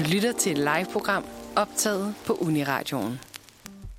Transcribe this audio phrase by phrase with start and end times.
[0.00, 1.24] Du lytter til et live-program
[1.56, 3.20] optaget på Uniradioen.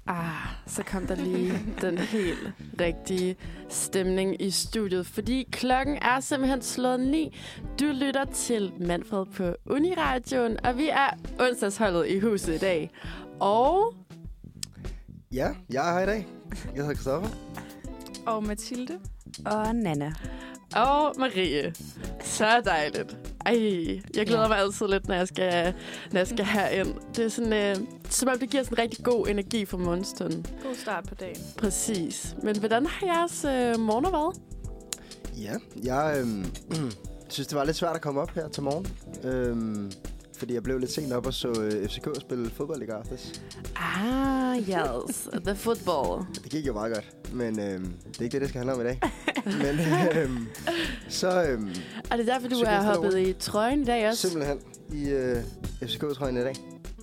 [0.08, 3.36] Ah, så kom der lige den helt rigtige
[3.70, 7.38] stemning i studiet, fordi klokken er simpelthen slået ni.
[7.80, 11.10] Du lytter til Manfred på Uniradioen, og vi er
[11.40, 12.92] onsdagsholdet i huset i dag.
[13.40, 13.94] Og
[15.34, 16.28] Ja, jeg er her i dag.
[16.76, 17.30] Jeg hedder Christoffer.
[18.26, 19.00] Og Mathilde.
[19.46, 20.14] Og Nana.
[20.76, 21.74] Og Marie.
[22.24, 23.31] Så dejligt.
[23.46, 24.48] Ej, jeg glæder ja.
[24.48, 25.74] mig altid lidt, når jeg skal,
[26.12, 26.94] når jeg skal herind.
[27.16, 27.76] Det er sådan, øh,
[28.10, 30.46] som om det giver sådan en rigtig god energi for morgenstunden.
[30.64, 31.42] God start på dagen.
[31.58, 32.36] Præcis.
[32.44, 34.36] Men hvordan har jeres øh, morgen været?
[35.42, 36.46] Ja, jeg øhm,
[37.30, 38.88] synes, det var lidt svært at komme op her til morgen.
[39.24, 39.92] Øhm,
[40.42, 43.42] fordi jeg blev lidt sent op og så øh, FCK spille fodbold i går aftes.
[43.76, 45.30] Ah, yes.
[45.46, 46.26] The football.
[46.44, 48.82] Det gik jo meget godt, men øhm, det er ikke det, det skal handle om
[48.82, 49.00] i dag.
[49.46, 49.80] men
[50.18, 50.48] øhm,
[51.10, 51.70] så øhm,
[52.12, 54.30] Er det derfor, du er og hoppet i trøjen i dag også?
[54.30, 54.60] simpelthen
[54.94, 55.38] i øh,
[55.82, 56.56] FCK-trøjen i dag.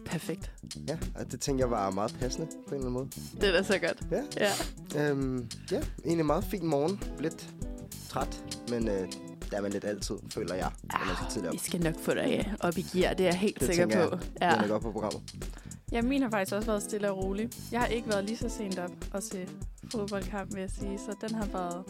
[0.06, 0.50] Perfekt.
[0.89, 3.09] Ja, og det tænkte jeg var meget passende på en eller anden måde.
[3.41, 3.98] Det er da så godt.
[4.11, 4.47] Ja,
[4.94, 5.11] Ja.
[5.11, 7.03] øhm, ja egentlig en meget fin morgen.
[7.20, 7.48] Lidt
[8.09, 9.09] træt, men øh,
[9.50, 10.70] det er man lidt altid, føler jeg,
[11.30, 11.52] tidligt op.
[11.52, 14.16] Vi skal nok få dig op i gear, det er jeg helt Det sikker på.
[14.41, 14.46] Ja.
[14.48, 14.54] Ja.
[14.54, 15.22] Den er godt på programmet.
[15.92, 17.48] Ja, min har faktisk også været stille og rolig.
[17.72, 19.46] Jeg har ikke været lige så sent op og se
[19.92, 20.98] fodboldkamp, vil jeg sige.
[20.98, 21.84] Så den har været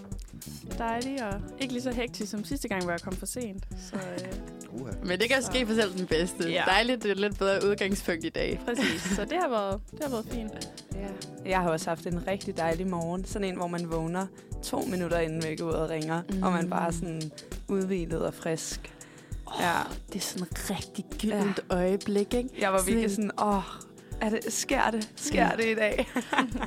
[0.78, 3.64] dejlig og ikke lige så hektisk som sidste gang, hvor jeg kom for sent.
[3.90, 4.92] Så øh, Uha.
[5.04, 5.46] Men det kan Så.
[5.52, 6.50] ske for selv den bedste.
[6.50, 6.62] Ja.
[6.66, 8.60] Dejligt, det er lidt bedre udgangspunkt i dag.
[8.64, 9.02] præcis.
[9.16, 10.70] Så det har været, det har været fint.
[10.94, 11.08] Ja.
[11.50, 13.24] Jeg har også haft en rigtig dejlig morgen.
[13.24, 14.26] Sådan en, hvor man vågner
[14.62, 16.22] to minutter inden væk ud og ringer.
[16.30, 16.42] Mm.
[16.42, 17.22] Og man bare er sådan
[17.68, 18.94] udvilet og frisk.
[19.46, 19.74] Oh, Ja.
[20.08, 21.76] Det er sådan et rigtig gyldent ja.
[21.76, 22.50] øjeblik, ikke?
[22.60, 23.62] Jeg var Sådan virkelig sådan, åh,
[24.20, 25.10] er det, sker det?
[25.16, 26.08] Sker det i dag?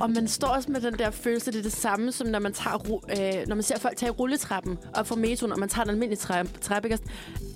[0.00, 2.52] Og man står også med den der følelse, det er det samme, som når man,
[2.52, 5.90] tager, øh, når man ser folk tage rulletrappen op fra metroen, og man tager den
[5.90, 7.04] almindelige trappe, trappe ikke?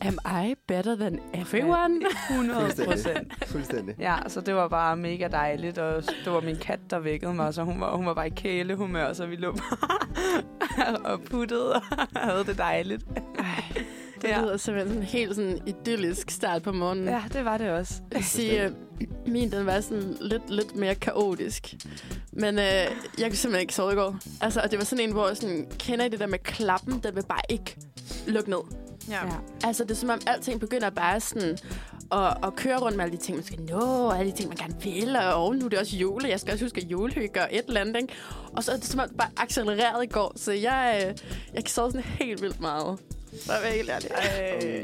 [0.00, 2.00] Am I better than everyone?
[2.30, 2.86] 100 procent.
[2.86, 3.32] Fuldstændig.
[3.46, 3.94] Fuldstændig.
[3.98, 7.54] Ja, så det var bare mega dejligt, og det var min kat, der vækkede mig,
[7.54, 11.82] så hun var, hun var bare i kælehumør, så vi lå bare og puttede og
[12.14, 13.04] havde det dejligt.
[13.38, 13.64] Ej,
[14.22, 14.40] det Ja.
[14.42, 17.08] lyder simpelthen sådan en helt sådan idyllisk start på morgenen.
[17.08, 17.94] Ja, det var det også.
[18.10, 18.70] Jeg vil sige, øh,
[19.26, 21.74] min den var sådan lidt, lidt mere kaotisk.
[22.32, 22.88] Men øh, jeg
[23.18, 24.16] kunne simpelthen ikke sove i går.
[24.40, 27.00] Altså, og det var sådan en, hvor jeg sådan, kender I det der med klappen,
[27.04, 27.76] den vil bare ikke
[28.26, 28.58] lukke ned.
[29.08, 29.14] Ja.
[29.26, 29.32] Ja.
[29.64, 31.58] Altså, det er som om alting begynder bare sådan
[32.12, 34.48] at, at køre rundt med alle de ting, man skal nå, og alle de ting,
[34.48, 36.28] man gerne vil, og nu er det også jule.
[36.28, 38.12] Jeg skal også huske at julehygge og et eller andet, ikke?
[38.56, 41.14] Og så er det som om, det bare accelererede i går, så jeg, øh,
[41.54, 42.98] jeg kan sove sådan helt vildt meget.
[43.46, 44.10] For at være helt ærlig.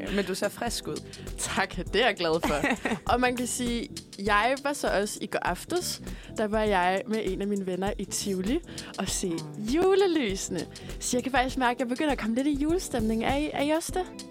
[0.09, 0.97] Øh, men du ser frisk ud.
[1.39, 2.55] Tak, det er jeg glad for.
[3.13, 6.03] og man kan sige, jeg var så også i går aftes,
[6.37, 8.61] der var jeg med en af mine venner i Tivoli
[8.99, 10.67] og se julelysene.
[11.01, 13.25] Så jeg kan faktisk mærke, at jeg begynder at komme lidt i julestemning.
[13.25, 14.27] Er I, er I også det?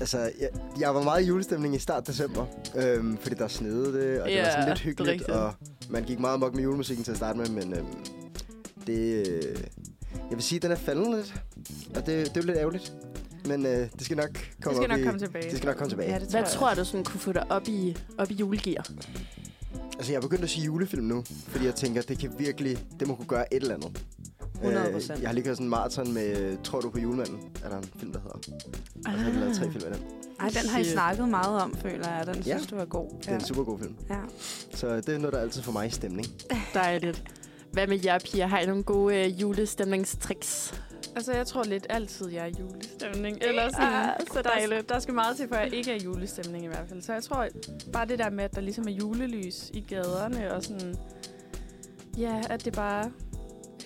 [0.00, 0.48] Altså, jeg,
[0.80, 2.46] jeg var meget i julestemning i start december,
[2.76, 5.30] øhm, fordi der snede det, og det Ja, var sådan lidt hyggeligt, rigtigt.
[5.30, 5.52] og
[5.90, 7.86] man gik meget mok med julemusikken til at starte med, men øhm,
[8.86, 9.56] det, øh,
[10.30, 11.34] jeg vil sige, at den er faldet lidt,
[11.96, 12.92] og det, det er jo lidt ærgerligt,
[13.46, 14.28] men øh, det skal nok
[14.62, 15.50] komme Det skal nok i, komme tilbage.
[15.50, 16.12] Det skal nok komme tilbage.
[16.12, 18.90] Ja, det Hvad jeg tror du sådan kunne få dig op i, op i julegear?
[19.98, 23.08] Altså, jeg er begyndt at sige julefilm nu, fordi jeg tænker, det kan virkelig, det
[23.08, 24.02] må kunne gøre et eller andet.
[24.62, 24.66] 100%.
[24.66, 27.38] Øh, jeg har lige kørt sådan en maraton med Tror du på julemanden?
[27.64, 28.36] Er der en film, der hedder.
[28.36, 28.42] Og
[29.04, 30.02] så har lavet tre film af den.
[30.40, 32.26] Ej, den har I snakket meget om, føler jeg.
[32.26, 32.56] Den Ja.
[32.56, 33.10] synes du er god.
[33.20, 33.94] Det er en super god film.
[34.10, 34.16] Ja.
[34.74, 36.26] Så det er noget, der altid får mig i stemning.
[36.74, 37.24] Dejligt.
[37.78, 38.46] Hvad med jer, piger?
[38.46, 40.82] Har I nogle gode øh, julestemningstricks?
[41.16, 43.38] Altså, jeg tror lidt altid, jeg er i julestemning.
[43.40, 44.88] Eller sådan, Ah, så der, dejligt.
[44.88, 47.02] der skal meget til, for jeg ikke er i julestemning i hvert fald.
[47.02, 47.46] Så jeg tror
[47.92, 50.96] bare det der med, at der ligesom er julelys i gaderne, og sådan...
[52.18, 53.10] Ja, at det bare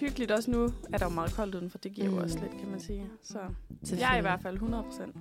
[0.01, 0.31] hyggeligt.
[0.31, 1.79] Også nu er der jo meget koldt udenfor.
[1.79, 2.17] Det giver mm.
[2.17, 3.07] Jo også lidt, kan man sige.
[3.23, 3.39] Så
[3.99, 5.17] jeg er i hvert fald 100 procent.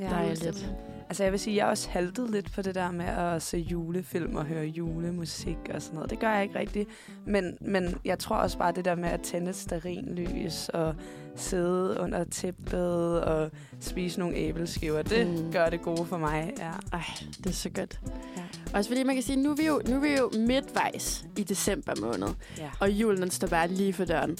[0.00, 0.08] Ja.
[0.08, 0.74] Dejligt.
[1.10, 3.58] Altså jeg vil sige, jeg er også haltet lidt på det der med at se
[3.58, 6.10] julefilm og høre julemusik og sådan noget.
[6.10, 6.88] Det gør jeg ikke rigtigt.
[7.26, 10.94] Men, men jeg tror også bare det der med at tænde et stearinlys og
[11.36, 15.52] sidde under tæppet og spise nogle æbleskiver, det Mm.
[15.52, 16.52] gør det gode for mig.
[16.58, 16.70] Ja.
[16.92, 17.04] Ej,
[17.38, 18.00] det er så godt.
[18.36, 18.42] Ja.
[18.74, 21.42] Også fordi man kan sige, nu er vi jo, nu er vi jo midtvejs i
[21.42, 22.28] december måned.
[22.58, 22.70] Ja.
[22.80, 24.36] Og julen står bare lige for døren.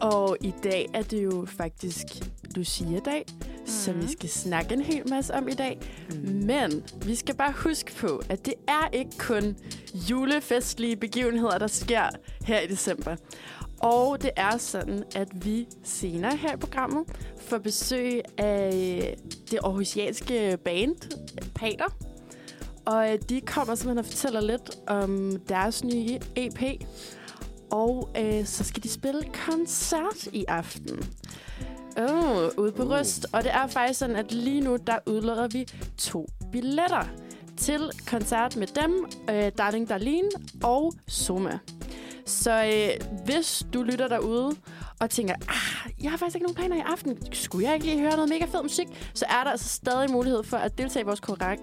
[0.00, 2.06] Og i dag er det jo faktisk
[2.56, 3.66] Lucia-dag, mm.
[3.66, 4.08] som vi Mhm.
[4.08, 5.78] skal snakke en hel masse om i dag.
[6.10, 6.16] Mm.
[6.46, 9.56] Men vi skal bare huske på, at det er ikke kun
[10.10, 12.08] julefestlige begivenheder, der sker
[12.44, 13.16] her i december.
[13.84, 17.04] Og det er sådan, at vi senere her i programmet
[17.40, 19.16] får besøg af
[19.50, 20.96] det aarhusianske band,
[21.54, 21.96] Pater.
[22.84, 26.62] Og øh, de kommer simpelthen og fortæller lidt om deres nye EP.
[27.70, 30.98] Og øh, så skal de spille koncert i aften.
[31.96, 32.90] Oh, ude på Uh.
[32.90, 33.26] Røst.
[33.32, 35.66] Og det er faktisk sådan, at lige nu, der udlader vi
[35.98, 37.04] to billetter
[37.56, 40.30] til koncert med dem, øh, Darling Darlene
[40.62, 41.58] og Soma.
[42.26, 44.56] Så øh, hvis du lytter derude
[45.00, 48.00] og tænker, ah, jeg har faktisk ikke nogen planer i aften, skulle jeg ikke lige
[48.00, 51.06] høre noget mega fed musik, så er der altså stadig mulighed for at deltage i
[51.06, 51.20] vores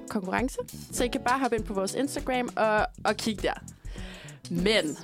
[0.10, 0.58] konkurrence.
[0.92, 3.54] Så I kan bare hoppe ind på vores Instagram og, og kigge der.
[4.50, 4.98] Men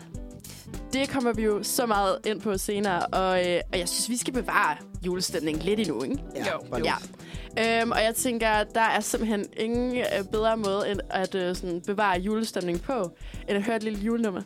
[0.94, 4.18] det kommer vi jo så meget ind på senere, og, øh, og jeg synes, vi
[4.18, 6.18] skal bevare julestemningen lidt endnu, ikke?
[6.36, 6.60] Ja, Jo.
[6.72, 7.82] bare Ja.
[7.82, 11.82] Øhm, og jeg tænker, der er simpelthen ingen øh, bedre måde end at øh, sådan
[11.82, 13.18] bevare julestemningen på,
[13.50, 14.42] end at høre et lille julenummer.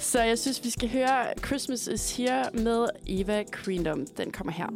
[0.00, 4.06] Så jeg synes, vi skal høre Christmas is Here med Eva Queendom.
[4.06, 4.66] Den kommer her.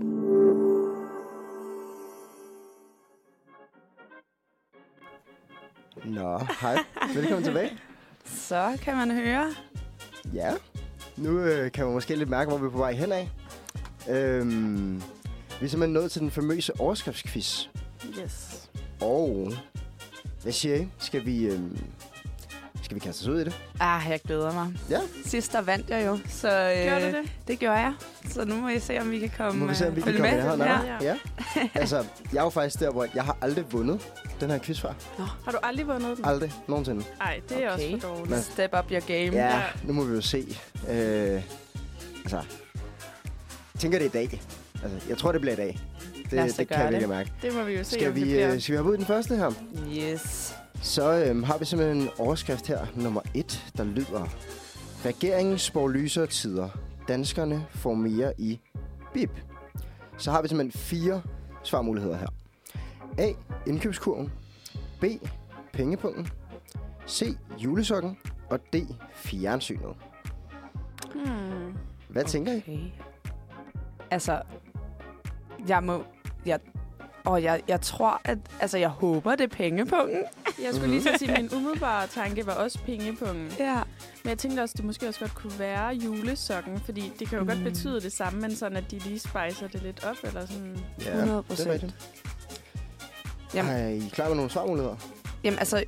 [6.04, 6.78] Nå, hej.
[7.14, 7.78] Velkommen tilbage.
[8.24, 9.54] Så kan man høre.
[10.34, 10.52] Ja.
[11.16, 13.30] Nu øh, kan man måske lidt mærke, hvor vi er på vej hen af.
[14.10, 15.02] Øhm,
[15.60, 17.66] vi er simpelthen nået til den famøse overskriftsquiz.
[18.22, 18.70] Yes.
[19.00, 19.52] Og
[20.42, 20.88] hvad siger I?
[20.98, 21.78] Skal vi, øhm,
[22.84, 23.60] skal vi kaste os ud i det?
[23.80, 24.72] Ah, jeg glæder mig.
[24.90, 24.98] Ja.
[25.26, 27.32] Sidst der vandt jeg jo, så øh, Gjorde du det?
[27.48, 27.92] det gjorde jeg.
[28.30, 30.04] Så nu må I se, om vi kan komme Må vi se, om vi øh,
[30.04, 30.38] kan komme med.
[30.38, 30.64] i det her?
[30.64, 30.88] Ja.
[31.02, 31.16] Ja.
[31.56, 31.68] ja.
[31.74, 34.00] Altså, jeg er jo faktisk der, hvor jeg har aldrig vundet
[34.40, 34.92] den her quiz før.
[35.44, 36.24] Har du aldrig vundet den?
[36.24, 36.52] Aldrig.
[36.68, 37.04] Nogensinde.
[37.18, 37.92] Nej, det er Okay.
[37.92, 38.30] også for dårligt.
[38.30, 39.36] Men- Step up your game.
[39.36, 39.62] Ja, Ja.
[39.84, 40.38] nu må vi jo se.
[40.90, 41.42] Øh,
[42.24, 44.42] altså, jeg tænker det er i dag.
[44.82, 45.78] Altså, jeg tror, det bliver i dag.
[46.30, 46.94] Lad os Det, det kan vi det.
[46.94, 47.32] ikke mærke.
[47.42, 48.52] Det må vi jo se, Skal om det vi, bliver.
[48.54, 49.50] øh, skal vi hoppe ud i den første her?
[49.96, 50.53] Yes.
[50.84, 54.28] Så øhm, har vi simpelthen en overskrift her, nummer et, der lyder
[55.04, 56.68] Regeringen spår lysere tider.
[57.08, 58.60] Danskerne får mere i
[59.14, 59.40] bip.
[60.18, 61.22] Så har vi simpelthen fire
[61.62, 62.26] svarmuligheder her.
[63.18, 63.32] A.
[63.66, 64.32] Indkøbskurven.
[65.00, 65.04] B.
[65.72, 66.28] Pengepunkten.
[67.08, 67.36] C.
[67.58, 68.18] Julesokken.
[68.50, 68.76] Og D.
[69.14, 69.96] Fjernsynet.
[71.14, 71.76] Hmm.
[72.08, 72.30] Hvad okay.
[72.30, 72.94] tænker I?
[74.10, 74.42] Altså,
[75.68, 76.02] jeg må...
[76.46, 76.60] Jeg,
[77.24, 78.38] og jeg, jeg tror, at...
[78.60, 80.22] Altså, jeg håber, det er pengepunkten.
[80.62, 83.52] Jeg skulle lige så sige, at min umiddelbare tanke var også pengepunkten.
[83.58, 83.74] Ja.
[84.22, 87.38] Men jeg tænkte også, at det måske også godt kunne være julesokken, fordi det kan
[87.38, 87.48] jo mm.
[87.48, 87.64] godt Mm.
[87.64, 90.76] betyde det samme, men sådan, at de lige spicer det lidt op, eller sådan.
[90.98, 91.94] 100 det er rigtigt.
[93.54, 93.72] Jamen.
[93.72, 94.96] Er I klar med nogle svarmuligheder?
[95.44, 95.84] Jamen, altså...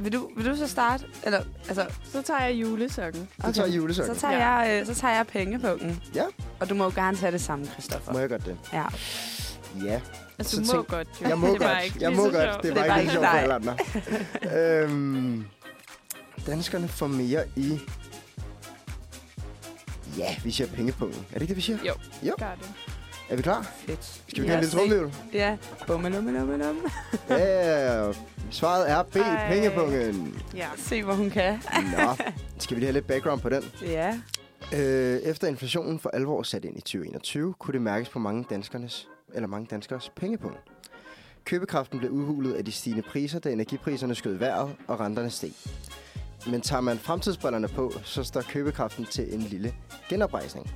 [0.00, 1.04] Vil du, vil du så starte?
[1.24, 3.28] Eller, altså, Så tager jeg julesokken.
[3.44, 4.14] Så tager julesokken.
[4.14, 4.48] så tager, Ja.
[4.54, 6.02] jeg, øh, så tager jeg pengepunkten.
[6.14, 6.24] Ja.
[6.60, 8.12] Og du må jo gerne tage det samme, Christoffer.
[8.12, 8.56] Må jeg godt det?
[8.72, 8.84] Ja.
[9.84, 10.00] Ja.
[10.38, 11.28] Altså, Så du må tænk- godt, jo.
[11.28, 11.84] Jeg må det var godt.
[11.84, 12.62] ikke Jeg må så godt.
[12.62, 13.76] Det Det var var ikke sjovt for alle andre.
[14.82, 15.44] øhm,
[16.46, 17.80] danskerne får mere i...
[20.18, 21.26] Ja, vi siger pengepunkten.
[21.30, 21.78] Er det ikke det, vi siger?
[21.86, 21.92] Jo.
[22.22, 22.34] Jo.
[22.38, 22.70] Gør det.
[23.28, 23.72] Er vi klar?
[23.86, 24.20] Fedt.
[24.28, 25.12] Skal vi Ja, have en lille trumhjul?
[25.32, 25.56] Ja.
[25.86, 26.76] Bummelummelummelum.
[27.30, 28.12] Ja,
[28.50, 29.48] svaret er B, Ej.
[29.48, 30.42] pengepunkten.
[30.56, 30.66] Ja.
[30.76, 31.62] Se, hvor hun kan.
[31.98, 32.16] Nå,
[32.58, 33.64] skal vi lige have lidt background på den?
[33.82, 34.18] Ja.
[34.74, 39.08] Øh, efter inflationen for alvor sat ind i 2021, kunne det mærkes på mange danskernes,
[39.34, 40.58] eller mange danskers pengepunkt.
[41.44, 45.52] Købekraften blev udhulet af de stigende priser, da energipriserne skød vejret og renterne steg.
[46.46, 49.74] Men tager man fremtidsbrillerne på, så står købekraften til en lille
[50.08, 50.70] genoprejsning.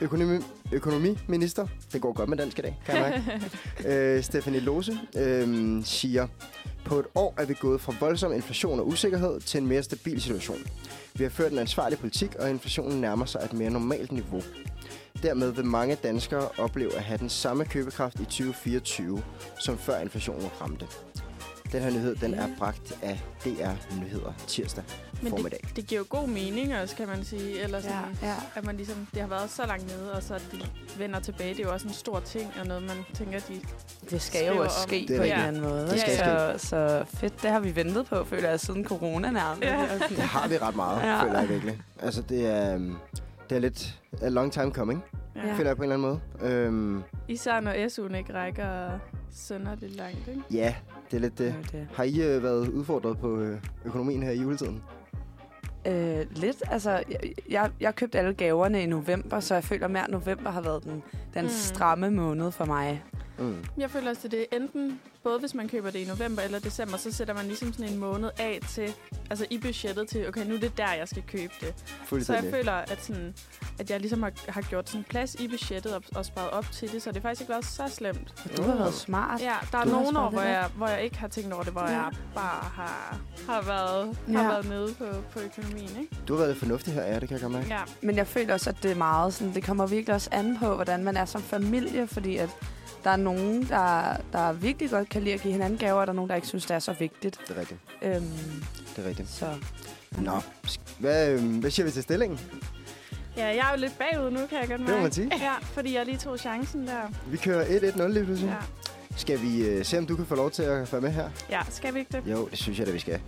[0.00, 0.38] Økonomi,
[0.72, 3.48] økonomiminister, det går godt med dansk i dag, kan jeg mærke,
[4.16, 6.26] øh, Stephanie Lose øh, siger,
[6.84, 10.20] på et år er vi gået fra voldsom inflation og usikkerhed til en mere stabil
[10.20, 10.58] situation.
[11.14, 14.42] Vi har ført en ansvarlig politik, og inflationen nærmer sig et mere normalt niveau.
[15.22, 19.22] Dermed vil mange danskere opleve at have den samme købekraft i 2024,
[19.60, 20.86] som før inflationen ramte.
[21.72, 24.84] Den her nyhed den er bragt af DR Nyheder tirsdag
[25.22, 25.60] Men formiddag.
[25.62, 27.60] det, det giver jo god mening også, kan man sige.
[27.60, 28.34] Eller sådan, Ja, ja.
[28.54, 30.58] at man ligesom, det har været så langt nede, og så at de
[30.98, 31.54] vender tilbage.
[31.54, 33.60] Det er jo også en stor ting, og noget, man tænker, de...
[34.10, 35.86] Det skal jo også ske Det på en eller anden måde.
[35.90, 39.62] Det skal så, så fedt, det har vi ventet på, føler jeg, siden corona nærmest.
[39.68, 39.86] Ja.
[40.08, 41.22] Det har vi ret meget, Ja.
[41.24, 41.80] føler jeg virkelig.
[42.02, 42.96] Altså, det er, øhm,
[43.50, 45.04] det er lidt a long time coming,
[45.36, 45.46] Ja.
[45.46, 45.54] Ja.
[45.54, 46.52] føler jeg på en eller anden måde.
[46.52, 48.98] Øhm, Især når SU'en ikke rækker
[49.30, 50.42] sønderligt langt, ikke?
[50.50, 50.74] ja,
[51.10, 51.54] det er lidt det.
[51.72, 51.88] Det.
[51.94, 54.82] Har I øh, været udfordret på øh, økonomien her i juletiden?
[55.86, 56.62] Øh, lidt.
[56.70, 60.50] Altså, jeg, jeg, jeg købte alle gaverne i november, så jeg føler mere, at november
[60.50, 61.02] har været den,
[61.34, 61.48] den mm.
[61.48, 63.02] stramme måned for mig.
[63.38, 63.56] Mm.
[63.78, 66.58] Jeg føler også, at det er enten, både hvis man køber det i november eller
[66.58, 68.94] december, så sætter man ligesom sådan en måned af til,
[69.30, 71.74] altså i budgettet til, okay, nu er det der, jeg skal købe det.
[72.26, 73.34] Så jeg føler, at, sådan,
[73.78, 76.92] at jeg ligesom har, har gjort sådan plads i budgettet og, og sparet op til
[76.92, 78.34] det, så det har faktisk ikke været så slemt.
[78.56, 79.40] Du har været smart.
[79.40, 81.62] Ja, der er Du har nogle år, hvor jeg, hvor jeg ikke har tænkt over
[81.62, 81.88] det, hvor Ja.
[81.88, 84.48] jeg bare har, har, været, har Ja.
[84.48, 86.16] været nede på, på økonomien, ikke?
[86.28, 87.68] Du har været fornuftig her, ja, det kan jeg godt mærke.
[87.68, 87.80] Ja.
[88.02, 90.74] Men jeg føler også, at det er meget sådan, det kommer virkelig også an på,
[90.74, 92.48] hvordan man er som familie, fordi at
[93.08, 96.12] der er nogen, der, der virkelig godt kan lide at give hinanden gaver, og der
[96.12, 97.38] er nogen, der ikke synes, det er så vigtigt.
[97.48, 97.80] Det er rigtigt.
[98.02, 98.22] Øhm,
[98.96, 99.28] Det er rigtigt.
[99.28, 99.54] så.
[100.18, 100.40] Nå,
[100.98, 102.40] hvad, øh, hvad siger vi til stillingen?
[103.36, 104.92] ja, jeg er jo lidt bagud nu, kan jeg godt mærke.
[104.92, 105.30] Det må man sige.
[105.40, 107.00] Ja, fordi jeg lige tog chancen der.
[107.30, 108.50] Vi kører 1-1-0 lige pludselig.
[108.50, 108.86] Ja.
[109.16, 111.30] Skal vi øh, se, om du kan få lov til at være med her?
[111.50, 112.32] Ja, skal vi ikke det?
[112.32, 113.20] Jo, det synes jeg da, vi skal.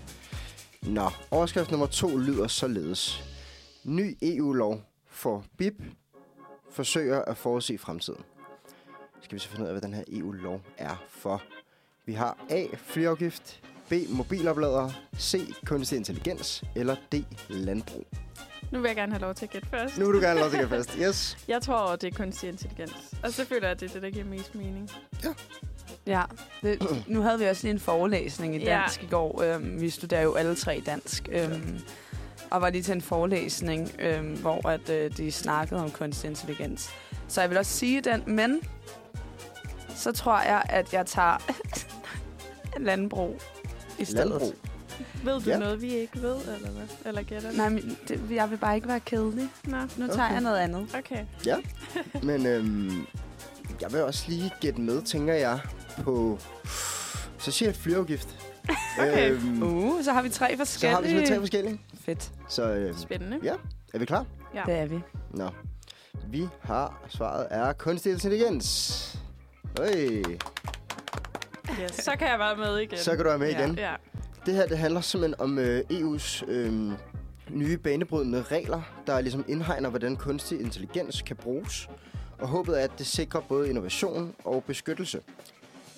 [0.82, 3.24] Nå, overskrift nummer to lyder således.
[3.84, 5.74] Ny EU-lov for BIP
[6.72, 8.20] forsøger at forudse fremtiden.
[9.22, 11.42] Skal vi så finde ud af, hvad den her EU-lov er for?
[12.06, 12.64] Vi har A.
[12.76, 13.92] Flyafgift, B.
[14.08, 15.54] Mobilopladere, C.
[15.66, 17.14] Kunstig intelligens, eller D.
[17.48, 18.06] Landbrug.
[18.72, 19.98] Nu vil jeg gerne have lov til at gætte først.
[19.98, 20.92] Nu vil du gerne lov til at fast.
[21.02, 21.38] Yes.
[21.48, 23.14] Jeg tror, det er kunstig intelligens.
[23.22, 24.90] Og så føler jeg, at det er det, der giver mest mening.
[26.06, 26.22] Ja,
[26.62, 28.64] det, nu havde vi også lige en forelæsning i Ja.
[28.80, 29.42] dansk i går.
[29.42, 31.28] Øhm, vi studerer jo alle tre dansk.
[31.32, 31.80] Øhm,
[32.50, 36.90] og var lige til en forelæsning, øhm, hvor at, øh, de snakkede om kunstig intelligens.
[37.28, 38.60] Så jeg vil også sige den, men
[40.00, 41.36] så tror jeg, at jeg tager
[42.88, 43.40] landbrug
[43.98, 44.28] i stedet.
[44.30, 44.54] Landbrug.
[45.24, 45.50] Ved du Ja.
[45.50, 45.58] ja.
[45.58, 46.86] noget, vi ikke ved, eller hvad?
[47.04, 47.52] Eller gætter?
[47.52, 49.48] Nej, men det, jeg vil bare ikke være kedelig.
[49.64, 50.32] Nå, Nu tager Okay.
[50.32, 50.86] jeg noget andet.
[50.98, 51.24] okay.
[52.28, 53.06] Men øhm,
[53.80, 55.60] jeg vil også lige gætte med, tænker jeg,
[56.02, 56.38] på...
[57.38, 58.28] Så siger jeg flyafgift.
[58.98, 59.30] Okay.
[59.30, 60.94] Øhm, Uh, så har vi tre så forskellige.
[60.94, 61.80] har vi simpelthen tre forskellige.
[62.04, 63.38] Fedt, Så øhm, Spændende.
[63.42, 63.54] ja,
[63.94, 64.26] er vi klar?
[64.54, 64.62] Ja.
[64.66, 65.00] det er vi.
[65.34, 65.48] Nå.
[66.28, 69.18] Vi har, svaret er kunstig intelligens.
[69.78, 70.22] Øj,
[71.82, 71.90] Yes.
[71.94, 72.98] Så kan jeg være med igen.
[72.98, 73.74] så kan du være med igen.
[73.78, 73.94] Ja.
[74.46, 76.92] Det her det handler simpelthen om øh, EU's øh,
[77.50, 81.88] nye banebrydende regler, der ligesom indhegner, hvordan kunstig intelligens kan bruges.
[82.38, 85.20] Og håbet er, at det sikrer både innovation og beskyttelse.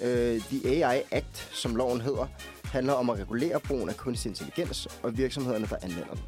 [0.02, 2.26] Øh, The AI Act, som loven hedder,
[2.64, 6.20] handler om at regulere brugen af kunstig intelligens og virksomhederne, der anvender den.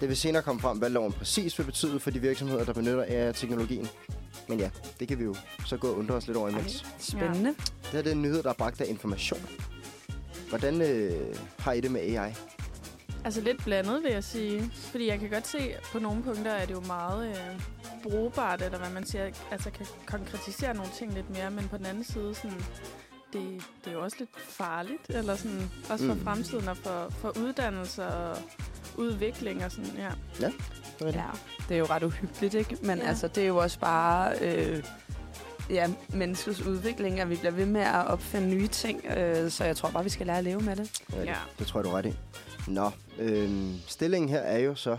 [0.00, 3.04] Det vil senere komme frem, hvad loven præcis vil betyde for de virksomheder, der benytter
[3.08, 3.88] AI-teknologien.
[4.48, 5.34] Men ja, det kan vi jo
[5.66, 6.86] så gå og undre os lidt over imens.
[6.98, 7.54] Spændende.
[7.82, 9.40] Det her det er en nyhed, der er bragt af information.
[10.48, 12.32] Hvordan øh, har I det med AI?
[13.24, 14.70] Altså lidt blandet, vil jeg sige.
[14.74, 17.60] Fordi jeg kan godt se, at på nogle punkter er det jo meget øh,
[18.02, 21.86] brugbart, eller hvad man siger, altså kan konkretisere nogle ting lidt mere, men på den
[21.86, 22.58] anden side, sådan,
[23.32, 26.20] det, det er jo også lidt farligt, eller sådan, også for mm.
[26.20, 28.36] fremtiden og for, for uddannelse og
[28.98, 30.10] udvikling og sådan, ja.
[30.38, 30.44] Det
[31.00, 31.14] er det.
[31.14, 31.26] Ja,
[31.68, 32.76] det er jo ret uhyggeligt, ikke?
[32.82, 33.02] Men ja.
[33.04, 33.08] Ja.
[33.08, 34.82] altså, det er jo også bare øh,
[35.70, 39.04] ja, menneskets udvikling, at vi bliver ved med at opfinde nye ting.
[39.06, 41.02] Øh, så jeg tror bare, vi skal lære at leve med det.
[41.14, 41.34] Ja.
[41.58, 42.14] det tror jeg, du er ret i.
[42.70, 43.50] Nå, øh,
[43.86, 44.96] stillingen her er jo så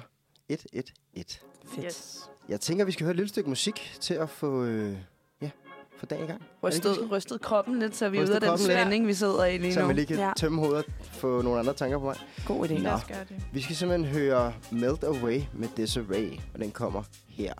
[0.51, 0.57] 1-1-1.
[1.15, 1.39] Fedt.
[1.85, 2.29] Yes.
[2.49, 4.97] Jeg tænker, vi skal høre et lille stykke musik til at få, øh,
[5.99, 6.41] få dagen i gang.
[6.63, 8.77] Rystet, rystet kroppen lidt, så vi Rystet ude af den kroppen lidt.
[8.79, 9.87] spænding, vi sidder i lige Så nu.
[9.87, 12.17] man lige kan ja, tømme hovedet få nogle andre tanker på vej.
[12.47, 12.73] god idé.
[12.73, 12.79] Nå.
[12.79, 13.35] Lad os gøre det.
[13.53, 17.53] Vi skal simpelthen høre Melt Away med Desiree, og den kommer her.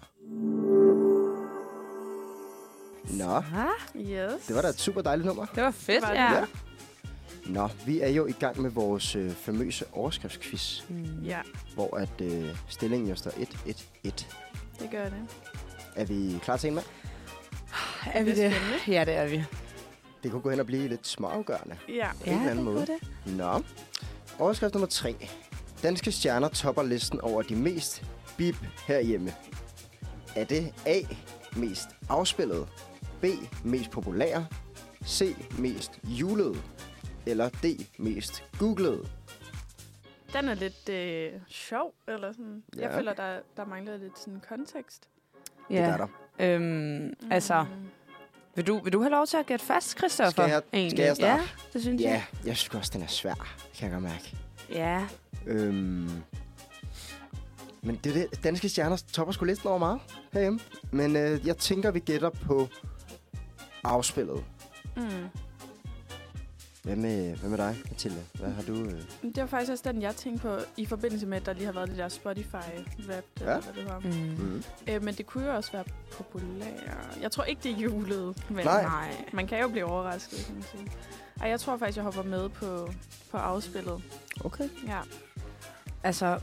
[3.10, 4.46] Nå, Ah, Yes.
[4.48, 5.46] det var da et super dejligt nummer.
[5.56, 6.16] det var fedt, Var det?
[6.16, 6.34] ja.
[6.34, 6.46] Ja.
[7.46, 11.24] Nå, vi er jo i gang med vores øh, famøse overskriftsquiz, Mm.
[11.26, 11.40] Ja,
[11.74, 14.26] hvor at øh, stillingen jo står 1-1-1.
[14.80, 15.14] det gør det.
[15.96, 16.86] Er vi klar til en mand?
[18.14, 18.58] Er vi Det er det?
[18.58, 18.92] spændende.
[19.00, 19.44] Ja, det er vi.
[20.24, 21.78] Det kunne gå hen og blive lidt småafgørende.
[21.90, 22.10] Ja.
[22.20, 22.86] På en eller anden det måde.
[23.26, 23.36] det.
[23.38, 23.64] Nå.
[24.40, 25.16] Overskrift nummer 3.
[25.84, 28.04] Danske stjerner topper listen over de mest
[28.38, 28.56] bip
[28.88, 29.34] herhjemme.
[30.36, 31.00] Er det A.
[31.56, 32.68] Mest afspillet,
[33.22, 33.26] B.
[33.64, 34.48] Mest populære,
[35.06, 35.36] C.
[35.60, 36.64] Mest julet,
[37.26, 37.66] eller D.
[37.98, 39.12] Mest googlet?
[40.34, 42.64] Den er lidt øh, sjov, eller sådan.
[42.76, 42.82] Ja.
[42.82, 42.98] Jeg Ja.
[42.98, 45.10] føler, der, der mangler lidt sådan kontekst.
[45.70, 46.08] Det gør der.
[46.40, 47.70] Øhm, altså, Mm.
[48.56, 50.32] vil du, vil du have lov til at gætte fast, Christoffer?
[50.32, 50.92] Skal jeg- egentlig?
[50.98, 51.42] skal jeg starte?
[51.42, 52.24] Ja, det synes Ja, jeg.
[52.46, 53.34] jeg synes også, den er svær.
[53.80, 54.36] Kan jeg godt mærke.
[54.70, 55.06] Ja.
[55.46, 56.10] Øhm,
[57.82, 60.00] men det, det danske stjerner topper sgu listen over meget
[60.34, 60.60] herhjemme.
[60.92, 62.68] Men øh, jeg tænker, vi gætter på
[63.84, 64.44] afspillet.
[64.98, 65.04] Mm.
[66.88, 68.18] Hvad med, hvad med dig, Mathilde?
[68.34, 68.74] Hvad har du...
[68.74, 69.02] Øh?
[69.24, 71.72] Det var faktisk også den, jeg tænkte på, i forbindelse med, at der lige har
[71.74, 73.14] været det der Spotify-rap, Ja.
[73.46, 74.00] eller hvad det var.
[74.00, 74.10] Mm.
[74.46, 74.64] Mm.
[74.88, 77.18] Øh, men det kunne jo også være populært.
[77.22, 78.82] Jeg tror ikke, det er julet, men Nej.
[78.84, 79.26] Nej.
[79.34, 80.88] man kan jo blive overrasket, kan man sige.
[81.42, 82.90] Ej, jeg tror faktisk, jeg hopper med på,
[83.32, 84.02] på afspillet.
[84.44, 84.70] Okay.
[84.88, 85.00] Ja.
[86.04, 86.40] Altså,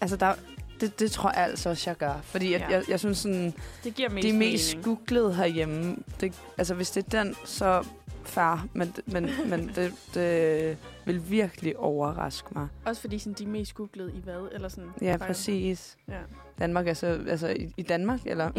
[0.00, 0.34] altså der,
[0.80, 2.14] det, det tror jeg altså også, jeg gør.
[2.22, 2.68] Fordi jeg, Ja.
[2.76, 4.84] jeg, jeg synes sådan, Det giver mest de mest mening.
[4.84, 7.84] googlede herhjemme, det, altså hvis det er den, så
[8.28, 12.68] far, men, men, men det, det vil virkelig overraske mig.
[12.84, 14.48] Også fordi sådan, de er mest googlede i hvad?
[14.52, 15.96] Eller sådan, Ja, bare- præcis.
[16.08, 16.18] Ja.
[16.58, 18.50] Danmark er så, altså i, i Danmark, eller?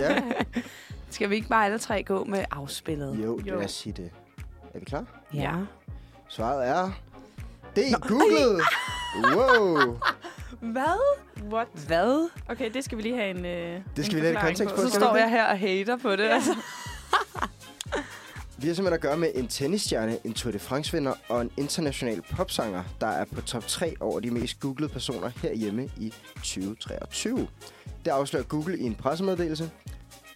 [0.00, 0.22] Ja.
[1.10, 3.18] Skal vi ikke bare alle tre gå med afspillet?
[3.24, 3.56] Jo, jo.
[3.56, 4.10] Lad os sige det.
[4.74, 5.04] Er vi klar?
[5.34, 5.54] Ja.
[6.28, 6.90] Svaret er...
[7.76, 8.62] Det er googlet!
[9.36, 9.98] Wow!
[10.60, 11.16] Hvad?
[11.52, 11.68] What?
[11.86, 12.28] Hvad?
[12.48, 14.56] Okay, det skal vi lige have en øh, Det skal en vi lige have forklaring
[14.58, 14.80] kontekst på.
[14.82, 16.24] Så skal vi står jeg her og hater på det.
[16.24, 16.34] Ja.
[16.34, 16.56] Altså.
[18.60, 22.22] Vi har simpelthen at gøre med en tennisstjerne, en Tour de France-vinder og en international
[22.22, 27.48] popsanger, der er på top 3 over de mest googlede personer herhjemme i 2023.
[28.04, 29.70] Det afslører Google i en pressemeddelelse.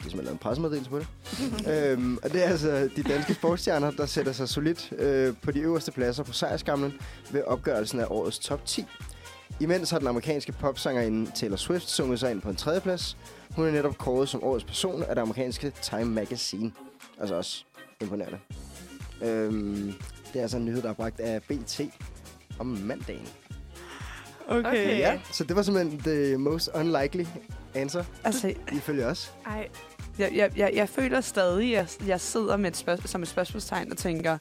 [0.01, 1.07] ligesom har lavet en pressemeddelelse på det.
[1.73, 5.61] øhm, og det er altså de danske sportsstjerner, der sætter sig solidt øh, på de
[5.61, 6.95] øverste pladser på sejrskamlen
[7.31, 8.85] ved opgørelsen af årets top 10.
[9.61, 13.17] Imens har den amerikanske popsangerinde Taylor Swift sunget sig ind på en tredjeplads.
[13.51, 16.73] Hun er netop kåret som årets person af det amerikanske Time Magazine.
[17.21, 17.65] Altså også
[18.01, 18.39] imponerende.
[19.23, 19.93] Øhm,
[20.33, 21.81] det er altså en nyhed, der er bragt af BT
[22.59, 23.29] om mandagen.
[24.49, 24.59] Okay.
[24.69, 24.99] Okay.
[24.99, 27.25] Ja, så det var simpelthen the most unlikely
[27.75, 29.33] answer, Altså, ifølge os.
[29.47, 29.69] Ej,
[30.19, 33.29] jeg, jeg, jeg, jeg føler stadig, at jeg, jeg sidder med et spørg- som et
[33.29, 34.39] spørgsmålstegn og tænker,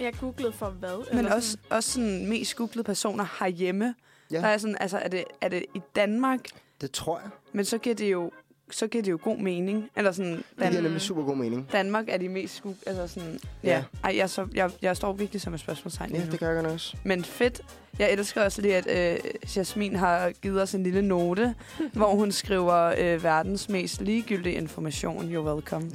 [0.00, 1.04] jeg googlede for hvad?
[1.10, 3.94] men Eller også, også sådan mest googlede personer herhjemme.
[4.30, 4.36] Ja.
[4.40, 6.40] Der er sådan, altså, er det, er det i Danmark?
[6.80, 7.30] Det tror jeg.
[7.52, 8.30] Men så giver det jo,
[8.70, 9.88] så giver det jo god mening.
[9.96, 11.68] Eller sådan, Det Dan- giver nemlig super god mening.
[11.72, 12.76] Danmark er de mest skug...
[12.86, 13.68] Altså sådan, Ja.
[13.70, 13.82] ja.
[14.04, 16.30] Ej, jeg, så, jeg, jeg står virkelig som et spørgsmålstegn Ja, nu.
[16.30, 16.96] det gør jeg også.
[17.04, 17.60] Men fedt.
[17.98, 19.18] Jeg elsker også lige, at øh,
[19.56, 21.54] Jasmin har givet os en lille note,
[21.92, 25.34] hvor hun skriver øh, verdens mest ligegyldige information.
[25.36, 25.90] You're welcome.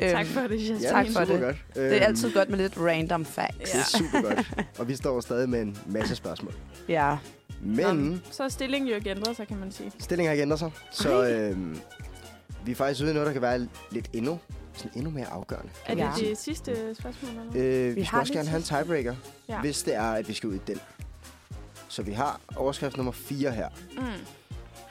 [0.00, 0.80] Tak for det, Jasmin.
[0.82, 1.40] Ja, Tak for det.
[1.40, 1.56] Godt.
[1.74, 3.70] Det er Øhm, altid godt med lidt random facts.
[3.70, 4.50] Det er super godt.
[4.78, 6.54] Og vi står stadig med en masse spørgsmål.
[6.88, 7.16] Ja.
[7.64, 9.92] Men Så er stillingen jo ikke ændret sig, kan man sige.
[9.98, 10.70] stillingen har ikke ændret sig.
[10.92, 11.78] Så øhm,
[12.64, 14.38] vi er faktisk ude i noget, der kan være lidt endnu,
[14.74, 15.70] sådan endnu mere afgørende.
[15.86, 16.12] Er det Ja.
[16.28, 17.30] det sidste spørgsmål?
[17.30, 17.44] Eller?
[17.54, 19.14] Øh, vi, Vi skal har også gerne have en tiebreaker,
[19.48, 19.60] Ja.
[19.60, 20.80] hvis det er, at vi skal ud i den.
[21.88, 23.68] Så vi har overskrift nummer 4 her.
[23.96, 24.02] Mm.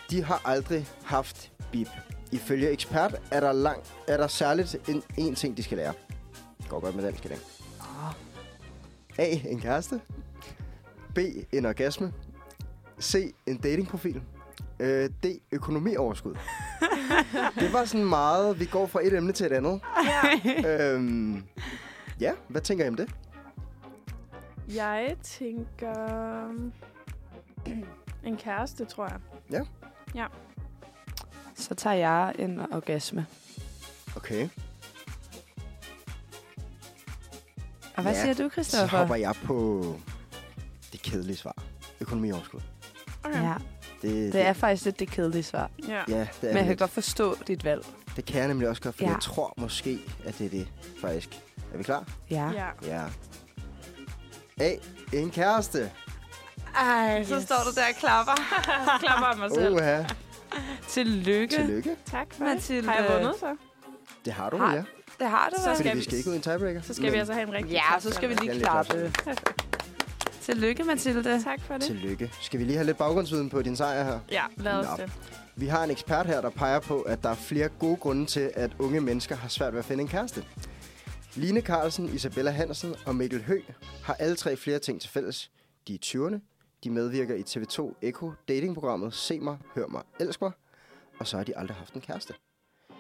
[0.10, 1.88] De har aldrig haft bip.
[2.32, 5.94] Ifølge ekspert er der, lang, er der særligt en, en ting, de skal lære.
[6.70, 7.38] Går godt med dansk i dag.
[9.18, 9.38] A.
[9.50, 10.02] En kæreste.
[11.16, 11.20] B.
[11.52, 12.14] En orgasme.
[13.02, 13.34] C.
[13.46, 14.22] En datingprofil.
[14.82, 15.26] Øh, D.
[15.52, 16.36] Økonomioverskud.
[17.60, 19.82] det var sådan meget, vi går fra et emne til et andet.
[20.66, 20.94] Ja.
[20.94, 21.44] øhm,
[22.20, 23.10] ja, hvad tænker I om det?
[24.76, 26.48] Jeg tænker...
[28.24, 29.66] En kæreste, tror jeg.
[31.56, 33.26] Så tager jeg en orgasme.
[34.16, 34.50] Okay,
[37.96, 38.98] Og hvad Ja, siger du, så Christoffer?
[38.98, 39.84] hopper jeg på
[40.92, 41.56] det kedelige svar.
[42.00, 42.60] Økonomioverskud.
[43.24, 43.42] Okay.
[43.44, 43.54] Ja,
[44.02, 45.70] Det, det er faktisk lidt det kedelige svar.
[45.88, 45.94] Ja.
[46.08, 46.80] Ja, det er Men jeg kan lidt.
[46.80, 47.86] godt forstå dit valg.
[48.16, 49.10] Det kan jeg nemlig også godt, for Ja.
[49.10, 50.68] jeg tror måske, at det er det,
[51.02, 51.30] faktisk.
[51.74, 52.04] Er vi klar?
[52.30, 52.50] Ja.
[52.54, 52.66] ja.
[52.88, 53.02] Ja.
[54.60, 54.76] A.
[55.14, 55.92] En kæreste.
[56.76, 58.32] Ej, så står du der og klapper.
[59.04, 59.76] Klapper af mig selv.
[59.76, 60.04] Oha.
[60.88, 61.56] Tillykke.
[61.56, 61.96] Tillykke.
[62.06, 62.82] Tak for Mathilde.
[62.82, 62.90] det.
[62.90, 63.56] Har jeg vundet så?
[64.26, 64.84] Det har du, Har- ja.
[65.20, 65.76] Det har du Så vel?
[65.76, 66.82] Fordi skal vi vi- skal ikke ud i en tiebreaker.
[66.82, 69.14] Så skal vi altså have en rigtig Ja, så skal vi lige klappe.
[70.52, 71.44] Tillykke, Mathilde.
[71.44, 71.84] Tak for det.
[71.84, 72.32] Tillykke.
[72.42, 74.20] Skal vi lige have lidt baggrundsviden på din sejr her?
[74.32, 75.06] Ja, lad os Nå.
[75.06, 75.14] det.
[75.56, 78.52] Vi har en ekspert her, der peger på, at der er flere gode grunde til,
[78.54, 80.46] at unge mennesker har svært ved at finde en kæreste.
[81.36, 83.60] Line Carlsen, Isabella Hansen og Mikkel Hø
[84.04, 85.52] har alle tre flere ting til fælles.
[85.88, 86.40] De er 20'erne,
[86.84, 90.52] de medvirker i TV2 Echo datingprogrammet Se mig, hør mig, elsk mig,
[91.20, 92.34] og så har de aldrig haft en kæreste.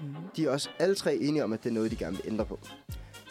[0.01, 0.15] Mm.
[0.35, 2.45] De er også alle tre enige om, at det er noget, de gerne vil ændre
[2.45, 2.59] på.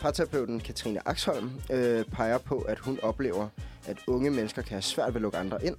[0.01, 3.49] Parterapeuten Katrine Axholm øh, peger på, at hun oplever,
[3.87, 5.77] at unge mennesker kan have svært ved at lukke andre ind,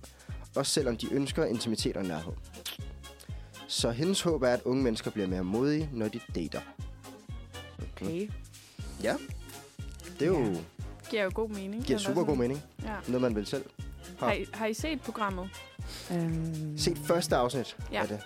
[0.56, 2.34] også selvom de ønsker intimitet og nærhed.
[3.68, 6.62] Så hendes håb er, at unge mennesker bliver mere modige, når de dater.
[7.92, 8.30] Okay.
[9.04, 9.16] Ja,
[10.20, 10.56] det er jo, Ja.
[11.10, 11.84] Giver jo god mening.
[11.84, 12.64] giver super god mening.
[12.84, 12.96] Ja.
[13.08, 13.66] Noget, man vil selv.
[14.20, 15.50] Har I, har I set programmet?
[16.12, 18.02] Øhm, Set første afsnit Ja.
[18.02, 18.20] af det.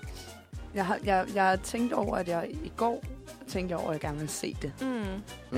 [0.76, 3.04] Jeg, har, jeg, jeg har tænkt over, at jeg i går
[3.48, 4.74] tænkte jeg over, at jeg gerne vil se det.
[4.82, 4.88] Mm.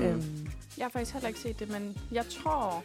[0.06, 2.84] Øhm, Jeg har faktisk heller ikke set det, men jeg tror,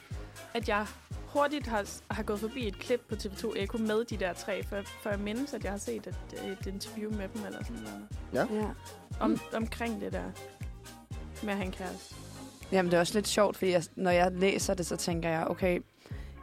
[0.54, 0.86] at jeg
[1.28, 4.82] hurtigt har, har gået forbi et klip på TV2 Eko med de der tre, for,
[5.04, 6.16] for jeg mindes, at jeg har set et,
[6.62, 8.08] et interview med dem eller sådan noget.
[8.34, 8.66] ja.
[9.20, 10.24] Om, omkring det der
[11.44, 12.16] med at have en kæreste.
[12.72, 15.48] Jamen, det er også lidt sjovt, fordi jeg, når jeg læser det, så tænker jeg,
[15.48, 15.80] okay,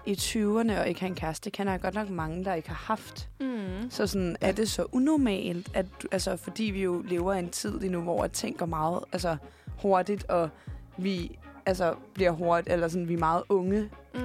[0.06, 2.84] i 20'erne og ikke have en kæreste, kender jeg godt nok mange, der ikke har
[2.86, 3.28] haft.
[3.40, 3.90] Mm.
[3.90, 7.80] Så sådan, er det så unormalt, at, altså, fordi vi jo lever i en tid
[7.80, 9.36] lige nu, hvor ting går meget altså,
[9.82, 10.48] hurtigt, og
[10.96, 14.20] vi altså, bliver hurtigt, eller sådan, vi er meget unge, Mm.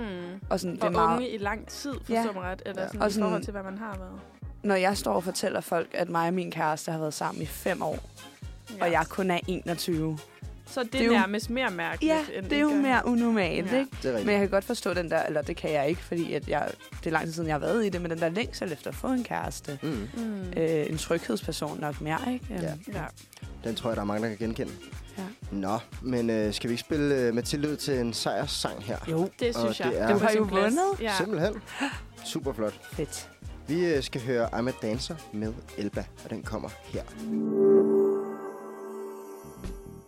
[0.49, 2.23] og sådan, det Og er meget, unge i lang tid, forstår Ja.
[2.33, 2.87] mig ret, eller Ja.
[2.87, 4.19] sådan, Og i forhold til, hvad man har været.
[4.63, 7.45] når jeg står og fortæller folk, at mig og min kæreste har været sammen i
[7.45, 7.99] fem år,
[8.77, 8.83] ja.
[8.85, 10.17] og jeg kun er 21.
[10.67, 13.71] Så det, det er jo- nærmest mere mærkeligt, Ja, end det er jo mere unormalt,
[13.71, 13.77] Ja.
[13.79, 13.91] ikke?
[13.91, 14.25] Det er rigtigt.
[14.25, 16.69] Men jeg kan godt forstå den der, eller det kan jeg ikke, fordi at jeg,
[16.99, 18.89] det er lang tid siden, jeg har været i det, men den der længsel efter
[18.89, 19.79] at få en kæreste.
[19.83, 19.89] Mm.
[20.17, 20.41] Mm.
[20.57, 22.45] Øh, en tryghedsperson nok mere, ikke?
[22.53, 22.73] Øhm, Ja.
[22.93, 23.03] Ja.
[23.63, 24.71] Den tror jeg, der er mange, der kan genkende.
[25.17, 25.23] Ja.
[25.51, 28.97] Nå, men øh, skal vi ikke spille øh, Mathilde ud til en sejrssang her?
[29.11, 29.87] Jo, Det synes Og jeg.
[29.93, 30.81] det er- Du på har jo vundet.
[31.01, 31.13] Ja.
[31.17, 31.53] Simpelthen.
[32.25, 32.73] Super flot.
[32.93, 33.29] fedt.
[33.67, 37.01] Vi øh, skal høre I'm a Dancer med Elba, og den kommer her.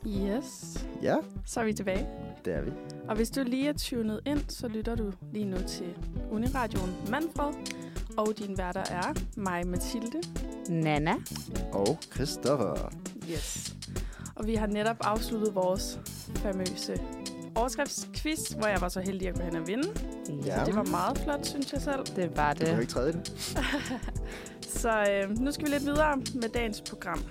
[0.08, 0.86] Yes.
[1.02, 1.16] Ja,
[1.46, 2.08] Så er vi tilbage.
[2.46, 2.72] det er vi.
[3.10, 5.98] Og hvis du lige er tunet ind, så lytter du lige nu til
[6.32, 7.54] Uniradioen Manfred.
[8.18, 10.22] Og din værter er mig, Mathilde.
[10.70, 11.14] Nana.
[11.74, 12.92] Og Christoffer.
[13.32, 13.76] Yes.
[14.36, 16.00] Og vi har netop afsluttet vores
[16.36, 16.98] famøse
[17.56, 19.88] overskriftsquiz, hvor jeg var så heldig at gå hen og vinde.
[20.46, 20.64] Ja.
[20.66, 22.06] Det var meget flot, synes jeg selv.
[22.16, 22.82] Det var Du kan det.
[22.82, 23.32] ikke træde det.
[24.82, 27.24] Så øh, nu skal vi lidt videre med dagens program.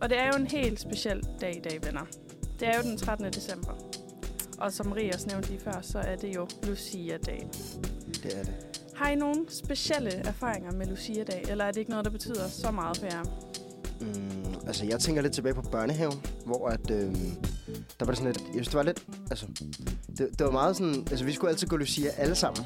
[0.00, 2.00] Og det er jo en helt speciel dag i dag, venner.
[2.64, 3.32] Det er jo den 13.
[3.32, 3.72] december.
[4.58, 7.48] Og som Rie også nævnte lige før, så er det jo Lucia-dag.
[8.22, 8.54] Det er det.
[8.94, 12.70] Har I nogle specielle erfaringer med Lucia-dag, eller er det ikke noget, der betyder så
[12.70, 13.22] meget for jer?
[14.00, 17.14] Mm, altså, jeg tænker lidt tilbage på børnehaven, hvor at, øhm,
[17.98, 18.40] der var det sådan lidt...
[18.40, 19.04] Jeg synes, det var lidt...
[19.30, 19.46] Altså,
[20.18, 20.94] det, det var meget sådan...
[21.10, 22.64] Altså, vi skulle altid gå Lucia alle sammen.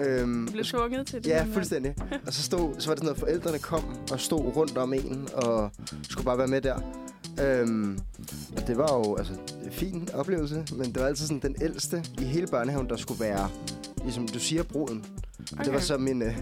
[0.00, 1.30] Øhm, Du blev tvunget til det?
[1.30, 1.94] Ja, fuldstændig.
[2.26, 5.28] Og så, stod, så var det sådan noget, forældrene kom og stod rundt om en,
[5.34, 5.70] og
[6.10, 7.05] skulle bare være med der.
[7.42, 7.98] Øhm,
[8.56, 9.32] og det var jo altså,
[9.64, 13.20] en fin oplevelse, men det var altid sådan den ældste i hele børnehaven, der skulle
[13.20, 13.48] være,
[14.02, 15.04] ligesom du siger, bruden.
[15.38, 15.64] Og okay.
[15.64, 16.36] det var så min, øh,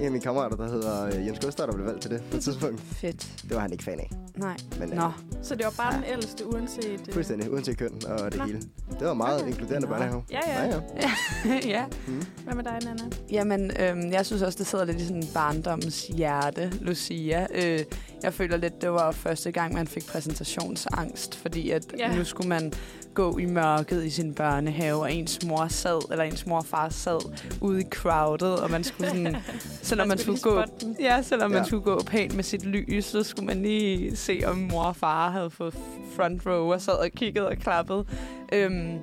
[0.00, 2.36] en af mine kammerater, der hedder øh, Jens Gustaf, der blev valgt til det på
[2.36, 2.80] et tidspunkt.
[2.80, 3.28] Fedt.
[3.42, 4.10] Det var han ikke fan af.
[4.36, 4.56] Nej.
[4.78, 5.10] Men øh, Nå.
[5.42, 7.00] Så det var bare den ældste, uanset...
[7.08, 8.44] øh, fuldstændig, uanset køn og det Nå.
[8.44, 8.58] hele.
[8.98, 9.50] Det var meget Okay.
[9.50, 9.92] inkluderende Nå.
[9.94, 10.22] børnehave.
[10.30, 10.80] Ja, ja.
[11.02, 11.10] ja.
[11.78, 11.84] ja.
[12.08, 12.22] Mm.
[12.44, 13.02] Hvad med dig, Nana?
[13.30, 17.46] Jamen, øhm, jeg synes også, det sidder lidt i sådan barndommens hjerte, Lucia.
[17.54, 17.80] Øh,
[18.22, 22.16] jeg føler lidt, det var første gang, man fik præsentationsangst, fordi at Ja.
[22.16, 22.72] nu skulle man
[23.14, 26.88] gå i mørket i sin børnehave, og ens mor sad, eller ens mor og far
[26.88, 27.18] sad
[27.60, 29.36] ude i crowded, og man skulle sådan,
[29.82, 30.62] selvom man skulle gå...
[31.00, 31.64] Ja, selvom man Ja.
[31.66, 35.30] skulle gå pænt med sit lys, så skulle man lige se, om mor og far
[35.30, 35.74] havde fået
[36.16, 38.04] front row og sad og kiggede og klappede.
[38.52, 38.98] Øhm,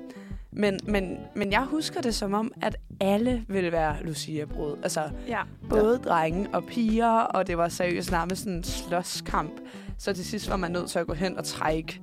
[0.52, 4.76] men, men, men jeg husker det som om, at alle ville være Lucia-brud.
[4.82, 5.40] Altså, Ja.
[5.70, 6.10] både ja.
[6.10, 9.52] drenge og piger, og det var seriøst nærmest sådan en slåskamp.
[9.98, 12.00] Så til sidst var man nødt til at gå hen og trække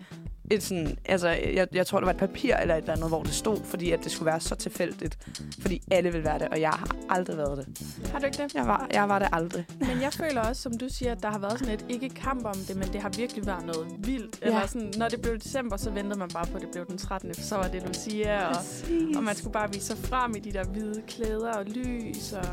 [0.52, 3.24] et sådan, altså, jeg, jeg tror, det var et papir eller et eller andet, hvor
[3.24, 5.18] det stod, fordi at det skulle være så tilfældigt.
[5.60, 7.88] Fordi alle vil være det, og jeg har aldrig været det.
[8.12, 8.56] Har du ikke det?
[8.56, 9.66] Jeg var, jeg var det aldrig.
[9.80, 12.46] Men jeg føler også, som du siger, at der har været sådan et ikke kamp
[12.46, 14.40] om det, men det har virkelig været noget vildt.
[14.42, 14.48] Ja.
[14.48, 16.98] Eller sådan, når det blev december, så ventede man bare på, at det blev den
[16.98, 17.36] 13.
[17.36, 18.56] For så var det Lucia, og,
[19.16, 22.34] og man skulle bare vise sig frem i de der hvide klæder og lys.
[22.34, 22.46] Og,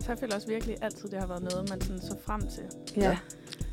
[0.00, 2.64] så jeg føler også virkelig altid, det har været noget, man sådan så frem til.
[2.96, 3.18] Ja.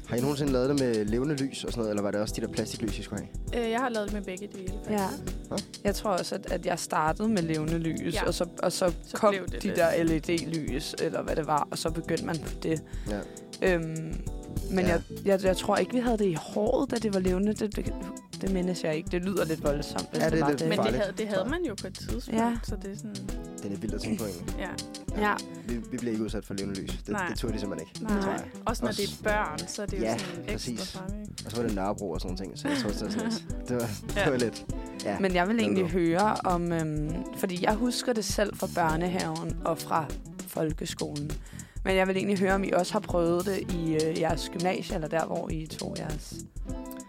[0.09, 2.33] Har I nogensinde lavet det med levende lys og sådan noget, eller var det også
[2.37, 3.65] de der plastiklys, I skulle have?
[3.65, 4.73] Øh, jeg har lavet det med begge dele.
[4.89, 5.07] Ja.
[5.49, 5.79] faktisk.
[5.83, 8.27] Jeg tror også, at, at jeg startede med levende lys, Ja.
[8.27, 9.77] og så, og så, Så kom det de det.
[9.77, 12.81] der LED-lys, eller hvad det var, og så begyndte man på det.
[13.09, 13.19] Ja.
[13.75, 13.85] Øhm,
[14.71, 14.87] men Ja.
[14.87, 14.87] ja.
[14.91, 17.53] jeg, jeg, jeg tror ikke, vi havde det i håret, da det var levende.
[17.53, 17.75] Det,
[18.41, 19.09] det, mindes jeg ikke.
[19.11, 20.69] Det lyder lidt voldsomt, hvis Ja, det, det var lidt det.
[20.69, 22.57] Men det farligt, havde, det havde man jo på et tidspunkt, Ja.
[22.63, 23.15] så det er sådan,
[23.63, 24.55] Den er vildt at tænke på egentlig.
[24.59, 24.69] ja.
[25.21, 25.33] Ja,
[25.67, 26.89] Vi, vi bliver ikke udsat for levende lys.
[26.97, 27.27] Det, Nej.
[27.27, 28.03] det tog de simpelthen ikke.
[28.13, 28.21] Nej.
[28.21, 28.43] tror jeg.
[28.65, 30.91] Også når Også- det er børn, så er det jo Ja, sådan ekstra præcis.
[30.91, 31.25] fremme.
[31.45, 33.31] Og så var det Nørrebro og sådan ting, så jeg tror, det var, sådan,
[33.67, 34.23] det var, Ja.
[34.23, 34.65] det var lidt...
[35.05, 35.19] Ja.
[35.19, 36.71] men jeg vil egentlig høre om...
[36.71, 40.05] Øhm, fordi jeg husker det selv fra børnehaven og fra
[40.47, 41.31] folkeskolen.
[41.85, 44.95] Men jeg vil egentlig høre, om I også har prøvet det i øh, jeres gymnasie,
[44.95, 46.33] eller der, hvor I tog jeres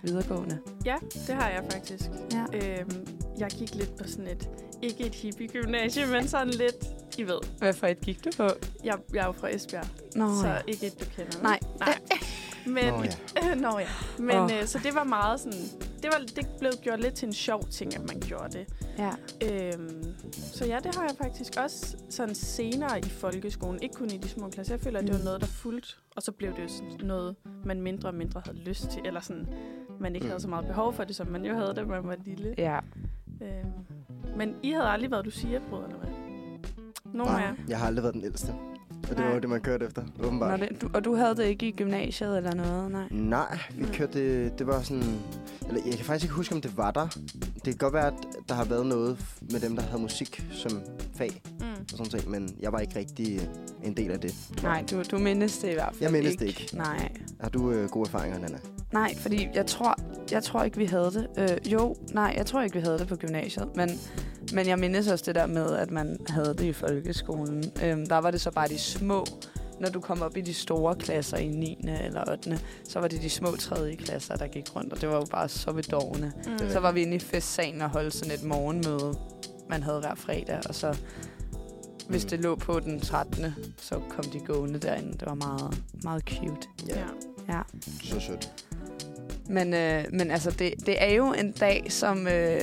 [0.02, 0.58] videregående.
[0.84, 2.10] Ja, det har jeg faktisk.
[2.32, 2.44] Ja.
[2.52, 3.06] Øhm,
[3.38, 4.50] jeg gik lidt på sådan et,
[4.82, 6.86] ikke et hippie-gymnasie, men sådan lidt,
[7.18, 7.38] I ved.
[7.58, 8.48] Hvad for et gik du på?
[8.84, 10.58] Jeg, jeg er jo fra Esbjerg, Nå, så ja.
[10.66, 11.42] ikke et, du kender.
[11.42, 11.58] Nej.
[11.78, 11.98] Nej.
[12.66, 13.54] Men, Nå ja.
[13.70, 13.86] Nå ja.
[14.18, 14.50] Men oh.
[14.60, 15.58] øh, så det var meget sådan,
[16.02, 18.66] det, var, det blev gjort lidt til en sjov ting, at man gjorde det.
[18.98, 19.10] ja.
[19.52, 23.82] Øhm, så ja, det har jeg faktisk også sådan senere i folkeskolen.
[23.82, 24.74] Ikke kun i de små klasser.
[24.74, 25.24] Jeg føler, at det var Mm.
[25.24, 25.88] noget, der fulgte.
[26.16, 29.02] Og så blev det jo sådan noget, man mindre og mindre havde lyst til.
[29.04, 29.46] Eller sådan,
[30.00, 30.30] man ikke Mm.
[30.30, 32.54] havde så meget behov for det, som man jo havde, da man var lille.
[32.58, 32.78] Ja.
[33.42, 33.72] Øhm,
[34.36, 36.10] men I havde aldrig været Lucia-brød, eller hvad?
[37.14, 37.54] Nej, jer?
[37.68, 38.54] jeg har aldrig været den ældste.
[39.02, 39.34] Og det var Nej.
[39.34, 40.60] jo det, man kørte efter, Nå, åbenbart.
[40.60, 42.90] det, du, og du havde det ikke i gymnasiet eller noget?
[42.92, 43.06] Nej.
[43.10, 43.92] Nej, vi Mm.
[43.92, 45.02] kørte det, det var sådan...
[45.68, 47.06] Eller jeg kan faktisk ikke huske, om det var der.
[47.54, 48.14] Det kan godt være, at
[48.48, 49.18] der har været noget
[49.52, 50.80] med dem, der havde musik som
[51.14, 51.64] fag Mm.
[51.92, 53.48] og sådan ting, men jeg var ikke rigtig
[53.84, 54.34] en del af det.
[54.62, 56.68] Nej, du, du mindes det i hvert fald Jeg mindes det ikke.
[56.72, 57.12] Nej.
[57.40, 58.58] Har du øh, gode erfaringer, Nana?
[58.92, 59.94] Nej, fordi jeg tror,
[60.32, 61.26] jeg tror ikke, vi havde det.
[61.38, 63.68] Øh, jo, nej, jeg tror ikke, vi havde det på gymnasiet.
[63.76, 63.90] Men,
[64.54, 67.64] men jeg mindes også det der med, at man havde det i folkeskolen.
[67.84, 69.24] Øhm, der var det så bare de små.
[69.80, 71.78] Når du kom op i de store klasser i 9.
[72.04, 72.58] eller 8.
[72.88, 73.96] så var det de små 3.
[73.96, 74.92] klasser, der gik rundt.
[74.92, 76.32] Og det var jo bare så bedårende.
[76.46, 76.70] Mm.
[76.70, 79.14] Så var vi inde i festsalen og holdt sådan et morgenmøde,
[79.68, 80.60] man havde hver fredag.
[80.68, 80.96] Og så,
[82.08, 82.28] hvis Mm.
[82.30, 85.12] det lå på den 13., så kom de gående derinde.
[85.12, 86.68] Det var meget, meget cute.
[86.88, 87.04] Ja, Ja.
[87.54, 87.60] Ja.
[88.04, 88.52] så sødt.
[89.48, 92.60] Men, øh, men altså, det, det er jo en dag, som, øh,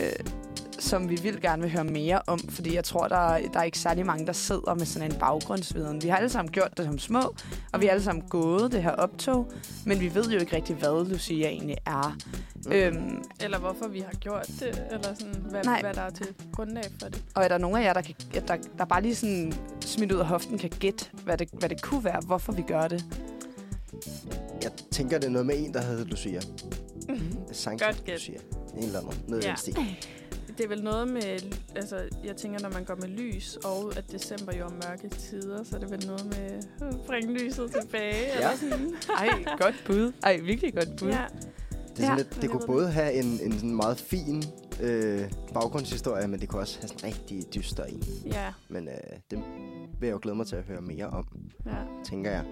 [0.80, 3.64] som vi vil gerne vil høre mere om, fordi jeg tror, der, er- der er
[3.64, 6.04] ikke særlig mange, der sidder med sådan en baggrundsviden.
[6.04, 7.36] Vi har alle sammen gjort det som små,
[7.74, 9.52] og vi har alle sammen gået det her optog,
[9.86, 12.18] men vi ved jo ikke rigtig, hvad Lucia egentlig er.
[12.66, 12.72] Mm.
[12.72, 15.82] Øhm, Eller hvorfor vi har gjort det, eller sådan, hvad, Nej.
[15.82, 17.24] hvad der er til grundlag for det.
[17.36, 18.16] og er der nogen af jer, der, kan,
[18.48, 21.82] der, der bare lige sådan smidt ud af hoften kan gætte, hvad det, hvad det
[21.82, 23.06] kunne være, hvorfor vi gør det?
[24.64, 26.40] Jeg tænker, det er noget med en, der hedder Lucia.
[27.10, 27.20] Mm.
[27.52, 28.14] Sankt Godt gæt.
[28.14, 28.40] Lucia.
[28.78, 29.14] en eller anden.
[29.28, 29.56] Noget ja.
[29.56, 29.76] Stil.
[30.58, 34.12] Det er vel noget med, altså jeg tænker, når man går med lys, og at
[34.12, 38.24] december jo er mørke tider, så er det vel noget med at bringe lyset tilbage.
[38.26, 38.36] Ja.
[38.36, 38.94] Eller sådan.
[39.18, 40.12] Ej, godt bud.
[40.24, 41.08] Ej, virkelig godt bud.
[41.10, 41.26] Ja.
[41.72, 42.16] Det, er sådan Ja.
[42.16, 44.44] lidt, det kunne både have en, en sådan meget fin
[44.82, 48.04] øh, baggrundshistorie, men det kunne også have sådan en rigtig dyster en.
[48.26, 48.94] ja, Men øh,
[49.32, 49.40] det
[50.00, 51.26] vil jeg jo glæde mig til at høre mere om,
[51.66, 51.72] ja.
[52.06, 52.46] tænker jeg.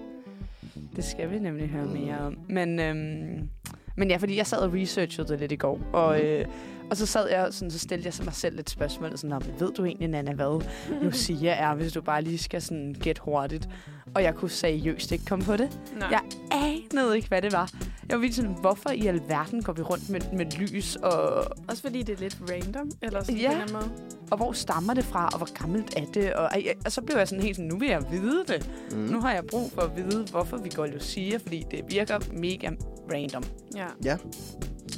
[0.95, 2.37] Det skal vi nemlig høre mere om.
[2.49, 3.49] Men, øhm,
[3.97, 6.45] men ja, fordi jeg sad og researchede det lidt i går, og, øh,
[6.91, 9.39] og så sad jeg sådan, så stillede jeg så mig selv lidt spørgsmål, sådan, "Nå,
[9.39, 10.61] men ved du egentlig, Nana, hvad
[11.01, 13.69] Lucia er, hvis du bare lige skal sådan gætte hurtigt?
[14.15, 15.79] Og jeg kunne seriøst ikke komme på det.
[15.99, 16.05] Nå.
[16.11, 16.21] Jeg
[16.51, 17.71] anede ikke, hvad det var.
[18.09, 21.81] Jeg var virkelig sådan, hvorfor i alverden går vi rundt med, med lys, og, Også
[21.81, 23.47] fordi det er lidt random, eller sådan Ja.
[23.49, 24.09] på en eller anden måde.
[24.31, 26.33] og hvor stammer det fra, og hvor gammelt er det?
[26.33, 28.69] Og, ej, og så blev jeg sådan helt sådan, nu vil jeg vide det.
[28.91, 28.97] Mm.
[28.97, 32.69] Nu har jeg brug for at vide, hvorfor vi går Lucia, fordi det virker mega
[33.13, 33.43] random
[33.75, 33.85] Ja.
[34.03, 34.13] Ja,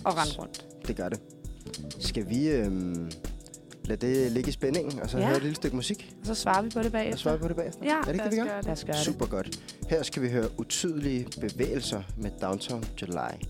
[0.05, 0.65] at rende rundt.
[0.87, 1.19] det gør det.
[1.99, 3.11] Skal vi øhm,
[3.85, 5.25] lade det ligge i spændingen, og så Ja.
[5.25, 6.15] høre et lille stykke musik?
[6.21, 7.17] Og så svarer vi på det Og bagefter.
[7.19, 7.85] svare på det bagefter?
[7.85, 9.03] Ja, er det det, vi gøre Lad os gøre det.
[9.05, 9.59] Super godt.
[9.89, 13.43] Her skal vi høre utydelige bevægelser med Downtown July.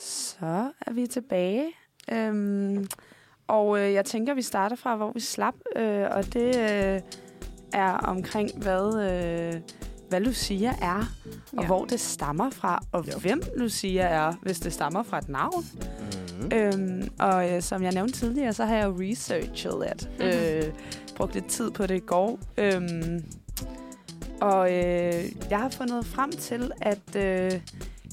[0.00, 1.66] Så er vi tilbage.
[2.12, 2.86] Øhm,
[3.46, 5.54] og øh, jeg tænker, vi starter fra, hvor vi slap.
[5.76, 7.00] Øh, og det øh,
[7.72, 9.60] er omkring, hvad, øh,
[10.10, 11.12] hvad Lucia er,
[11.52, 11.66] og Ja.
[11.66, 13.18] hvor det stammer fra, og Ja.
[13.18, 15.64] hvem Lucia er, hvis det stammer fra et navn.
[16.40, 16.50] Mm.
[16.56, 20.10] Øhm, og øh, som jeg nævnte tidligere, så har jeg jo researchet lidt.
[20.18, 20.28] Mhm.
[20.28, 20.72] Øh,
[21.16, 22.38] brugt lidt tid på det i går.
[22.58, 23.24] Øhm,
[24.40, 27.60] og øh, jeg har fundet frem til, at øh,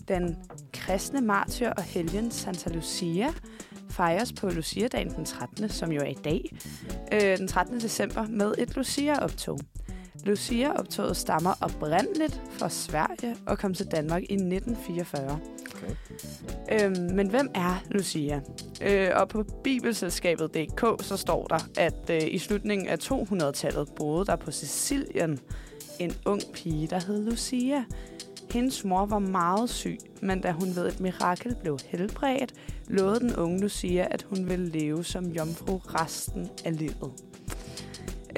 [0.07, 0.37] den
[0.73, 3.27] kristne martyr og helgen Santa Lucia
[3.89, 6.55] fejres på Lucia-dagen den 13., som jo er i dag,
[7.13, 7.79] øh, den 13.
[7.81, 9.59] december, med et Lucia-optog.
[10.25, 15.39] Lucia-optoget stammer oprindeligt fra Sverige og kom til Danmark i 1944.
[15.75, 15.93] Okay.
[16.71, 18.41] Øhm, men hvem er Lucia?
[18.81, 24.35] Øh, og på bibelselskabet.dk så står der, at øh, i slutningen af 200-tallet boede der
[24.35, 25.39] på Sicilien
[25.99, 27.83] en ung pige, der hed Lucia.
[28.51, 32.53] Hendes mor var meget syg, men da hun ved et mirakel blev helbredt,
[32.87, 37.11] lovede den unge Lucia, at hun ville leve som jomfru resten af livet.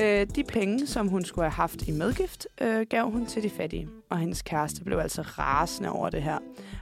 [0.02, 3.50] Øh, de penge, som hun skulle have haft i medgift, øh, gav hun til de
[3.50, 6.38] fattige, og hendes kæreste blev altså rasende over det her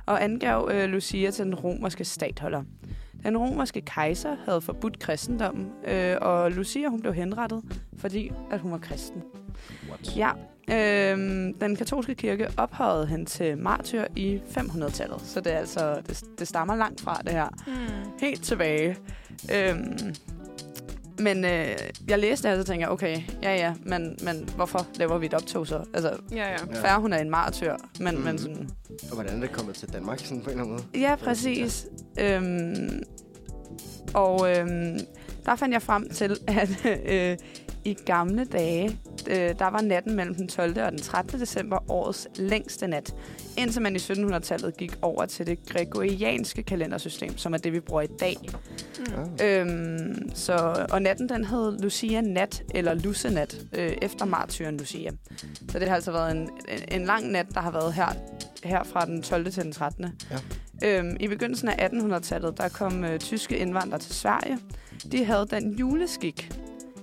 [0.07, 2.63] og angav øh, Lucia til den romerske statholder.
[3.23, 7.63] Den romerske kejser havde forbudt kristendommen, øh, og Lucia hun blev henrettet,
[7.97, 9.23] fordi at hun var kristen.
[9.89, 10.17] What?
[10.17, 10.31] Ja,
[10.69, 11.17] øh,
[11.61, 16.47] den katolske kirke ophøjede hende til martyr i 500-tallet, så det er altså det, det
[16.47, 17.47] stammer langt fra det her.
[17.67, 18.11] Mm.
[18.19, 18.97] Helt tilbage.
[19.53, 20.15] Øhm,
[21.19, 21.67] men øh,
[22.07, 25.25] jeg læste det her, så tænker jeg, okay, ja ja, men, men hvorfor laver vi
[25.25, 25.83] et optog så?
[25.93, 26.51] Altså, Ja, ja.
[26.73, 26.81] Ja.
[26.81, 28.21] færre hun er en martyr, men, mm.
[28.21, 28.37] men Mhm.
[28.37, 28.69] sådan,
[29.09, 31.01] Og hvordan er det kommet til Danmark sådan på en eller anden måde?
[31.01, 31.85] Ja, præcis.
[32.19, 33.03] Øhm,
[34.13, 34.99] og øhm,
[35.47, 37.37] der fandt jeg frem til, at øh,
[37.85, 40.81] i gamle dage, øh, der var natten mellem den 12.
[40.81, 41.39] og den 13.
[41.39, 43.15] december årets længste nat,
[43.57, 48.01] indtil man i 1700-tallet gik over til det gregorianske kalendersystem, som er det, vi bruger
[48.01, 48.37] i dag.
[48.99, 49.45] Mm.
[49.45, 55.11] Øhm, så, og natten den hed Lucia Nat, eller Lucenat, øh, efter martyren Lucia.
[55.69, 58.07] Så det har altså været en, en, en lang nat, der har været her,
[58.63, 59.51] her fra den 12.
[59.51, 60.05] til den 13.
[60.31, 60.37] Ja.
[60.83, 64.59] Øhm, I begyndelsen af 1800-tallet, der kom øh, tyske indvandrere til Sverige.
[65.11, 66.51] De havde den juleskik,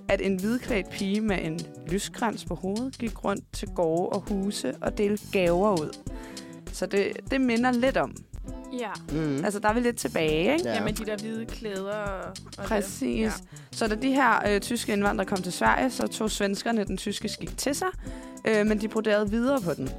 [0.09, 4.73] at en hvidklædt pige med en lyskrans på hovedet gik rundt til gårde og huse
[4.81, 5.97] og delte gaver ud.
[6.71, 8.15] Så det, det minder lidt om.
[8.73, 8.91] Ja.
[9.11, 9.45] Mm.
[9.45, 10.65] Altså, der er vi lidt tilbage, ikke?
[10.65, 10.73] ja.
[10.73, 10.83] Ja.
[10.83, 11.93] med de der hvide klæder.
[12.57, 12.99] Og, Præcis.
[12.99, 13.21] Det.
[13.21, 13.31] Ja.
[13.71, 17.29] Så da de her øh, tyske indvandrere kom til Sverige, så tog svenskerne den tyske
[17.29, 17.87] skik til sig,
[18.45, 19.89] øh, men de broderede videre på den.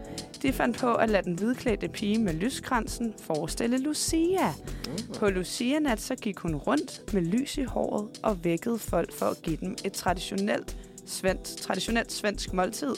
[0.43, 4.49] De fandt på at lade den hvidklædte pige med lyskransen forestille Lucia.
[4.87, 5.15] Mm.
[5.19, 9.43] På Lucia-nat så gik hun rundt med lys i håret og vækkede folk for at
[9.43, 10.77] give dem et traditionelt
[11.07, 12.95] svensk, traditionelt svensk måltid,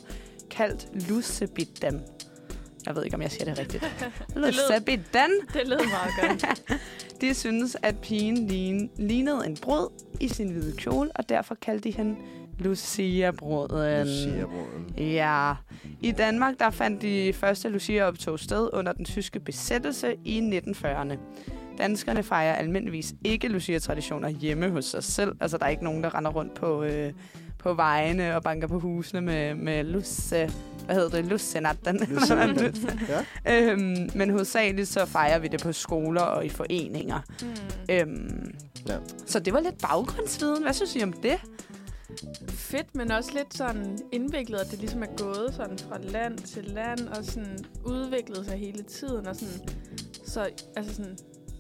[0.51, 2.01] kaldt lusebidden.
[2.89, 3.83] Jeg ved ikke, om jeg siger det rigtigt.
[4.37, 5.31] lød- Lusebidden.
[5.55, 6.63] Det lød meget godt.
[7.21, 9.89] De synes, at pigen lign- lignede en brød
[10.21, 12.17] i sin hvide kjole, og derfor kaldte de hende
[12.59, 14.07] Lucia-brøden.
[14.07, 14.95] Lucia-brøden.
[14.97, 15.53] Ja.
[16.01, 21.15] I Danmark der fandt de første Lucia-optog sted under den tyske besættelse i 1940'erne.
[21.79, 25.33] Danskerne fejrer almindeligvis ikke Lucia-traditioner hjemme hos sig selv.
[25.41, 27.13] Altså, der er ikke nogen, der render rundt på, øh,
[27.59, 30.51] på vejene og banker på husene med, med lusse...
[30.85, 31.25] Hvad hedder det?
[31.25, 32.01] Lussenatten.
[33.45, 33.63] Ja.
[33.73, 37.21] øhm, men hovedsageligt så fejrer vi det på skoler og i foreninger.
[37.43, 37.49] Mm.
[37.95, 38.55] Øhm,
[38.89, 38.97] Ja.
[39.27, 40.63] Så det var lidt baggrundsviden.
[40.63, 41.37] Hvad synes I om det?
[42.49, 46.65] fedt, men også lidt sådan indviklet, at det ligesom er gået sådan fra land til
[46.65, 49.69] land, og sådan udviklet sig hele tiden, og sådan,
[50.27, 51.17] så altså sådan,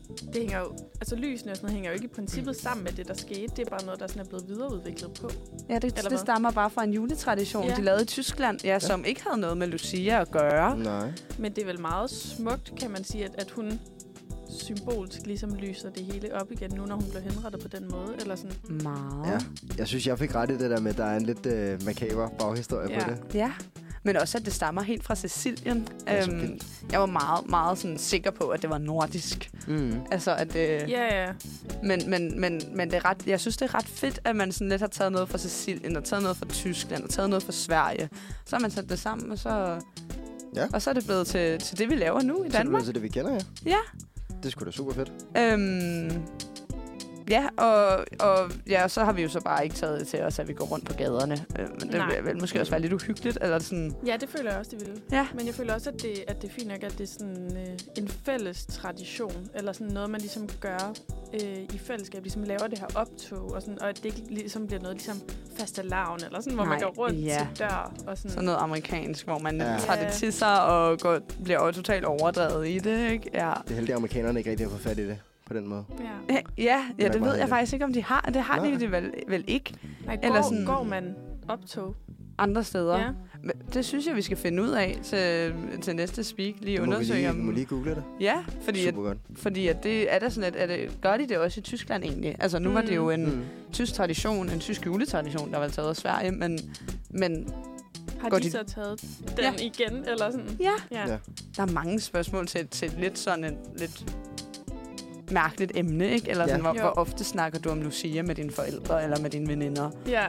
[0.09, 2.92] det hænger jo, altså lysene og sådan noget hænger jo ikke i princippet sammen med
[2.92, 3.47] det, der skete.
[3.57, 5.31] Det er bare noget, der sådan er blevet videreudviklet på.
[5.68, 7.75] Ja, det, Eller det stammer bare fra en juletradition, Ja.
[7.75, 10.79] de lavede i Tyskland, ja, som ikke havde noget med Lucia at gøre.
[10.79, 11.12] Nej.
[11.38, 13.81] Men det er vel meget smukt, kan man sige, at, at hun
[14.61, 18.14] symbolsk ligesom lyser det hele op igen nu, når hun bliver henrettet på den måde.
[18.21, 18.53] Eller sådan.
[18.83, 19.27] Meget.
[19.27, 19.38] Ja.
[19.79, 21.83] Jeg synes, jeg fik ret i det der med, at der er en lidt øh,
[21.85, 23.05] makaber baghistorie Ja.
[23.05, 23.35] på det.
[23.35, 23.53] Ja,
[24.02, 25.88] men også, at det stammer helt fra Sicilien.
[26.08, 26.61] Øhm,
[26.92, 29.50] jeg var meget, meget sådan sikker på, at det var nordisk.
[29.68, 29.94] Mm.
[30.11, 30.68] Altså, at det...
[30.88, 31.32] Ja, ja.
[31.82, 34.52] Men, men, men, men det er ret, jeg synes, det er ret fedt, at man
[34.52, 37.42] sådan lidt har taget noget fra Sicilien, og taget noget fra Tyskland, og taget noget
[37.42, 38.08] fra Sverige.
[38.46, 39.80] Så har man sat det sammen, og så,
[40.56, 40.66] Ja.
[40.72, 42.52] og så er det blevet til, til det, vi laver nu i Så er det
[42.52, 42.70] Danmark.
[42.70, 43.40] blevet til det, vi kender, ja.
[43.66, 43.76] Ja.
[44.37, 45.12] Det er sgu da super fedt.
[45.38, 46.22] Øhm,
[47.30, 50.38] ja, og, og ja, så har vi jo så bare ikke taget det til os,
[50.38, 51.44] at vi går rundt på gaderne.
[51.58, 52.16] Øh, men det Nej.
[52.16, 53.94] vil, vil måske også være lidt uhyggeligt, eller sådan...
[54.06, 55.02] ja, det føler jeg også, det ville.
[55.12, 55.26] Ja.
[55.34, 57.56] Men jeg føler også, at det, at det er fint nok, at det er sådan
[57.56, 60.92] øh, en fælles tradition, eller sådan noget, man ligesom gør
[61.34, 64.66] øh, i fællesskab, ligesom laver det her optog, og, sådan, og at det ikke ligesom
[64.66, 65.20] bliver noget ligesom
[65.58, 67.46] fastelavn, eller sådan, hvor Nej, man går rundt ja.
[67.54, 67.92] til dør.
[68.06, 68.30] Og sådan.
[68.30, 69.76] Sådan noget amerikansk, hvor man Ja.
[69.80, 73.30] tager det til sig og går, bliver jo totalt overdrevet i det, ikke?
[73.34, 73.52] Ja.
[73.62, 75.84] Det er heldigt, at amerikanerne ikke rigtig har fået fat i det på den måde.
[76.28, 76.34] Ja.
[76.58, 77.48] Ja, ja, det ved jeg heldigt.
[77.48, 78.20] faktisk ikke, om de har.
[78.34, 78.70] Det har Nej.
[78.70, 79.74] de det vel, vel ikke
[80.06, 81.14] Nej, Eller går, sådan- går man
[81.48, 81.96] optog?
[82.38, 82.98] andre steder.
[82.98, 83.08] Ja.
[83.42, 86.54] Men det synes jeg, vi skal finde ud af til, til næste speak.
[86.61, 87.37] Lige Det undersøge lige, om...
[87.37, 88.04] vi må lige google det.
[88.20, 88.94] Ja, fordi, at,
[89.37, 92.04] fordi at det er der sådan, at, at det, gør de det også i Tyskland
[92.04, 92.37] egentlig.
[92.38, 92.74] Altså nu mm.
[92.74, 93.42] var det jo en Mm.
[93.72, 96.58] tysk tradition, en tysk juletradition, der var taget af Sverige, men,
[97.11, 97.48] men
[98.20, 99.00] Har Går de, de- så taget
[99.37, 99.52] den Ja.
[99.61, 100.56] igen, eller sådan?
[100.61, 101.00] ja, Ja.
[101.11, 101.18] Ja.
[101.56, 104.14] der er mange spørgsmål til, til lidt sådan en lidt
[105.32, 106.30] mærkeligt emne, ikke?
[106.30, 106.48] Eller Ja.
[106.48, 106.80] sådan, hvor, Jo.
[106.80, 109.90] hvor ofte snakker du om Lucia med dine forældre eller med dine veninder?
[110.06, 110.26] ja.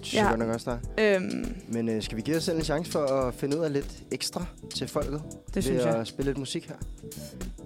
[0.00, 0.28] Synes jeg Ja.
[0.28, 1.14] godt nok også, der.
[1.16, 3.72] Øhm, Men øh, skal vi give os selv en chance for at finde ud af
[3.72, 5.22] lidt ekstra til folket?
[5.54, 5.96] det synes ved jeg.
[6.00, 6.74] at spille lidt musik her.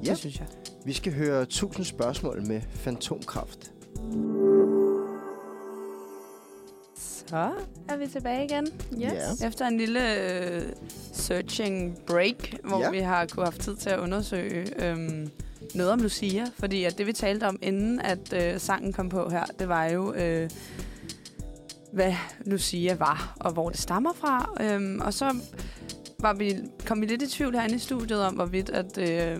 [0.05, 0.11] Ja.
[0.11, 0.47] Det synes jeg.
[0.85, 3.73] Vi skal høre 1000 spørgsmål med fantomkraft.
[6.97, 7.51] Så
[7.89, 8.67] er vi tilbage igen.
[8.95, 9.41] Yes.
[9.41, 9.47] Ja.
[9.47, 10.63] Efter en lille øh,
[11.13, 12.91] searching break, hvor Ja.
[12.91, 15.31] vi har kunne have tid til at undersøge øhm,
[15.75, 16.45] noget om Lucia.
[16.59, 19.85] Fordi at det, vi talte om, inden at øh, sangen kom på her, det var
[19.85, 20.51] jo, øh,
[21.93, 22.15] hvad
[22.47, 24.55] Lucia var, og hvor det stammer fra.
[24.61, 25.37] Øhm, og så
[26.19, 28.99] var vi, kom vi lidt i tvivl herinde i studiet om, hvorvidt at...
[28.99, 29.39] Øh,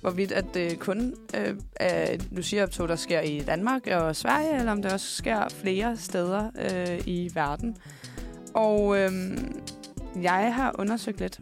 [0.00, 4.82] hvorvidt at det kun øh, er Lucia-optog, der sker i Danmark og Sverige, eller om
[4.82, 7.76] det også sker flere steder øh, i verden.
[8.54, 9.10] Og øh,
[10.22, 11.40] jeg har undersøgt lidt.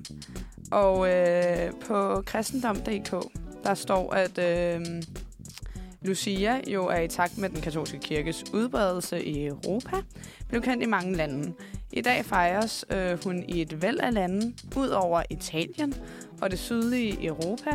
[0.70, 3.14] Og øh, på kristendom.dk,
[3.64, 4.86] der står, at øh,
[6.02, 9.96] Lucia jo er i takt med den katolske kirkes udbredelse i Europa,
[10.48, 11.52] blev kendt i mange lande.
[11.92, 15.94] I dag fejres øh, hun i et væld af lande, ud over Italien
[16.40, 17.70] og det sydlige Europa,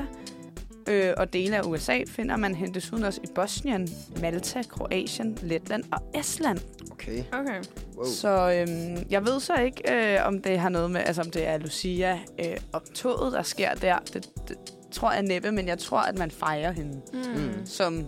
[0.89, 3.89] øh, og dele af USA finder man hende desuden også i Bosnien,
[4.21, 6.59] Malta, Kroatien, Letland og Estland.
[6.91, 7.23] Okay.
[7.33, 7.61] Okay.
[7.95, 8.05] Wow.
[8.05, 11.47] Så øhm, jeg ved så ikke, øh, om det har noget med, altså om det
[11.47, 13.99] er Lucia øh, optoget, der sker der.
[14.13, 14.57] Det, det
[14.93, 17.19] tror jeg næppe, men jeg tror, at man fejrer hende Mm.
[17.41, 17.65] Mm.
[17.65, 18.08] som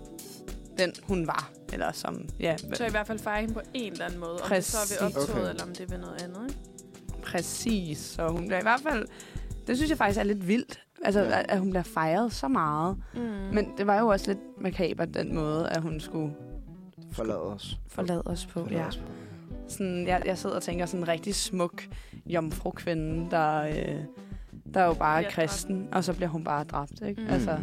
[0.78, 1.52] den, hun var.
[1.74, 4.32] Eller som, ja, Så i hvert fald fejre hende på en eller anden måde.
[4.44, 5.18] Om det så er ved Præcis.
[5.18, 5.50] optoget, Okay.
[5.50, 6.50] eller om det er ved noget andet.
[6.50, 7.22] Ikke?
[7.24, 7.98] præcis.
[7.98, 9.06] Så hun bliver i hvert fald,
[9.68, 10.80] det synes jeg faktisk er lidt vildt.
[11.06, 11.40] Altså, Ja.
[11.40, 12.98] at, at hun bliver fejret så meget.
[13.16, 13.22] Mm.
[13.54, 16.34] Men det var jo også lidt makaber, den måde, at hun skulle
[17.12, 17.78] Forlad os.
[17.88, 18.60] forlade os på.
[18.64, 18.88] Forlad Ja.
[18.88, 19.04] os på.
[19.68, 21.84] Sådan, jeg, jeg sidder og tænker sådan en rigtig smuk
[22.26, 24.00] jomfru-kvinde, der, øh,
[24.76, 27.22] der er jo bare Bliver kristen, og så bliver hun bare dræbt, ikke?
[27.22, 27.28] Mm.
[27.28, 27.34] Mm.
[27.34, 27.58] Altså,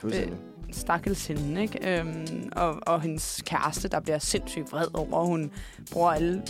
[0.00, 0.38] Fuldstændig.
[0.72, 1.98] stakkels hende, ikke?
[2.00, 5.50] Øhm, og, og hendes kæreste, der bliver sindssygt vred over, hun
[5.92, 6.42] bruger alle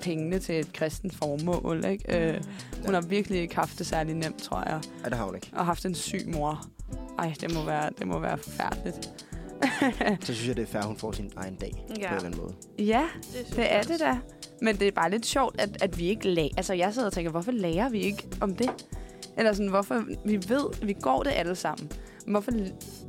[0.00, 2.28] pengene til et kristent formål, ikke?
[2.32, 2.40] Øh,
[2.84, 5.50] hun har virkelig ikke haft det særlig nemt, tror jeg, Ja, det har hun ikke.
[5.52, 6.64] og haft en syg mor.
[7.18, 9.10] Ej, det må være, det må være forfærdeligt.
[10.26, 11.72] Så synes jeg, det er fair, at hun får sin egen dag.
[11.88, 12.54] På en Ja, eller anden måde.
[12.78, 14.18] ja, det, Det er det da.
[14.62, 16.48] Men det er bare lidt sjovt, at, at vi ikke lærer...
[16.56, 18.70] Altså, jeg sidder og tænker, hvorfor lærer vi ikke om det?
[19.38, 20.04] Eller sådan, hvorfor...
[20.24, 21.92] Vi ved, vi går det alle sammen.
[22.26, 22.52] Hvorfor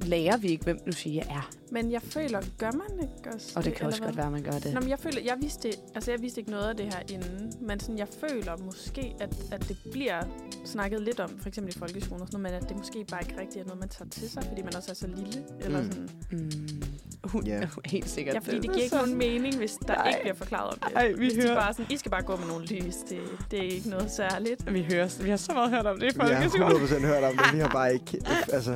[0.02, 1.50] lærer vi ikke, hvem Lucia er?
[1.72, 4.08] Men jeg føler, gør man ikke også Og det kan eller også hvad?
[4.10, 4.74] godt være, man gør det.
[4.74, 7.54] Nå, men jeg føler, jeg vidste, altså jeg vidste ikke noget af det her inden,
[7.62, 10.22] men sådan, jeg føler måske, at, at det bliver
[10.66, 13.22] snakket lidt om, for eksempel i folkeskolen og sådan noget, men at det måske bare
[13.22, 15.44] ikke rigtig er noget, man tager til sig, fordi man også er så lille.
[15.62, 15.92] Eller Mm.
[15.92, 16.10] sådan.
[16.32, 16.52] Mm.
[17.24, 17.58] Hun, Ja.
[17.58, 17.68] yeah.
[17.86, 18.36] Helt sikkert.
[18.36, 20.08] Ja, fordi det giver ikke nogen mening, hvis der Nej.
[20.08, 20.96] ikke bliver forklaret om det.
[20.96, 23.20] Ej, vi hvis de hører- bare sådan, I skal bare gå med nogle lys, det,
[23.52, 24.74] det er ikke noget særligt.
[24.74, 26.78] Vi, hører, vi har så meget hørt om det i Vi har folkeskolen.
[26.78, 27.54] 100% hørt om det.
[27.54, 28.22] Vi har bare ikke
[28.54, 28.76] altså,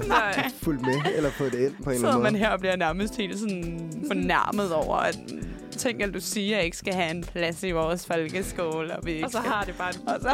[0.64, 2.39] fulgt med eller fået det ind på en eller anden man måde.
[2.44, 5.20] her og bliver nærmest helt sådan fornærmet over, at
[5.78, 8.96] tænk, at Lucia ikke skal have en plads i vores folkeskole.
[8.98, 10.30] Og, vi ikke Og så skal- har det bare en og så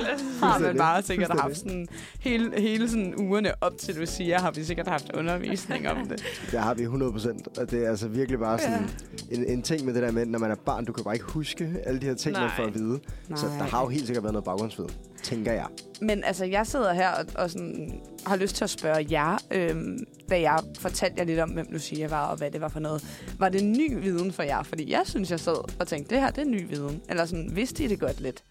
[0.45, 1.41] har man bare sikkert Fuldstændig.
[1.43, 1.87] haft sådan
[2.19, 6.23] hele, hele sådan ugerne op til Lucia, har vi sikkert haft undervisning om det.
[6.51, 8.89] Der har vi 100 procent, og det er altså virkelig bare sådan
[9.31, 11.25] en, en ting med det der med, når man er barn, du kan bare ikke
[11.25, 12.51] huske alle de her ting, man Nej.
[12.57, 12.99] får at vide.
[13.35, 14.91] Så der har jo helt sikkert været noget baggrundsviden,
[15.27, 15.67] tænker jeg.
[16.01, 19.99] Men altså, jeg sidder her og, og sådan, har lyst til at spørge jer, øhm,
[20.29, 23.25] da jeg fortalte jer lidt om, hvem Lucia var, og hvad det var for noget.
[23.39, 24.63] Var det ny viden for jer?
[24.63, 27.01] Fordi jeg synes, jeg sad og tænkte, det her, det er ny viden.
[27.09, 28.43] Eller sådan, vidste I det godt lidt?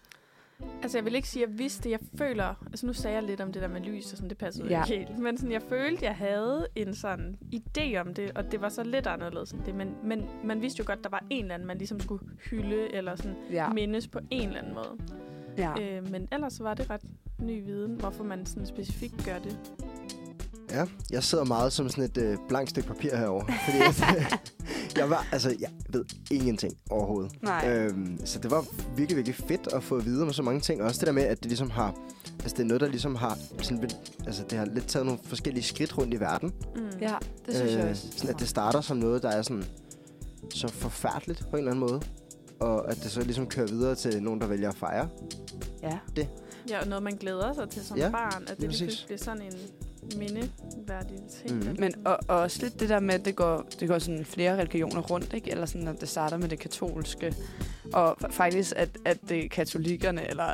[0.83, 1.89] Altså, jeg vil ikke sige, at jeg vidste det.
[1.91, 2.65] Jeg føler...
[2.65, 4.83] Altså, nu sagde jeg lidt om det der med lys, og sådan, det passede ja.
[4.83, 5.19] ikke helt.
[5.19, 8.83] Men sådan, jeg følte, jeg havde en sådan idé om det, og det var så
[8.83, 9.75] lidt anderledes end det.
[9.75, 12.93] Men, men man vidste jo godt, der var en eller anden, man ligesom skulle hylde,
[12.93, 13.69] eller sådan Ja.
[13.69, 14.97] mindes på en eller anden måde.
[15.57, 15.81] Ja.
[15.81, 17.01] Øh, men ellers var det ret
[17.41, 19.59] ny viden, hvorfor man sådan specifikt gør det.
[20.71, 24.39] Ja, jeg sidder meget som sådan et øh, blankt stykke papir herover, fordi jeg,
[24.97, 27.31] jeg var, altså, jeg ved ingenting overhovedet.
[27.43, 27.69] Nej.
[27.69, 30.81] Øhm, så det var virkelig, virkelig fedt at få at vide om så mange ting.
[30.83, 31.95] Også det der med, at det ligesom har,
[32.43, 35.19] altså det er noget, der ligesom har, sådan, lidt- altså det har lidt taget nogle
[35.23, 36.53] forskellige skridt rundt i verden.
[36.75, 36.81] Mm.
[37.01, 38.07] Ja, det synes jeg også.
[38.17, 39.63] Sådan at det starter som noget, der er sådan
[40.53, 42.01] så forfærdeligt på en eller anden måde.
[42.59, 45.09] Og at det så ligesom kører videre til nogen, der vælger at fejre.
[45.83, 45.99] Ja.
[46.69, 49.17] Ja, og noget, man glæder sig til som Ja, barn, at det lige pludselig bliver
[49.17, 49.53] sådan en
[50.17, 51.55] mindeværdig ting.
[51.57, 51.65] Mhm.
[51.65, 54.25] der Men og, og også lidt det der med, at det går, det går sådan
[54.25, 55.51] flere religioner rundt, ikke?
[55.51, 57.35] Eller sådan, at det starter med det katolske.
[57.93, 60.49] Og fa- faktisk, at, at det er katolikkerne, eller,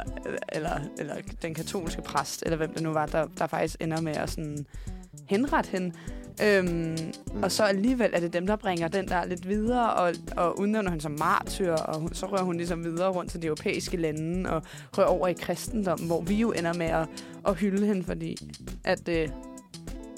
[0.53, 4.15] eller, eller den katolske præst, eller hvem det nu var, der, der faktisk ender med
[4.15, 4.65] at sådan
[5.27, 5.95] henrette hende.
[6.43, 6.97] Øhm,
[7.33, 7.43] mm.
[7.43, 10.89] Og så alligevel er det dem, der bringer den der lidt videre, og, og udnævner
[10.89, 14.49] hende som martyr, og hun, så rører hun ligesom videre rundt til de europæiske lande,
[14.49, 14.61] og
[14.97, 17.07] rører over i kristendommen, hvor vi jo ender med at,
[17.47, 18.37] at hylde hende, fordi
[18.83, 19.33] at det,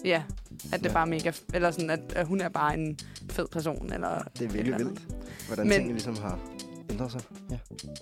[0.06, 0.24] ja,
[0.74, 0.94] at det Ja.
[0.94, 2.98] bare er mega, eller sådan, at, at hun er bare en
[3.32, 5.02] fed person, eller Det er virkelig vildt,
[5.48, 6.40] hvordan Men- tingene ligesom har
[6.92, 7.22] ændret sig.
[7.52, 7.58] Ja.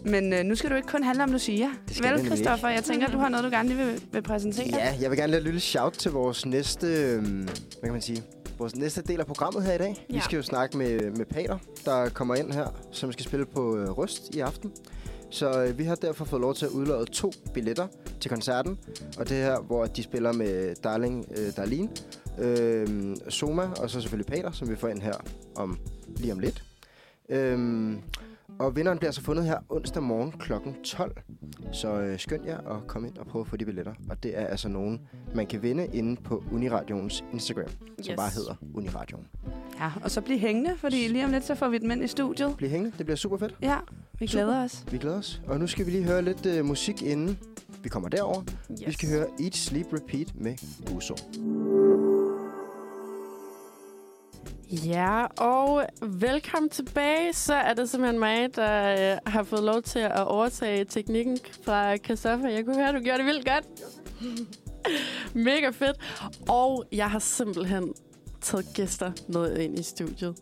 [0.06, 1.70] Men øh, nu skal du ikke kun handle om Lucia.
[2.02, 2.70] Vel, Christoffer?
[2.70, 4.66] Jeg tænker, du har noget, du gerne lige vil, vil præsentere.
[4.74, 7.50] ja, jeg vil gerne lade et lille shout til vores næste, øhm, hvad
[7.84, 8.24] kan man sige,
[8.58, 10.06] vores næste del af programmet her i dag.
[10.10, 10.22] Vi Ja.
[10.22, 13.90] skal jo snakke med, med Pater, der kommer ind her, som skal spille på øh,
[13.90, 14.72] Rust i aften.
[15.30, 17.88] Så øh, vi har derfor fået lov til at udlade to billetter
[18.22, 18.78] til koncerten.
[19.18, 21.90] Og det her, hvor de spiller med Darling øh, Darlene,
[22.40, 25.14] øh, Soma og så selvfølgelig Pater, som vi får ind her
[25.56, 25.78] om
[26.18, 26.64] lige om lidt.
[27.30, 27.98] Øhm,
[28.60, 30.54] og vinderen bliver så fundet her onsdag morgen kl.
[30.84, 31.18] 12.
[31.72, 33.94] Så øh, skynd jer at komme ind og prøve at få de billetter.
[34.10, 35.02] Og det er altså nogen,
[35.36, 37.68] man kan vinde inde på Uniradions Instagram,
[38.02, 38.16] som Yes.
[38.18, 39.28] bare hedder Uniradioen.
[39.80, 42.08] Ja, og så bliv hængende, fordi lige om lidt, så får vi dem ind i
[42.08, 42.54] studiet.
[42.58, 43.56] Bliv hængende, det bliver super fedt.
[43.62, 43.78] Ja,
[44.20, 44.44] vi Super.
[44.44, 44.86] glæder os.
[44.92, 45.42] Vi glæder os.
[45.48, 47.38] Og nu skal vi lige høre lidt øh, musik inden
[47.84, 48.42] vi kommer derover.
[48.72, 48.88] Yes.
[48.88, 50.56] Vi skal høre Eat, Sleep, Repeat med
[50.96, 51.16] Uso.
[54.74, 57.34] Ja, og velkommen tilbage.
[57.34, 61.98] Så er det simpelthen mig, der øh, har fået lov til at overtage teknikken fra
[61.98, 62.50] Christoffer.
[62.50, 63.66] Jeg kunne høre, du gjorde det vildt godt.
[65.46, 65.98] Mega fedt.
[66.50, 67.94] Og jeg har simpelthen
[68.42, 70.36] taget gæster med ind i studiet.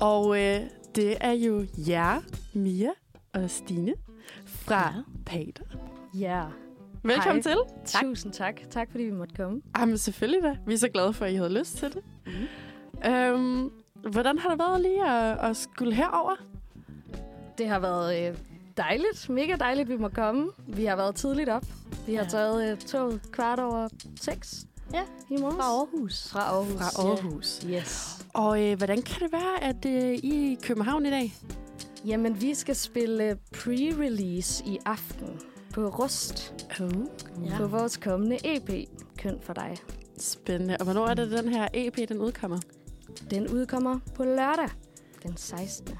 [0.00, 0.60] Og øh,
[0.94, 2.20] det er jo jer,
[2.52, 2.90] Mia
[3.34, 3.92] og Stine
[4.46, 4.86] fra Ja.
[4.96, 5.02] ja.
[5.26, 5.64] Pater.
[6.14, 6.44] Ja,
[7.02, 7.52] Velkommen Hej.
[7.52, 7.56] til.
[7.86, 8.02] tak.
[8.02, 8.60] tusind tak.
[8.70, 9.60] Tak fordi vi måtte komme.
[9.78, 10.56] Jamen selvfølgelig da.
[10.66, 12.02] Vi er så glade for, at I havde lyst til det.
[12.26, 12.32] Mm.
[13.06, 13.70] Øhm,
[14.10, 16.34] hvordan har det været lige at, at skulle herover?
[17.58, 18.38] Det har været øh,
[18.76, 20.50] dejligt, mega dejligt, vi må komme.
[20.66, 21.64] Vi har været tidligt op.
[22.06, 22.28] Vi har Ja.
[22.28, 23.88] taget øh, toget kvart over
[24.20, 24.66] seks.
[24.94, 25.56] Ja, i morges.
[25.56, 26.28] Fra Aarhus.
[26.30, 26.72] Fra Aarhus.
[26.78, 27.60] Fra Aarhus.
[27.68, 27.76] Ja.
[27.78, 28.18] Yes.
[28.34, 31.34] Og øh, hvordan kan det være, at øh, I er i København i dag?
[32.06, 35.40] Jamen, vi skal spille pre-release i aften
[35.74, 36.64] på Rust.
[36.80, 36.90] Oh.
[37.46, 37.56] Ja.
[37.56, 38.88] På vores kommende EP,
[39.18, 39.76] Køn for dig.
[40.18, 40.76] Spændende.
[40.80, 42.58] Og hvornår er det, den her EP den udkommer?
[43.30, 44.68] Den udkommer på lørdag,
[45.22, 45.98] den 16.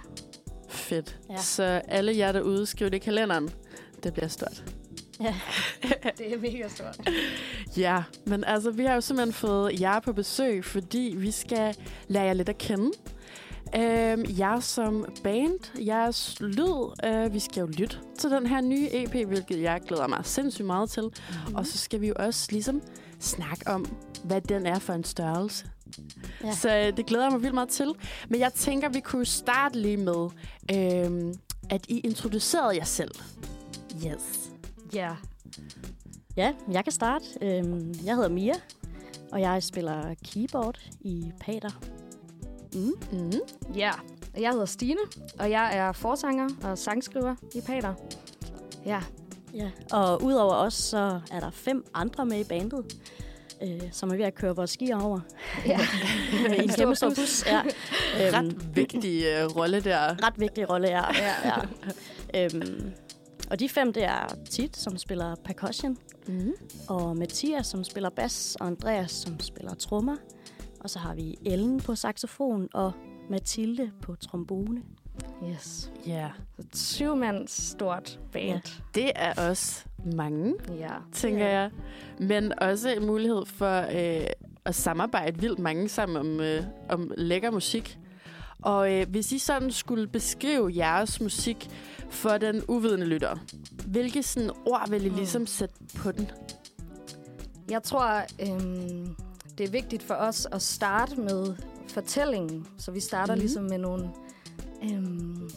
[0.69, 1.19] Fedt.
[1.31, 1.37] Ja.
[1.37, 3.51] Så alle jer derude, skriv det i kalenderen.
[4.03, 4.65] Det bliver stort.
[6.19, 7.11] Det er mega stort.
[7.77, 11.77] Ja, men altså, vi har jo simpelthen fået jer på besøg, fordi vi skal
[12.09, 12.91] lære jer lidt at kende.
[13.77, 18.89] Øhm, jer som band, jeres lyd, øh, vi skal jo lytte til den her nye
[18.93, 21.03] EP, hvilket jeg glæder mig sindssygt meget til.
[21.49, 21.55] Mm.
[21.55, 22.83] Og så skal vi jo også ligesom
[23.21, 25.67] snakke om, hvad den er for en størrelse.
[26.45, 26.55] Ja.
[26.55, 27.95] Så øh, det glæder jeg mig vildt meget til.
[28.29, 30.29] Men jeg tænker, vi kunne starte lige med,
[30.75, 31.35] øhm,
[31.71, 33.11] at I introducerede jer selv.
[34.07, 34.51] Yes.
[34.95, 35.11] Ja.
[36.37, 37.25] Ja, jeg kan starte.
[37.43, 38.55] Øhm, jeg hedder Mia,
[39.33, 41.81] og jeg spiller keyboard i Pater.
[42.75, 42.93] Mm.
[43.13, 43.33] Mm.
[43.75, 43.91] Ja,
[44.35, 45.01] og jeg hedder Stine,
[45.39, 47.95] og jeg er forsanger og sangskriver i Pater.
[48.87, 49.03] Ja,
[49.55, 49.71] Ja.
[49.93, 52.97] Og udover os, så er der fem andre med i bandet.
[53.63, 55.21] Øh, som er ved at køre vores skier over.
[55.67, 55.79] Ja.
[56.59, 57.47] I en kæmpe stor bus.
[57.47, 57.61] Ja.
[58.21, 60.27] Øhm, Ret vigtig øh, rolle der.
[60.27, 61.03] ret vigtig rolle, ja.
[61.15, 61.35] ja.
[62.35, 62.45] ja.
[62.45, 62.93] Øhm,
[63.51, 65.97] og de fem, det er Tit, som spiller percussion,
[66.29, 66.53] Mm.
[66.89, 70.17] og Mathias, som spiller bas, og Andreas, som spiller trommer.
[70.81, 72.93] Og så har vi Ellen på saxofon, og
[73.31, 74.83] Mathilde på trombone.
[75.51, 75.91] Yes.
[76.07, 78.61] Ja, Så 20 mands stort band.
[78.95, 79.85] det er også
[80.15, 80.89] mange, Ja.
[81.13, 81.61] tænker Ja.
[81.61, 81.71] jeg.
[82.19, 84.27] Men også en mulighed for øh,
[84.65, 87.99] at samarbejde vildt mange sammen om, øh, om lækker musik.
[88.63, 91.69] Og øh, hvis I sådan skulle beskrive jeres musik
[92.11, 93.37] for den uvidende lytter,
[93.87, 95.15] hvilke sådan ord vil I Mm.
[95.15, 96.31] ligesom sætte på den?
[97.71, 99.17] Jeg tror, øhm,
[99.59, 101.55] det er vigtigt for os at starte med
[101.89, 102.67] fortællingen.
[102.79, 103.41] Så vi starter mm.
[103.41, 104.09] ligesom med nogle,
[104.85, 105.51] øhm,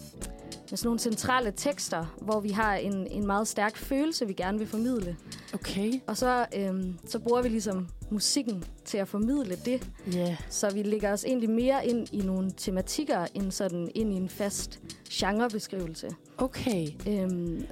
[0.69, 4.57] med sådan nogle centrale tekster, hvor vi har en, en meget stærk følelse, vi gerne
[4.57, 5.17] vil formidle.
[5.53, 5.93] Okay.
[6.07, 9.89] Og så, øhm, så bruger vi ligesom musikken til at formidle det.
[10.13, 10.17] Ja.
[10.17, 10.35] Yeah.
[10.49, 14.29] Så vi lægger os egentlig mere ind i nogle tematikker, end sådan ind i en
[14.29, 14.79] fast
[15.11, 16.09] genrebeskrivelse.
[16.37, 16.87] Okay.
[17.07, 17.65] Øhm,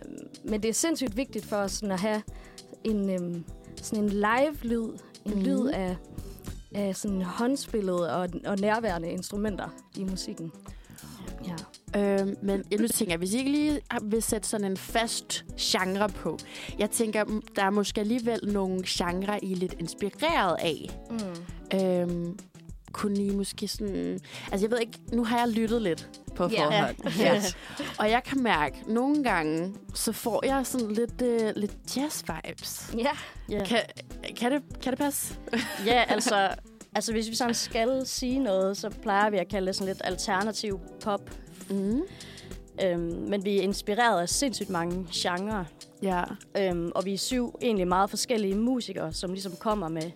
[0.44, 2.22] men det er sindssygt vigtigt for os sådan at have
[2.84, 3.44] en, øhm,
[3.82, 4.98] sådan en live-lyd.
[5.26, 5.42] En mm.
[5.42, 5.96] lyd af,
[6.76, 10.52] af sådan håndspillet og, og nærværende instrumenter i musikken.
[11.48, 12.20] Ja.
[12.22, 16.10] Øhm, men jeg nu tænker, hvis I ikke lige vil sætte sådan en fast genre
[16.10, 16.38] på.
[16.80, 17.24] Jeg tænker,
[17.56, 20.90] der er måske alligevel nogle genrer, I er lidt inspireret af.
[21.10, 21.80] Mm.
[21.80, 22.40] Øhm,
[22.92, 24.20] kunne I måske sådan...
[24.52, 26.66] Altså, jeg ved ikke, nu har jeg lyttet lidt på Ja.
[26.66, 27.18] forhånd.
[27.20, 27.42] Ja.
[28.00, 32.98] Og jeg kan mærke, at nogle gange, så får jeg sådan lidt, øh, lidt jazz-vibes.
[32.98, 33.12] Ja.
[33.50, 33.78] Ja, Kan,
[34.38, 35.34] kan, det, kan det passe?
[35.86, 36.50] ja altså,
[36.96, 40.02] altså, hvis vi sådan skal sige noget, så plejer vi at kalde det sådan lidt
[40.06, 41.22] alternativ pop.
[41.70, 42.02] Mm.
[42.84, 45.66] Øhm, men vi er inspireret af sindssygt mange genrer.
[46.04, 46.24] Ja.
[46.58, 50.12] Øhm, og vi er syv egentlig meget forskellige musikere, som ligesom kommer med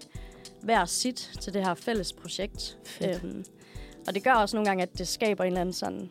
[0.61, 2.77] hver sit til det her fælles projekt.
[2.85, 3.23] Fedt.
[3.23, 3.45] Øhm,
[4.07, 6.09] og det gør også nogle gange, at det skaber en eller anden sådan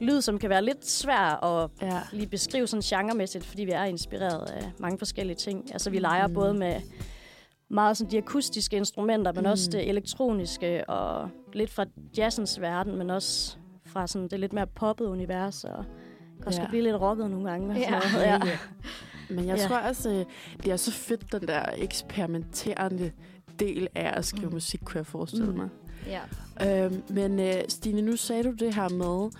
[0.00, 2.00] lyd, som kan være lidt svær at Ja.
[2.12, 5.72] lige beskrive sådan genremæssigt, fordi vi er inspireret af mange forskellige ting.
[5.72, 6.34] Altså vi leger Mm.
[6.34, 6.80] både med
[7.72, 9.50] meget sådan de akustiske instrumenter, men Mm.
[9.50, 11.84] også det elektroniske og lidt fra
[12.16, 13.56] jazzens verden, men også
[13.86, 15.84] fra sådan det lidt mere poppet univers og
[16.38, 16.68] kan også Ja.
[16.68, 17.74] blive lidt rocket nogle gange.
[17.74, 18.00] sådan Ja.
[18.12, 18.26] noget.
[18.26, 18.58] ja.
[19.30, 19.66] Men jeg Ja.
[19.66, 20.24] tror også, øh,
[20.64, 23.12] det er så fedt, den der eksperimenterende
[23.58, 24.52] del af at skrive Mm.
[24.54, 25.56] musik, kunne jeg forestille Mm.
[25.56, 25.68] mig.
[26.06, 26.20] Ja.
[26.84, 29.30] Øhm, men øh, Stine, nu sagde du det her med,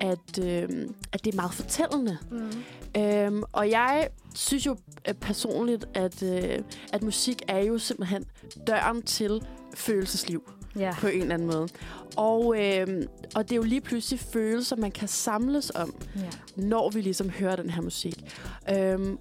[0.00, 2.18] at, øhm, at det er meget fortællende.
[2.30, 3.00] Mm.
[3.02, 4.76] Øhm, og jeg synes jo
[5.08, 6.58] øh, personligt, at, øh,
[6.92, 8.24] at musik er jo simpelthen
[8.66, 9.42] døren til
[9.74, 10.94] følelsesliv Ja.
[10.98, 11.68] på en eller anden måde.
[12.16, 16.28] Og, øh, og det er jo lige pludselig følelser, man kan samles om, ja.
[16.56, 18.38] når vi ligesom hører den her musik.
[18.76, 19.18] Øhm,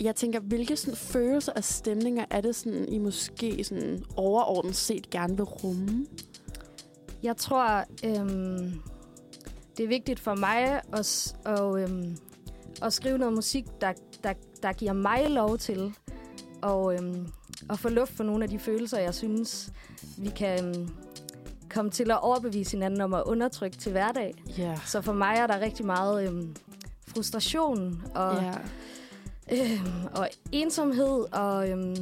[0.00, 5.10] jeg tænker, hvilke sådan, følelser og stemninger er det, sådan, I måske sådan, overordnet set
[5.10, 6.06] gerne vil rumme?
[7.22, 8.80] Jeg tror, øhm,
[9.76, 12.16] det er vigtigt for mig at, og, øhm,
[12.82, 13.92] at skrive noget musik, der,
[14.24, 15.94] der, der giver mig lov til
[16.62, 17.26] og, øhm,
[17.70, 19.72] at få luft for nogle af de følelser, jeg synes,
[20.18, 20.88] vi kan øhm,
[21.70, 24.34] komme til at overbevise hinanden om at undertrykke til hverdag.
[24.58, 24.78] Ja.
[24.86, 26.56] Så for mig er der rigtig meget øhm,
[27.08, 28.52] frustration og, Ja.
[29.52, 31.96] øhm, og ensomhed og øhm,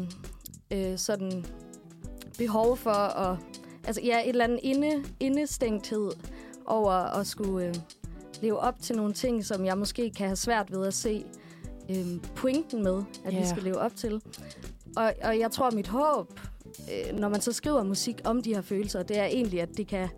[0.70, 1.46] øh, sådan
[2.38, 3.38] behov for at...
[3.86, 6.10] Altså, ja, et eller andet inde, indestængthed
[6.66, 7.74] over at skulle øh,
[8.42, 11.24] leve op til nogle ting, som jeg måske kan have svært ved at se
[11.90, 12.06] øh,
[12.36, 13.40] pointen med, at Ja.
[13.40, 14.22] vi skal leve op til.
[14.96, 16.40] Og, og jeg tror, mit håb,
[16.92, 19.86] øh, når man så skriver musik om de her følelser, det er egentlig, at det,
[19.86, 20.08] kan,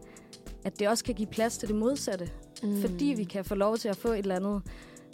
[0.65, 2.31] at det også kan give plads til det modsatte.
[2.63, 2.81] Mm.
[2.81, 4.63] Fordi vi kan få lov til at få et eller andet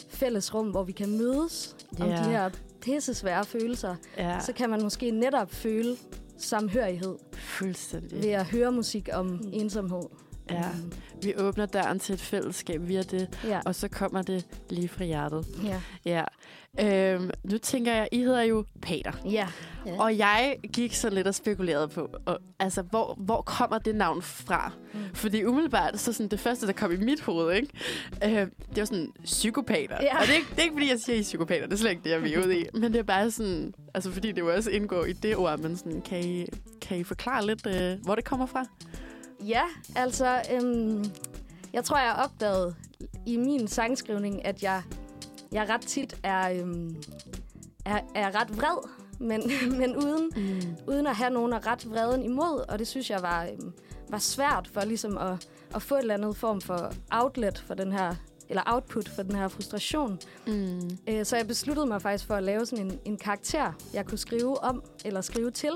[0.09, 2.15] fælles rum, hvor vi kan mødes om Ja.
[2.17, 2.49] de her
[2.81, 5.95] pissesvære følelser, Ja, så kan man måske netop føle
[6.37, 8.23] samhørighed fuldstændig.
[8.23, 10.03] ved at høre musik om ensomhed.
[10.51, 10.63] Ja.
[11.21, 13.59] Vi åbner døren til et fællesskab via det, Ja.
[13.65, 15.45] og så kommer det lige fra hjertet.
[15.63, 15.81] Ja.
[16.05, 16.23] Ja.
[16.79, 19.11] Øhm, nu tænker jeg, I hedder jo Peter.
[19.25, 19.47] Ja.
[19.85, 20.01] Ja.
[20.01, 24.21] Og jeg gik så lidt og spekulerede på, og, altså, hvor, hvor kommer det navn
[24.21, 24.71] fra?
[24.93, 24.99] Mm.
[25.13, 27.67] Fordi umiddelbart, så sådan det første, der kom i mit hoved, ikke?
[28.23, 29.97] Øh, det var sådan psykopater.
[30.01, 30.15] Ja.
[30.17, 31.65] Og det er, ikke, det er ikke, fordi jeg siger, I er psykopater.
[31.65, 32.65] Det er slet ikke det, jeg vil ud i.
[32.73, 35.77] Men det er bare sådan, altså fordi det jo også indgår i det ord, men
[35.77, 36.45] sådan, kan I,
[36.81, 38.65] kan I forklare lidt, øh, hvor det kommer fra?
[39.39, 39.61] Ja,
[39.95, 41.05] altså, øhm,
[41.73, 42.75] jeg tror, jeg har opdaget
[43.25, 44.81] i min sangskrivning, at jeg,
[45.51, 46.95] jeg ret tit er, øhm,
[47.85, 49.41] er, er ret vred, men,
[49.79, 50.75] men uden, Mm.
[50.87, 53.73] uden at have nogen at ret vreden imod, og det synes jeg var, øhm,
[54.09, 57.91] var svært for ligesom at, at få et eller andet form for outlet for den
[57.91, 58.15] her,
[58.49, 60.19] eller output for den her frustration.
[60.47, 60.97] Mm.
[61.09, 64.17] Øh, så jeg besluttede mig faktisk for at lave sådan en, en karakter, jeg kunne
[64.17, 65.71] skrive om eller skrive til.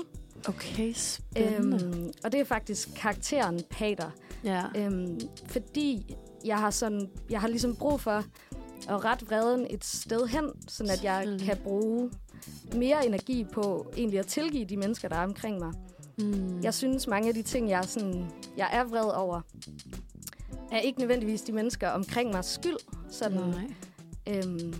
[0.48, 1.84] Okay, spændende.
[1.84, 4.10] Øhm, og det er faktisk karakteren Pater.
[4.44, 4.64] ja.
[4.76, 8.24] Øhm, fordi jeg har, sådan, jeg har ligesom brug for
[8.88, 12.10] at rette vreden et sted hen, så at jeg kan bruge
[12.74, 15.72] mere energi på egentlig at tilgive de mennesker, der er omkring mig.
[16.18, 16.60] Mm.
[16.62, 19.40] Jeg synes, mange af de ting, jeg er, sådan, jeg er vred over,
[20.72, 22.76] er ikke nødvendigvis de mennesker omkring mig skyld.
[23.10, 23.74] Sådan, Nej.
[24.28, 24.74] øhm,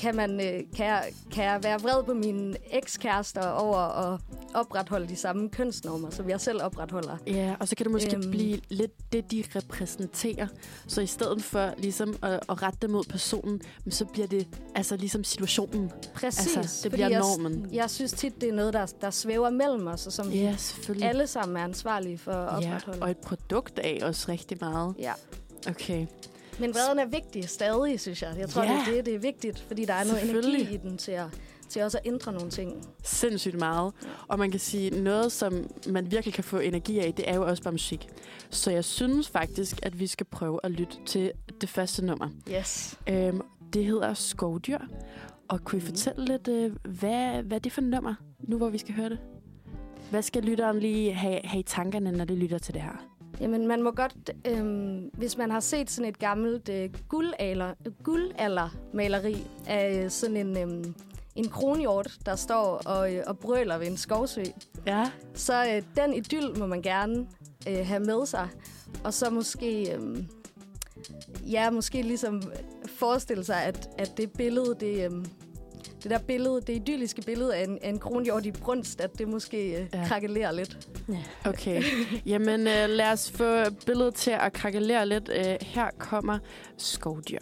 [0.00, 4.20] kan, man, øh, kan, jeg, kan jeg være vred på mine ekskærester over at
[4.54, 7.16] opretholde de samme kønsnormer, som jeg selv opretholder?
[7.26, 8.30] Ja, og så kan det måske øhm.
[8.30, 10.46] Blive lidt det, de repræsenterer.
[10.86, 14.96] Så i stedet for ligesom at, at rette det mod personen, så bliver det altså
[14.96, 15.90] ligesom situationen.
[16.14, 16.56] Præcis.
[16.56, 17.68] Altså, det bliver jeg, normen.
[17.72, 20.56] Jeg synes tit, det er noget, der, der svæver mellem os, og som Ja,
[20.88, 23.02] vi alle sammen er ansvarlige for at ja, opretholde.
[23.02, 24.94] og et produkt af også rigtig meget.
[24.98, 25.12] Ja.
[25.68, 26.06] Okay.
[26.60, 28.34] Men vreden er vigtig stadig, synes jeg.
[28.38, 28.68] Jeg tror, Ja.
[28.68, 31.26] det er det, det er vigtigt, fordi der er noget energi i den til at,
[31.68, 32.86] til også at ændre nogle ting.
[33.02, 33.92] Sindssygt meget.
[34.28, 37.46] Og man kan sige, noget, som man virkelig kan få energi af, det er jo
[37.46, 38.08] også bare musik.
[38.50, 42.28] Så jeg synes faktisk, at vi skal prøve at lytte til det første nummer.
[42.58, 42.98] Yes.
[43.08, 43.40] Øhm,
[43.72, 44.78] det hedder Skovdyr.
[45.48, 45.86] Og kunne I Mhm.
[45.86, 48.14] fortælle lidt, øh, hvad, hvad er det for nummer,
[48.48, 49.18] nu hvor vi skal høre det?
[50.10, 53.06] Hvad skal lytteren lige have, have i tankerne, når de lytter til det her?
[53.40, 57.74] Jamen, man må godt, øhm, hvis man har set sådan et gammelt øh, guldalder,
[58.04, 60.94] guldaldermaleri af øh, sådan en, øhm,
[61.36, 64.42] en kronhjort, der står og, øh, og brøler ved en skovsø,
[64.86, 65.10] Ja.
[65.34, 67.26] så øh, den idyll må man gerne
[67.68, 68.48] øh, have med sig.
[69.04, 70.24] Og så måske, øh,
[71.52, 72.42] ja, måske ligesom
[72.86, 75.24] forestille sig, at, at det billede, det, øh,
[76.02, 79.28] det der billede, det idylliske billede af en, af en kronhjort i brunst, at det
[79.28, 79.98] måske øh, Ja.
[79.98, 80.04] ja.
[80.08, 80.88] krakelerer lidt.
[81.44, 81.82] Okay.
[82.26, 85.30] Jamen, øh, lad os få billedet til at krakelere lidt.
[85.34, 86.38] Øh, her kommer
[86.76, 87.38] Skovdyr.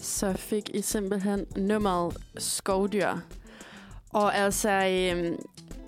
[0.00, 3.16] Så fik I simpelthen nummeret Skovdyr.
[4.12, 5.32] Og altså, øh,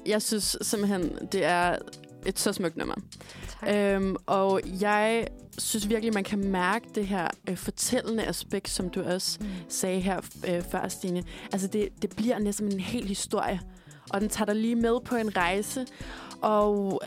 [0.06, 1.76] jeg synes simpelthen, det er
[2.26, 2.94] et så smukt nummer.
[3.68, 5.26] Øhm, og jeg
[5.58, 9.46] synes virkelig, man kan mærke det her øh, fortællende aspekt, som du også Mm.
[9.68, 11.24] sagde her øh, før, Stine.
[11.52, 13.60] Altså, det, det bliver næsten en hel historie.
[14.10, 15.86] Og den tager dig lige med på en rejse.
[16.42, 17.00] Og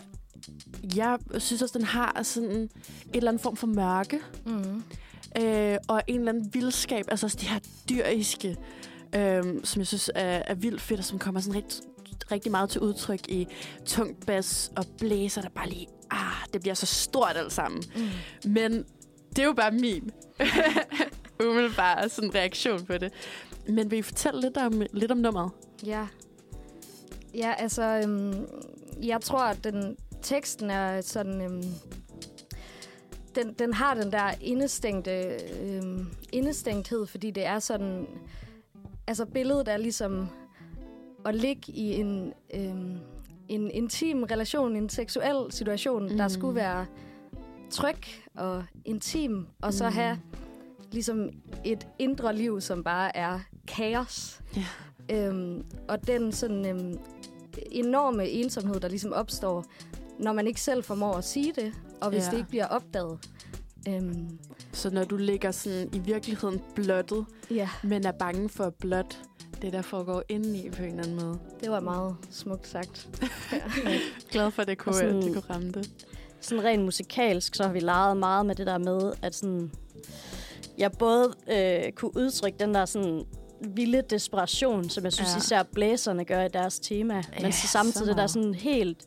[0.95, 2.69] jeg synes også, den har sådan en
[3.13, 4.19] eller anden form for mørke.
[4.45, 4.83] Mm.
[5.41, 7.05] Øh, og en eller anden vildskab.
[7.07, 7.59] Altså også de her
[7.89, 8.55] dyriske,
[9.15, 11.81] øh, som jeg synes er, er vildt fedt, og som kommer sådan rigt,
[12.31, 13.47] rigtig meget til udtryk i
[13.85, 15.87] tung bas og blæser, der bare lige...
[16.11, 17.83] Ah, det bliver så stort alt sammen.
[17.95, 18.51] Mm.
[18.51, 18.85] Men
[19.29, 20.11] det er jo bare min
[21.49, 23.13] umiddelbare sådan reaktion på det.
[23.67, 25.51] Men vil I fortælle lidt om, lidt om nummeret?
[25.85, 26.07] Ja.
[27.33, 28.47] Ja, altså, øhm,
[29.03, 31.41] jeg tror, at den, teksten er sådan...
[31.41, 31.63] Øhm,
[33.35, 35.11] den, den har den der indestængte,
[35.61, 38.07] øhm, indestængthed, fordi det er sådan...
[39.07, 40.29] Altså, billedet er ligesom
[41.27, 42.97] at ligge i en, øhm,
[43.47, 46.17] en intim relation, en seksuel situation, mm.
[46.17, 46.85] der skulle være
[47.71, 47.97] tryg
[48.35, 49.95] og intim, og så Mm.
[49.95, 50.19] have
[50.91, 51.29] ligesom
[51.65, 54.41] et indre liv, som bare er kaos.
[54.55, 54.65] Ja.
[55.27, 56.97] Øhm, og den sådan øhm,
[57.71, 59.65] enorme ensomhed, der ligesom opstår,
[60.19, 62.31] når man ikke selv formår at sige det, og hvis ja.
[62.31, 63.19] det ikke bliver opdaget.
[63.89, 64.39] Øhm,
[64.71, 69.19] Så når du ligger sådan i virkeligheden blottet, ja, men er bange for blot
[69.61, 71.39] det, der foregår indeni på en eller anden måde.
[71.61, 73.07] det var meget smukt sagt.
[74.31, 75.21] Glad for, at det kunne, sådan- sådan...
[75.21, 75.89] det kunne ramme det.
[76.41, 79.71] sådan rent musikalsk, så har vi leget meget med det der med, at sådan,
[80.77, 83.23] jeg både øh, kunne udtrykke den der sådan
[83.61, 85.37] vilde desperation, som jeg synes Ja.
[85.37, 89.05] især blæserne gør i deres tema, Ja, men så samtidig så det der sådan helt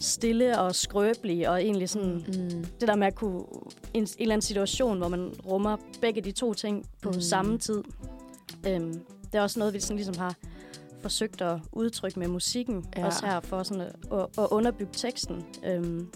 [0.00, 2.64] stille og skrøbelige, og egentlig sådan Mm.
[2.80, 3.42] det der med at kunne
[3.94, 7.14] en, en eller anden situation, hvor man rummer begge de to ting på Mm.
[7.14, 7.20] mm.
[7.20, 7.82] samme tid.
[8.66, 9.00] Øhm,
[9.32, 10.34] det er også noget, vi sådan ligesom har
[11.02, 13.06] forsøgt at udtrykke med musikken, Ja.
[13.06, 15.44] også her for sådan at, at, at underbygge teksten.
[15.66, 16.08] Øhm,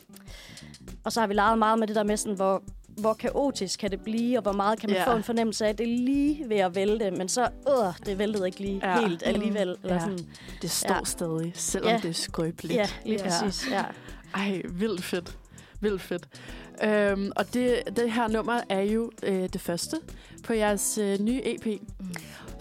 [1.04, 3.90] og så har vi leget meget med det der med, sådan, hvor, hvor kaotisk kan
[3.90, 5.12] det blive, og hvor meget kan man Ja.
[5.12, 8.18] få en fornemmelse af, at det er lige ved at vælte, men så, øh, det
[8.18, 8.98] væltede ikke lige Ja.
[9.00, 9.08] ja.
[9.08, 9.68] helt alligevel.
[9.68, 9.80] Mm.
[9.82, 10.00] Eller Ja.
[10.00, 10.18] sådan.
[10.62, 11.04] Det står Ja.
[11.04, 11.96] stadig, selvom Ja.
[12.02, 12.74] det er skrøbeligt.
[12.78, 13.40] Ja, lige Ja.
[13.40, 13.70] præcis.
[13.70, 13.84] Ja.
[14.34, 15.38] Ej, vildt fedt.
[15.80, 16.28] Vildt fedt.
[16.84, 19.96] Øhm, og det, det her nummer er jo øh, det første
[20.44, 21.66] på jeres øh, nye EP,
[22.00, 22.08] Mm.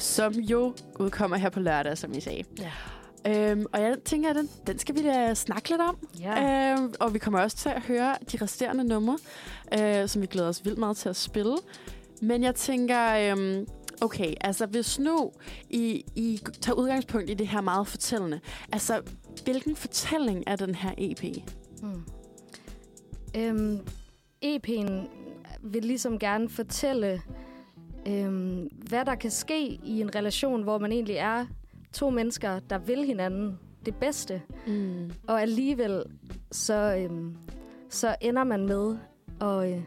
[0.01, 2.43] Som jo udkommer her på lørdag, som I sagde.
[2.59, 2.71] Ja.
[3.27, 6.07] Øhm, og jeg tænker, at den, den skal vi da snakke lidt om.
[6.19, 6.73] Ja.
[6.73, 9.17] Øhm, og vi kommer også til at høre de resterende numre,
[9.79, 11.57] øh, som vi glæder os vildt meget til at spille.
[12.21, 13.67] Men jeg tænker, øhm,
[14.01, 15.31] okay, altså hvis nu
[15.69, 18.39] I, I tager udgangspunkt i det her meget fortællende,
[18.71, 19.01] altså
[19.43, 21.23] hvilken fortælling er den her EP?
[21.81, 22.03] Mm.
[23.37, 23.79] Øhm,
[24.45, 24.91] EP'en
[25.61, 27.21] vil ligesom gerne fortælle,
[28.07, 31.45] øhm, hvad der kan ske i en relation, hvor man egentlig er
[31.93, 35.11] to mennesker, der vil hinanden det bedste, Mm.
[35.27, 36.03] og alligevel
[36.51, 37.35] så, øhm,
[37.89, 38.97] så ender man med
[39.41, 39.83] at, øh,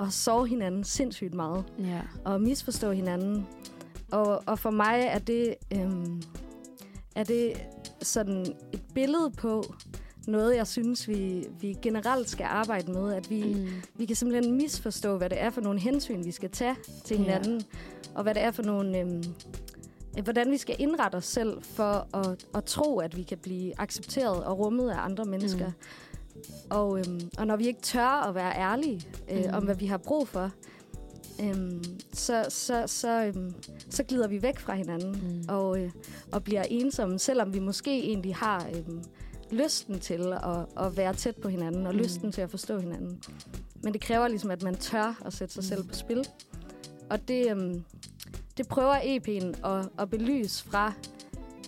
[0.00, 2.00] at sove hinanden sindssygt meget, Ja.
[2.24, 3.46] og misforstå hinanden.
[4.12, 6.22] Og, og for mig er det, øhm,
[7.16, 7.52] er det
[8.02, 9.64] sådan et billede på
[10.26, 13.68] noget, jeg synes, vi, vi generelt skal arbejde med, at vi, Mm.
[13.94, 17.22] vi kan simpelthen misforstå, hvad det er for nogle hensyn, vi skal tage til Ja.
[17.22, 17.62] hinanden,
[18.14, 18.98] og hvad det er for nogle...
[18.98, 19.22] Øhm,
[20.18, 23.80] øh, hvordan vi skal indrette os selv for at, at tro, at vi kan blive
[23.80, 25.66] accepteret og rummet af andre mennesker.
[25.66, 25.72] Mm.
[26.70, 29.00] Og, øhm, og når vi ikke tør at være ærlige
[29.30, 29.54] øh, Mm.
[29.54, 30.50] om, hvad vi har brug for,
[31.42, 33.54] øhm, så, så, så, øhm,
[33.90, 35.44] så glider vi væk fra hinanden Mm.
[35.48, 35.90] og, øh,
[36.32, 39.02] og bliver ensomme, selvom vi måske egentlig har øhm,
[39.52, 41.98] lysten til at, at være tæt på hinanden og Mm.
[42.00, 43.22] lysten til at forstå hinanden.
[43.82, 46.28] Men det kræver ligesom, at man tør at sætte sig selv på spil.
[47.10, 47.84] Og det, øhm,
[48.56, 50.92] det prøver EP'en at, at belyse fra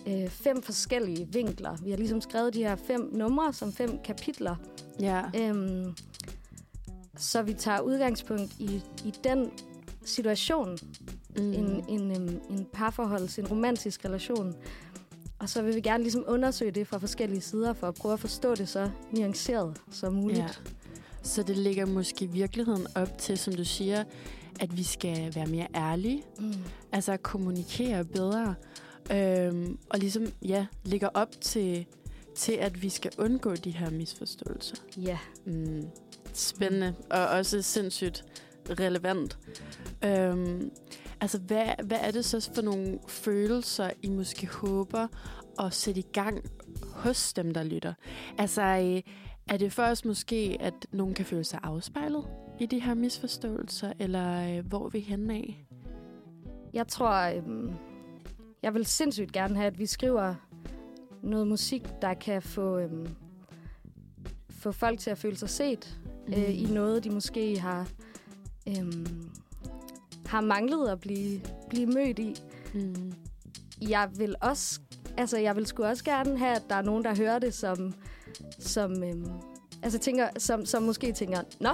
[0.07, 1.75] øh, fem forskellige vinkler.
[1.83, 4.55] Vi har ligesom skrevet de her fem numre som fem kapitler.
[4.99, 5.21] Ja.
[5.35, 5.95] Øhm,
[7.17, 9.51] så vi tager udgangspunkt i, i den
[10.05, 10.77] situation,
[11.37, 11.53] Mm.
[11.53, 14.55] en, en, øhm, en parforholds, en romantisk relation.
[15.43, 18.19] Og så vil vi gerne ligesom undersøge det fra forskellige sider, for at prøve at
[18.19, 20.39] forstå det så nuanceret som muligt.
[20.39, 20.47] Ja.
[21.23, 24.03] Så det ligger måske virkeligheden op til, som du siger,
[24.59, 26.53] at vi skal være mere ærlige, Mm.
[26.91, 28.55] altså kommunikere bedre,
[29.11, 31.85] øhm, og ligesom, ja, ligger op til,
[32.35, 34.75] til, at vi skal undgå de her misforståelser.
[34.97, 35.17] Ja.
[35.45, 35.87] Mm.
[36.33, 38.25] Spændende, og også sindssygt
[38.69, 39.37] relevant.
[40.05, 40.71] Øhm,
[41.23, 45.07] altså, hvad, hvad er det så for nogle følelser, I måske håber
[45.59, 46.43] at sætte i gang
[46.93, 47.93] hos dem, der lytter?
[48.37, 49.13] Altså, øh,
[49.53, 52.25] er det først måske, at nogen kan føle sig afspejlet
[52.59, 55.65] i de her misforståelser, eller øh, hvor er vi henne af?
[56.73, 57.73] Jeg tror, øhm,
[58.63, 60.35] jeg vil sindssygt gerne have, at vi skriver
[61.21, 63.07] noget musik, der kan få, øhm,
[64.49, 66.33] få folk til at føle sig set mm.
[66.33, 67.89] øh, i noget, de måske har,
[68.67, 69.29] øhm,
[70.25, 72.35] har manglet at blive, blive mødt i.
[72.73, 73.13] Mm.
[73.89, 74.79] Jeg vil også,
[75.17, 77.93] altså jeg vil sgu også gerne have, at der er nogen, der hører det, som,
[78.59, 79.27] som, øhm,
[79.83, 81.69] altså tænker, som, som måske tænker, nå,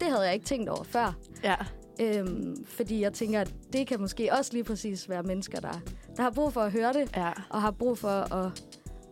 [0.00, 1.16] det havde jeg ikke tænkt over før.
[1.44, 1.56] Ja.
[2.00, 5.80] Øhm, fordi jeg tænker, at det kan måske også lige præcis være mennesker, der,
[6.16, 7.32] der har brug for at høre det, Ja.
[7.50, 8.62] og har brug for at,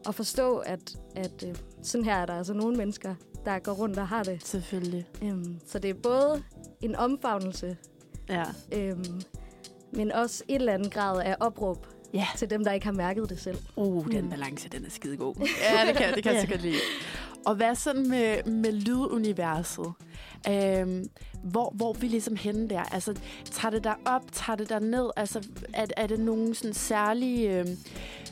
[0.08, 3.14] at forstå, at, at øh, sådan her er der altså nogle mennesker,
[3.44, 4.46] der går rundt og har det.
[4.46, 5.06] Selvfølgelig.
[5.22, 6.42] Øhm, så det er både
[6.80, 7.76] en omfavnelse,
[8.32, 8.44] Ja.
[8.72, 9.22] øhm,
[9.92, 12.26] men også et eller andet grad af opråb Ja.
[12.36, 13.58] til dem, der ikke har mærket det selv.
[13.76, 14.30] Uh, den Mm.
[14.30, 15.34] balance, den er skide god.
[15.72, 16.50] Ja, det kan, det kan jeg Ja.
[16.50, 16.76] godt lide.
[17.46, 19.92] Og hvad sådan med, med lyduniverset?
[20.48, 21.10] Øhm,
[21.42, 22.82] hvor, hvor vi ligesom henne der?
[22.82, 23.14] Altså,
[23.44, 24.22] tager det der op?
[24.32, 25.10] Tager det der ned?
[25.16, 27.78] Altså, er, er det nogle sådan særlige øhm,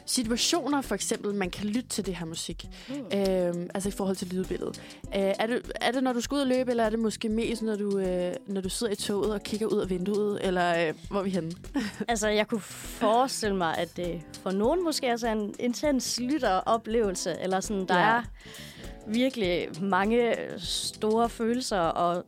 [0.07, 2.67] situationer, for eksempel, man kan lytte til det her musik?
[2.89, 2.95] Mm.
[2.95, 4.83] Øhm, altså i forhold til lydbilledet.
[5.05, 7.29] Øh, er, det, er det, når du skal ud og løbe, eller er det måske
[7.29, 10.39] mest, når du, øh, når du sidder i toget og kigger ud af vinduet?
[10.43, 11.53] Eller øh, hvor er vi henne?
[12.09, 17.37] Altså, jeg kunne forestille mig, at det for nogen måske er sådan en intens lytteroplevelse,
[17.41, 18.17] eller sådan, der ja.
[18.17, 18.23] er
[19.13, 22.25] virkelig mange store følelser, og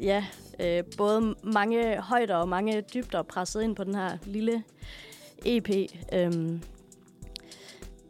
[0.00, 0.24] ja,
[0.60, 4.62] øh, både mange højder og mange dybder presset ind på den her lille
[5.44, 5.68] EP.
[6.12, 6.62] Øhm,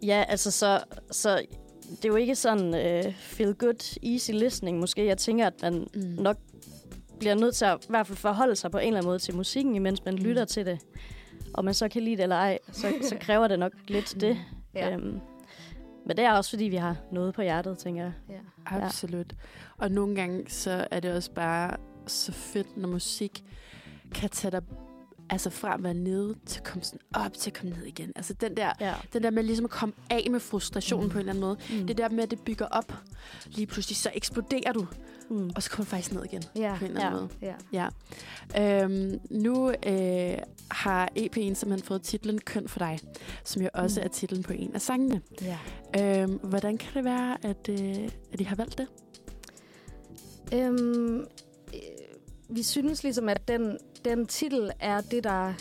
[0.03, 0.81] ja, altså, så,
[1.11, 1.43] så
[1.91, 4.79] det er jo ikke sådan øh, feel good, easy listening.
[4.79, 6.01] Måske jeg tænker, at man Mm.
[6.01, 6.37] nok
[7.19, 9.37] bliver nødt til at i hvert fald forholde sig på en eller anden måde til
[9.37, 10.21] musikken, imens man Mm.
[10.21, 10.79] lytter til det.
[11.55, 14.39] Og man så kan lide det eller ej, så, så kræver det nok lidt det.
[14.75, 14.91] Ja.
[14.93, 15.21] Øhm,
[16.09, 18.13] men det er også, fordi vi har noget på hjertet, tænker jeg.
[18.29, 18.39] Ja.
[18.67, 19.35] Absolut.
[19.79, 23.45] Og nogle gange, så er det også bare så fedt, når musik
[24.15, 24.63] kan tage dig
[25.31, 28.13] altså fra at være nede til at komme sådan op til at komme ned igen.
[28.17, 28.95] Altså den der, Ja.
[29.13, 31.11] den der med ligesom at komme af med frustrationen mm.
[31.13, 31.81] på en eller anden måde.
[31.81, 31.87] Mm.
[31.87, 32.93] Det der med, at det bygger op.
[33.47, 34.87] Lige pludselig så eksploderer du,
[35.31, 35.51] Mm.
[35.57, 36.77] og så kommer du faktisk ned igen Ja.
[36.79, 37.47] på en eller anden Ja.
[37.47, 37.59] måde.
[37.73, 37.89] ja.
[38.57, 38.85] Ja.
[38.85, 40.39] Øhm, nu øh,
[40.71, 42.99] har EP'en simpelthen fået titlen Køn for dig,
[43.45, 44.05] som jo også Mm.
[44.05, 45.21] er titlen på en af sangene.
[45.43, 45.59] ja.
[46.23, 48.87] Øhm, hvordan kan det være, at, øh, at I har valgt det?
[50.55, 51.25] Øhm, øh,
[52.49, 55.53] vi synes ligesom, at den, den titel er det, der,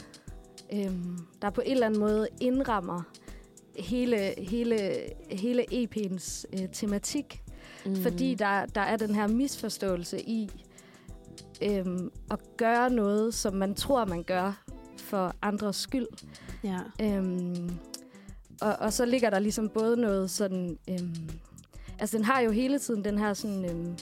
[0.73, 3.01] øhm, der på en eller anden måde indrammer
[3.75, 4.99] hele, hele,
[5.31, 7.43] hele EP'ens øh, tematik.
[7.85, 7.95] Mm.
[7.95, 10.49] Fordi der, der er den her misforståelse i
[11.61, 14.63] øhm, at gøre noget, som man tror, man gør
[14.97, 16.07] for andres skyld.
[16.63, 16.79] Ja.
[17.01, 17.69] Øhm,
[18.61, 20.77] og, og så ligger der ligesom både noget sådan...
[20.89, 21.29] Øhm,
[21.99, 23.97] altså, den har jo hele tiden den her sådan øhm,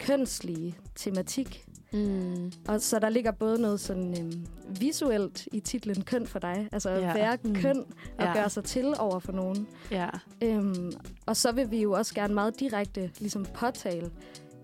[0.00, 1.66] kønslige tematik.
[1.94, 2.52] Mm.
[2.68, 4.46] Og så der ligger både noget sådan øhm,
[4.80, 7.12] visuelt i titlen Køn for dig, altså at Ja.
[7.14, 7.54] være Mm.
[7.54, 7.84] køn
[8.18, 8.32] og Ja.
[8.32, 9.66] gøre sig til over for nogen.
[9.90, 10.08] Ja.
[10.42, 10.92] Øhm,
[11.26, 14.10] og så vil vi jo også gerne meget direkte ligesom påtale,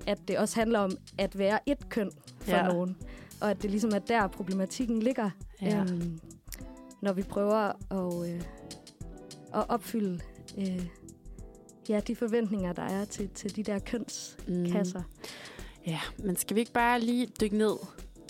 [0.07, 2.11] at det også handler om at være et køn
[2.41, 2.69] for ja.
[2.69, 2.97] nogen.
[3.41, 5.31] Og at det ligesom er der, problematikken ligger,
[5.63, 5.81] Ja.
[5.81, 6.21] øhm,
[7.03, 8.41] når vi prøver at, øh,
[9.55, 10.21] at opfylde
[10.59, 10.87] øh,
[11.89, 14.99] ja, de forventninger, der er til, til de der kønskasser.
[15.01, 15.25] Mm.
[15.87, 17.77] Ja, men skal vi ikke bare lige dykke ned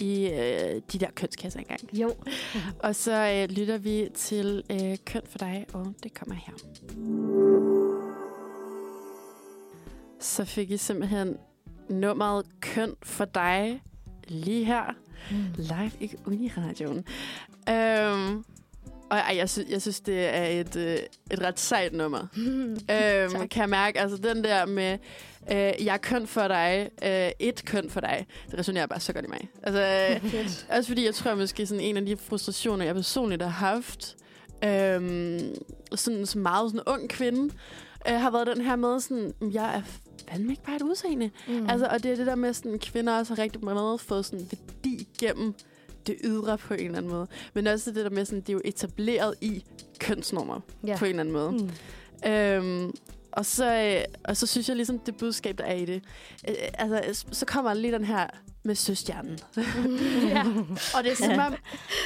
[0.00, 1.80] i øh, de der kønskasser engang?
[1.98, 2.14] Jo.
[2.84, 6.52] Og så øh, lytter vi til øh, Køn for dig, og det kommer her.
[10.20, 11.36] Så fik I simpelthen
[11.88, 13.82] nummeret Køn for dig
[14.28, 14.84] lige her,
[15.30, 15.36] Mm.
[15.56, 17.04] live i Uniradioen.
[17.68, 18.44] Øhm,
[19.10, 20.96] og ej, jeg, sy- jeg synes, det er et, øh,
[21.30, 22.18] et ret sejt nummer.
[22.36, 23.48] øhm, Tak.
[23.50, 24.98] kan jeg mærke, altså den der med,
[25.50, 29.12] øh, jeg er køn for dig, øh, et køn for dig, det resonerer bare så
[29.12, 29.48] godt i mig.
[29.62, 29.82] Altså,
[30.34, 30.44] øh,
[30.76, 34.16] også fordi jeg tror måske sådan en af de frustrationer, jeg personligt har haft,
[34.64, 35.54] øhm,
[35.94, 37.54] sådan som meget sådan ung kvinde,
[38.08, 39.82] øh, har været den her med sådan, jeg er
[40.30, 41.30] fandme ikke bare et udseende.
[41.48, 41.70] Mm.
[41.70, 44.48] Altså, og det er det der med, sådan, kvinder også har rigtig meget fået sådan
[44.52, 45.54] værdi gennem
[46.06, 47.26] det ydre på en eller anden måde.
[47.54, 49.64] Men også det der med, sådan, det er jo etableret i
[49.98, 50.96] kønsnormer ja.
[50.96, 51.52] på en eller anden måde.
[51.52, 52.30] Mm.
[52.30, 52.92] Øhm,
[53.32, 56.02] og, så, øh, og så synes jeg ligesom, det budskab, der er i det,
[56.48, 58.26] øh, altså, så kommer lige den her
[58.62, 59.38] med søstjernen.
[60.28, 60.44] ja.
[60.96, 61.54] Og det er som om,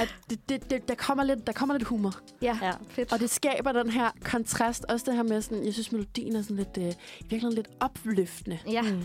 [0.01, 2.15] at det, det, det, der, kommer lidt, der kommer lidt humor.
[2.43, 2.73] ja, Ja.
[2.89, 3.13] fedt.
[3.13, 4.85] Og det skaber den her kontrast.
[4.89, 7.69] Også det her med, sådan, jeg synes, melodien er sådan lidt, øh, i virkeligheden lidt
[7.81, 8.59] opløftende.
[8.71, 8.83] ja.
[8.83, 9.03] Mm.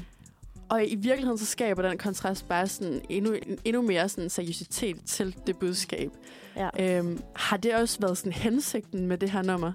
[0.70, 5.36] Og i virkeligheden så skaber den kontrast bare sådan endnu, endnu mere sådan seriøsitet til
[5.47, 6.11] det budskab.
[6.55, 6.70] Ja.
[6.80, 9.72] Øhm, har det også været sådan hensigten med det her nummer?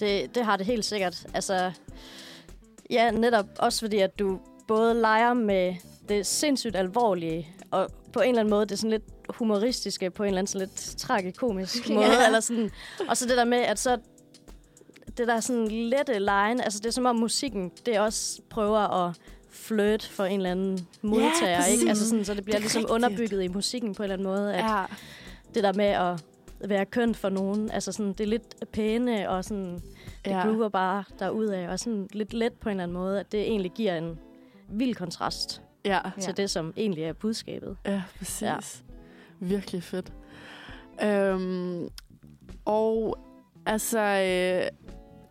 [0.00, 1.26] Det, det har det helt sikkert.
[1.34, 1.72] Altså,
[2.90, 5.74] ja, netop også fordi, at du både leger med
[6.08, 10.22] det sindssygt alvorlige, og på en eller anden måde, det er sådan lidt humoristiske, på
[10.22, 11.94] en eller anden sådan lidt tragikomisk Ja.
[11.94, 12.26] måde.
[12.26, 12.70] Eller sådan.
[13.08, 13.98] Og så det der med, at så
[15.16, 19.14] det der sådan lette line, altså det er som om musikken, det også prøver at
[19.50, 21.80] flirt for en eller anden modtager, præcis.
[21.80, 21.88] ikke?
[21.88, 22.94] Altså sådan, så det bliver Det ligesom rigtigt.
[22.94, 24.84] underbygget i musikken på en eller anden måde, at Ja.
[25.54, 26.24] det der med at
[26.68, 29.74] være køn for nogen, altså sådan, det er lidt pæne, og sådan,
[30.24, 30.42] det ja.
[30.46, 33.70] groover bare derudad, og sådan lidt let på en eller anden måde, at det egentlig
[33.72, 34.18] giver en
[34.68, 36.00] vild kontrast Ja.
[36.16, 36.22] ja.
[36.22, 37.76] til det, som egentlig er budskabet.
[37.86, 38.42] Ja, præcis.
[38.42, 38.52] Ja.
[38.54, 38.58] Ja.
[39.40, 40.12] Virkelig fedt.
[41.02, 41.88] Øhm,
[42.64, 43.18] og
[43.66, 44.68] altså, øh,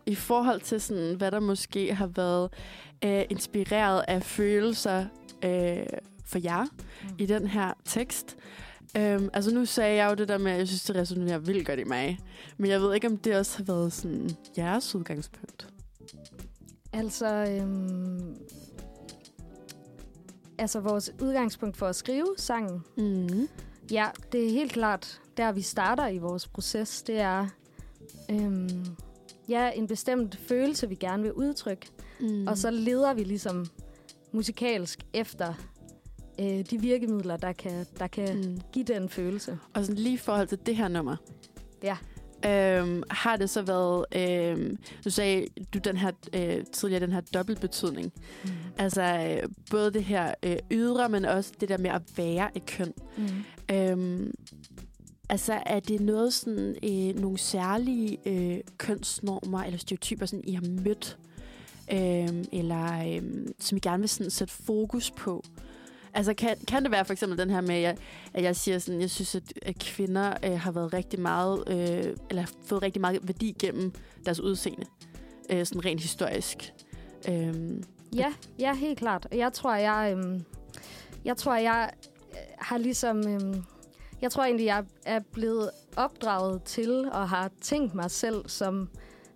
[0.06, 2.50] i forhold til sådan, hvad der måske har været
[3.04, 5.06] øh, inspireret af følelser
[5.44, 5.86] øh,
[6.24, 7.08] for jer mm.
[7.18, 8.36] i den her tekst.
[8.96, 11.66] Øhm, altså nu sagde jeg jo det der med, at jeg synes, det resonerer vildt
[11.66, 12.18] godt i mig.
[12.58, 15.68] Men jeg ved ikke, om det også har været sådan jeres udgangspunkt.
[16.92, 18.36] Altså, øhm,
[20.58, 23.48] altså vores udgangspunkt for at skrive sangen, Mm.
[23.90, 27.46] ja, det er helt klart, der vi starter i vores proces, det er
[28.30, 28.86] øhm,
[29.48, 31.86] ja, en bestemt følelse, vi gerne vil udtrykke.
[32.20, 32.46] Mm.
[32.46, 33.66] Og så leder vi ligesom
[34.32, 35.54] musikalsk efter
[36.40, 38.60] øh, de virkemidler, der kan, der kan mm.
[38.72, 39.58] Give den følelse.
[39.74, 41.16] Og sådan lige i forhold til det her nummer.
[41.82, 41.96] Ja.
[42.46, 47.20] Øhm, har det så været, øhm, du sagde du den her, øh, tidligere den her
[47.20, 48.12] dobbeltbetydning.
[48.44, 48.50] Mm.
[48.78, 52.66] Altså øh, både det her øh, ydre, men også det der med at være et
[52.66, 52.92] køn.
[53.18, 53.74] Mm.
[53.76, 54.34] Øhm,
[55.28, 60.64] altså er det noget sådan, øh, nogle særlige øh, kønsnormer eller stereotyper, sådan, I har
[60.84, 61.18] mødt?
[61.92, 65.44] Øh, eller øh, som I gerne vil sådan, sætte fokus på?
[66.14, 67.96] Altså kan, kan det være for eksempel den her med, at jeg,
[68.34, 72.16] at jeg siger sådan, jeg synes, at, at kvinder øh, har været rigtig meget, øh,
[72.30, 73.92] eller har fået rigtig meget værdi gennem
[74.26, 74.86] deres udseende,
[75.50, 76.72] øh, sådan rent historisk.
[77.28, 77.54] Øh,
[78.16, 79.26] Ja, ja, helt klart.
[79.32, 80.40] Jeg tror, jeg, øh,
[81.24, 81.90] jeg tror, jeg
[82.30, 83.56] øh, har ligesom, Øh,
[84.22, 88.88] jeg tror egentlig, jeg er blevet opdraget til og har tænkt mig selv som,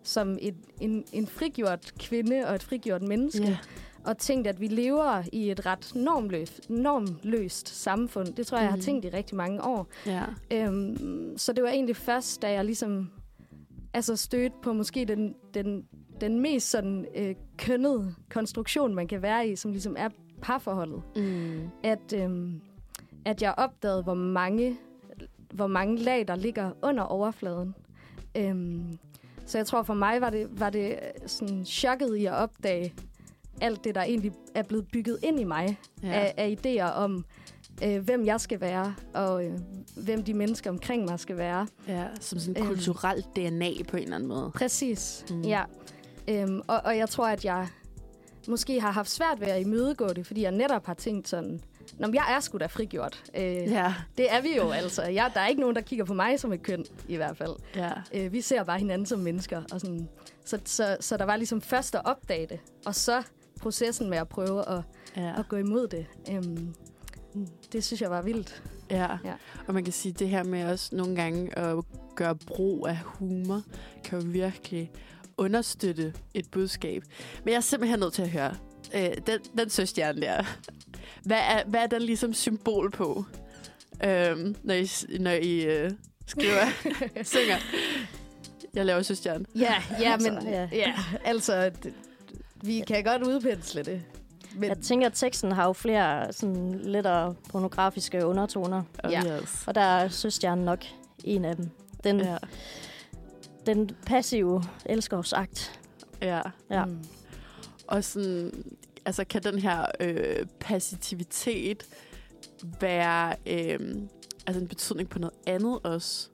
[0.05, 3.45] som et, en, en frigjort kvinde og et frigjort menneske.
[3.45, 3.59] Ja.
[4.05, 8.27] Og tænkt, at vi lever i et ret normløst, normløst samfund.
[8.27, 8.85] Det tror jeg, jeg har Mhm.
[8.85, 9.87] tænkt i rigtig mange år.
[10.07, 10.23] ja.
[10.53, 13.11] Øhm, så det var egentlig først, da jeg ligesom
[13.95, 15.85] altså stødte på måske den, den,
[16.21, 20.09] den mest sådan øh, kønnede konstruktion, man kan være i, som ligesom er
[20.43, 21.61] parforholdet, Mm.
[21.83, 22.61] at, øhm,
[23.25, 24.77] at jeg opdagede, hvor mange,
[25.55, 27.75] hvor mange lag, der ligger under overfladen.
[28.37, 28.99] Øhm,
[29.47, 32.95] så jeg tror for mig var det, var det sådan chokket i at opdage
[33.61, 36.09] alt det, der egentlig er blevet bygget ind i mig Ja.
[36.13, 37.25] af, af idéer om,
[37.85, 39.53] øh, hvem jeg skal være, og øh,
[39.97, 41.67] hvem de mennesker omkring mig skal være.
[41.89, 42.67] ja, som sådan Øhm.
[42.75, 44.51] kulturelt DNA på en eller anden måde.
[44.55, 45.41] Præcis, mm.
[45.43, 45.63] ja.
[46.29, 47.69] Øhm, og, og jeg tror, at jeg
[48.49, 51.61] måske har haft svært ved at imødegå det, fordi jeg netop har tænkt sådan,
[51.99, 53.23] Nå, jeg er sgu da frigjort.
[53.37, 55.03] Øh, Ja, Det er vi jo altså.
[55.03, 57.53] Jeg, der er ikke nogen, der kigger på mig som et køn, i hvert fald.
[57.77, 57.91] ja.
[58.15, 59.63] Øh, vi ser bare hinanden som mennesker.
[59.73, 60.09] Og sådan.
[60.45, 63.23] Så, så, så der var ligesom først at opdage det, og så
[63.61, 64.83] processen med at prøve at,
[65.17, 65.39] ja.
[65.39, 66.07] at gå imod det.
[66.31, 66.75] Øhm,
[67.73, 68.63] det synes jeg var vildt.
[68.91, 69.09] Ja.
[69.25, 69.35] Ja.
[69.67, 71.85] og man kan sige, det her med også nogle gange at
[72.15, 73.63] gøre brug af humor,
[74.05, 74.91] kan jo virkelig
[75.37, 77.03] understøtte et budskab.
[77.45, 78.55] Men jeg er simpelthen nødt til at høre,
[78.95, 80.45] øh, den, den søstjerne der,
[81.23, 83.25] hvad er, hvad er den ligesom symbol på,
[84.05, 84.89] øhm, når I,
[85.21, 85.91] når I øh,
[86.27, 86.65] skriver,
[87.25, 87.57] synger?
[88.75, 89.45] Jeg laver søstjerne.
[89.57, 90.69] Ja, ja men Altså, ja.
[90.73, 90.95] ja,
[91.25, 91.91] altså, d-
[92.63, 94.03] vi kan godt udpensle det.
[94.57, 98.83] Men, Jeg tænker, at teksten har jo flere sådan lettere pornografiske undertoner.
[99.11, 99.41] Ja.
[99.41, 99.65] Yes.
[99.67, 100.85] Og der er Søstjernen nok
[101.25, 101.71] en af dem.
[102.05, 102.37] Den, ja.
[103.67, 105.81] Den passive elskovsakt.
[106.23, 106.41] ja.
[106.71, 106.85] Ja.
[106.85, 107.05] Mm.
[107.89, 108.53] Og sådan,
[109.07, 111.87] altså kan den her øh, passivitet
[112.81, 113.97] være øh,
[114.47, 116.29] altså en betydning på noget andet også?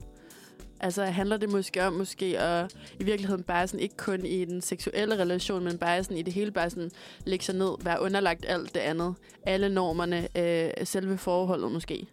[0.79, 4.61] Altså handler det måske om måske at i virkeligheden bare sådan, ikke kun i den
[4.61, 6.91] seksuelle relation, men bare sådan i det hele bare sådan
[7.25, 9.15] lægge sig ned, være underlagt alt det andet.
[9.43, 12.07] Alle normerne, øh, selve forholdet måske.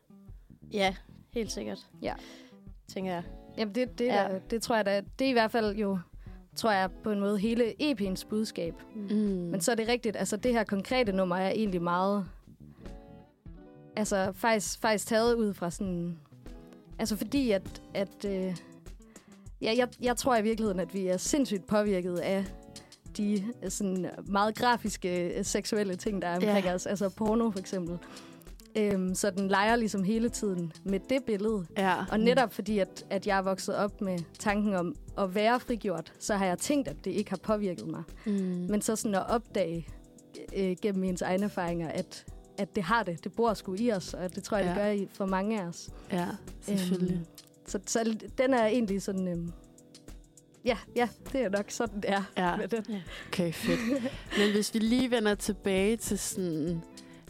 [0.73, 0.95] Ja,
[1.35, 1.79] helt sikkert.
[2.03, 2.15] Ja.
[2.95, 3.23] Tænker jeg.
[3.59, 4.33] Jamen, det, det, Ja.
[4.33, 4.39] ja.
[4.51, 5.99] det tror jeg da, det er i hvert fald jo,
[6.59, 8.75] tror jeg på en måde, hele EP'ens budskab.
[8.95, 9.03] Mm.
[9.51, 12.27] Men så er det rigtigt, altså det her konkrete nummer er egentlig meget,
[13.97, 16.19] altså faktisk, faktisk taget ud fra sådan,
[16.99, 18.57] altså fordi at, at øh,
[19.63, 22.45] ja, jeg, jeg tror i virkeligheden, at vi er sindssygt påvirket af
[23.17, 26.75] de øh, sådan meget grafiske øh, seksuelle ting, der er omkring Ja.
[26.75, 27.99] os, altså porno for eksempel.
[28.77, 31.67] Øhm, så den leger ligesom hele tiden med det billede.
[31.79, 31.95] Ja.
[32.11, 36.13] Og netop fordi, at, at jeg er vokset op med tanken om at være frigjort,
[36.19, 38.03] så har jeg tænkt, at det ikke har påvirket mig.
[38.27, 38.33] Mm.
[38.71, 39.87] Men så sådan at opdage
[40.57, 42.25] øh, gennem ens egne erfaringer, at,
[42.59, 43.25] at det har det.
[43.25, 44.71] Det bor sgu i os, og det tror jeg, ja.
[44.71, 45.91] det gør i, for mange af os.
[46.13, 46.27] Ja,
[46.63, 47.17] selvfølgelig.
[47.17, 47.25] Øhm,
[47.67, 49.29] så, så den er egentlig sådan...
[49.29, 49.53] Øhm,
[50.65, 52.57] ja, ja, det er nok sådan, det er Ja.
[52.57, 52.85] med den.
[53.29, 53.81] Okay, fedt.
[54.39, 56.83] Men hvis vi lige vender tilbage til sådan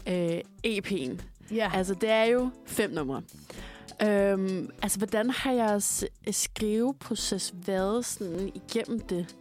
[0.07, 1.21] øh, EP'en.
[1.55, 1.71] Ja.
[1.73, 3.21] Altså, det er jo fem numre.
[4.01, 9.35] Øhm, altså, hvordan har jeres skriveproces været sådan igennem det?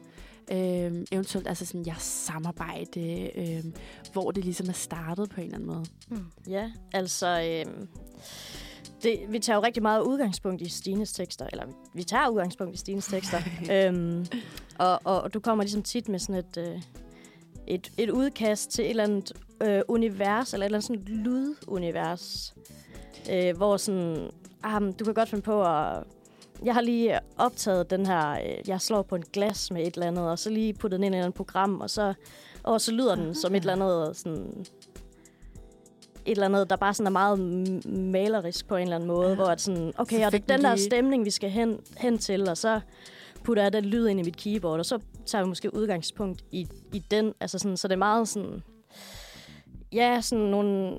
[0.52, 3.74] Øhm, eventuelt altså sådan jeres samarbejde, øhm,
[4.12, 5.84] hvor det ligesom er startet på en eller anden måde.
[6.08, 6.26] Mm.
[6.48, 7.62] Ja, altså...
[7.66, 7.88] Øhm,
[9.02, 12.78] det, vi tager jo rigtig meget udgangspunkt i Stines tekster, eller vi tager udgangspunkt i
[12.78, 13.38] Stines tekster.
[13.72, 14.26] øhm,
[14.78, 16.82] og, og, og du kommer ligesom tit med sådan et, øh,
[17.66, 19.32] et, et udkast til et eller andet
[19.62, 22.54] øh, univers, eller et eller andet sådan lydunivers,
[23.32, 24.30] øh, hvor sådan,
[24.62, 26.04] ah, du kan godt finde på at...
[26.64, 30.06] Jeg har lige optaget den her, øh, jeg slår på en glas med et eller
[30.06, 32.14] andet, og så lige puttet den ind i et eller andet program, og så,
[32.62, 34.64] og så lyder den som et eller andet sådan
[36.26, 37.38] et eller andet, der bare sådan er meget
[37.86, 39.34] malerisk på en eller anden måde, Ja.
[39.34, 42.18] hvor at sådan, Så okay, og det er den der stemning, vi skal hen, hen
[42.18, 42.80] til, og så
[43.44, 46.68] putter jeg den lyd ind i mit keyboard, og så tager vi måske udgangspunkt i,
[46.92, 48.62] i den, altså sådan, så det er meget sådan,
[49.92, 50.96] ja, sådan nogle,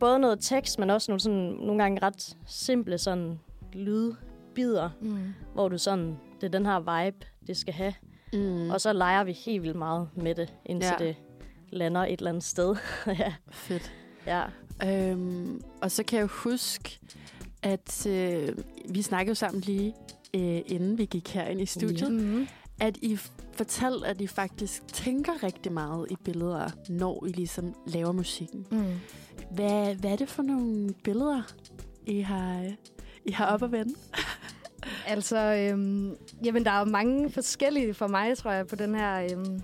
[0.00, 3.38] både noget tekst, men også nogle, sådan, nogle gange ret simple sådan
[3.72, 5.18] lydbider, Mm.
[5.54, 7.94] hvor du sådan, det er den her vibe, det skal have,
[8.32, 8.70] Mm.
[8.70, 11.04] og så leger vi helt vildt meget med det, indtil Ja.
[11.06, 11.16] det
[11.72, 12.76] lander et eller andet sted.
[13.18, 13.34] ja.
[13.50, 13.92] Fedt.
[14.26, 14.42] ja.
[14.86, 16.98] Øhm, og så kan jeg huske,
[17.62, 18.48] at øh,
[18.88, 19.94] vi snakkede jo sammen lige
[20.34, 22.46] øh, inden vi gik herind i studiet, Mm.
[22.80, 23.18] at I
[23.56, 28.66] f- fortalte, at I faktisk tænker rigtig meget i billeder, når I ligesom laver musikken.
[28.70, 28.84] Mm.
[29.50, 31.42] Hvad, hvad er det for nogle billeder,
[32.06, 32.72] I har,
[33.24, 33.94] I har op at vende?
[35.06, 39.28] Altså, øhm, jamen, der er jo mange forskellige for mig, tror jeg, på den her
[39.32, 39.62] øhm,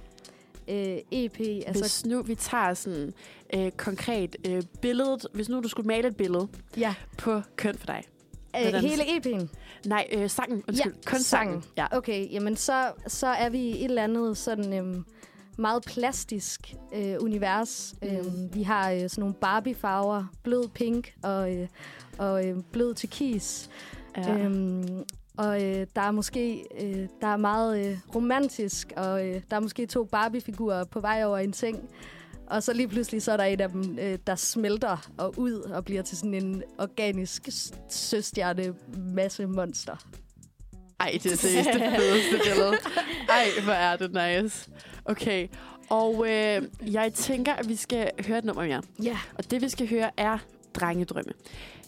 [0.69, 1.41] øh, EP.
[1.67, 3.13] Altså, hvis nu vi tager sådan
[3.55, 7.87] øh, konkret øh, billedet, hvis nu du skulle male et billede ja, på køn for
[7.87, 8.03] dig.
[8.57, 9.47] øh, hele EP'en.
[9.87, 10.63] Nej, øh, sangen.
[10.69, 11.65] Undskyld, Ja, kun sangen.
[11.77, 11.87] Ja.
[11.97, 15.05] Okay, jamen så, så er vi i et eller andet sådan øhm,
[15.59, 17.95] meget plastisk øh, univers.
[18.03, 18.09] Mm.
[18.09, 21.69] Øhm, vi har øh, sådan nogle Barbie-farver, blød pink og, øh,
[22.19, 23.71] og øh, blød turkis.
[24.17, 24.39] Ja.
[24.39, 25.05] Øhm,
[25.37, 29.61] og øh, der er måske øh, der er meget øh, romantisk, og øh, der er
[29.61, 31.89] måske to Barbie-figurer på vej over en seng.
[32.47, 35.53] Og så lige pludselig så er der en af dem, øh, der smelter og ud
[35.53, 37.49] og bliver til sådan en organisk
[37.91, 38.75] søstjerne
[39.15, 39.97] masse monster.
[41.01, 42.73] Ej, det er seriøst det fedeste billede.
[43.29, 44.71] Ej, hvor er det nice.
[45.05, 45.49] Okay,
[45.91, 46.63] og øh,
[46.93, 48.83] jeg tænker, at vi skal høre et nummer mere.
[49.03, 49.19] Ja.
[49.35, 50.39] Og det, vi skal høre, er
[50.75, 51.33] Drengedrømme.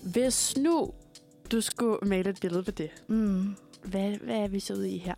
[0.03, 0.91] Hvis nu
[1.53, 3.57] du skulle male et billede på det, Mm.
[3.85, 5.15] hvad, hvad er vi så ude i her?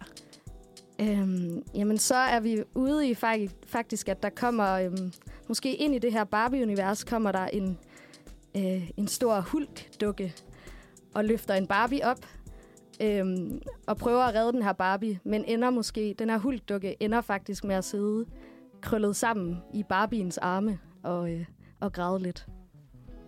[1.01, 3.15] Øhm, jamen, så er vi ude i
[3.67, 5.13] faktisk, at der kommer, øhm,
[5.49, 7.79] måske ind i det her Barbie-univers, kommer der en,
[8.57, 10.35] øh, en stor hulk-dukke
[11.15, 12.27] og løfter en Barbie op
[13.01, 17.21] øhm, og prøver at redde den her Barbie, men ender måske, den her hulk-dukke ender
[17.21, 18.27] faktisk med at sidde
[18.81, 21.45] krøllet sammen i Barbiens arme og, øh,
[21.81, 22.47] og græde lidt.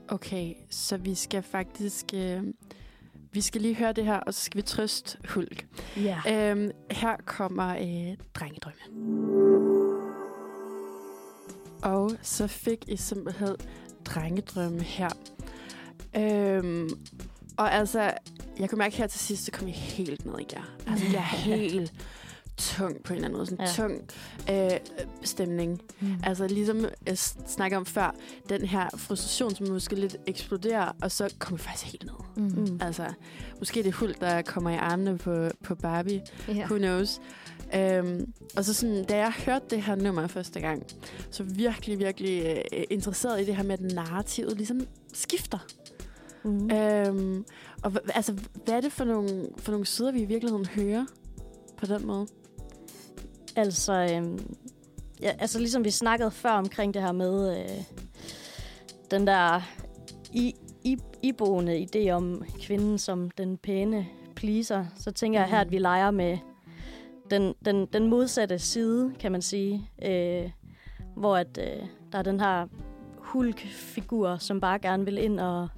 [0.08, 2.06] Okay, så vi skal faktisk...
[2.14, 2.42] Øh,
[3.32, 5.66] vi skal lige høre det her, og så skal vi trøste Hulk.
[5.96, 6.20] Ja.
[6.28, 8.78] Øhm, her kommer øh, Drengedrømme.
[11.82, 13.56] Og så fik I simpelthen
[14.04, 15.08] Drengedrømme her.
[16.16, 16.88] Øhm,
[17.56, 18.12] og altså,
[18.58, 20.76] jeg kunne mærke her til sidst, så kom jeg helt ned i jer.
[20.86, 21.92] Altså, jeg er helt
[22.58, 23.46] tung på en eller anden måde.
[23.46, 24.00] Sådan en
[24.50, 24.64] Ja.
[24.66, 24.80] tung øh,
[25.22, 25.80] stemning.
[26.00, 26.14] Mm.
[26.24, 28.14] Altså ligesom jeg snakker om før,
[28.48, 32.44] den her frustration, som måske lidt eksploderer, og så kommer faktisk helt ned.
[32.44, 32.60] Mm.
[32.72, 32.78] Mm.
[32.82, 33.04] Altså,
[33.58, 36.22] måske det er Hult, der kommer i armene på, på Barbie.
[36.48, 36.64] Ja.
[36.64, 37.20] Who knows?
[37.74, 40.82] Øhm, og så sådan, da jeg hørte det her nummer første gang,
[41.30, 44.80] så virkelig, virkelig øh, interesseret i det her med, at narrativet ligesom
[45.12, 45.58] skifter.
[46.44, 46.70] Mm.
[46.70, 47.44] Øhm,
[47.82, 48.32] og altså,
[48.64, 51.06] hvad er det for nogle, for nogle sider, vi i virkeligheden hører
[51.76, 52.26] på den måde?
[53.56, 54.56] Altså, øhm,
[55.22, 57.82] ja, altså ligesom vi snakkede før omkring det her med øh,
[59.10, 59.60] den der
[60.32, 65.70] i, i, iboende idé om kvinden som den pæne pleaser, så tænker jeg her, at
[65.70, 66.38] vi leger med
[67.30, 69.90] den, den, den modsatte side, kan man sige.
[70.04, 70.50] Øh,
[71.16, 72.66] hvor at, øh, der er den her
[73.16, 75.68] hulk-figur, som bare gerne vil ind og,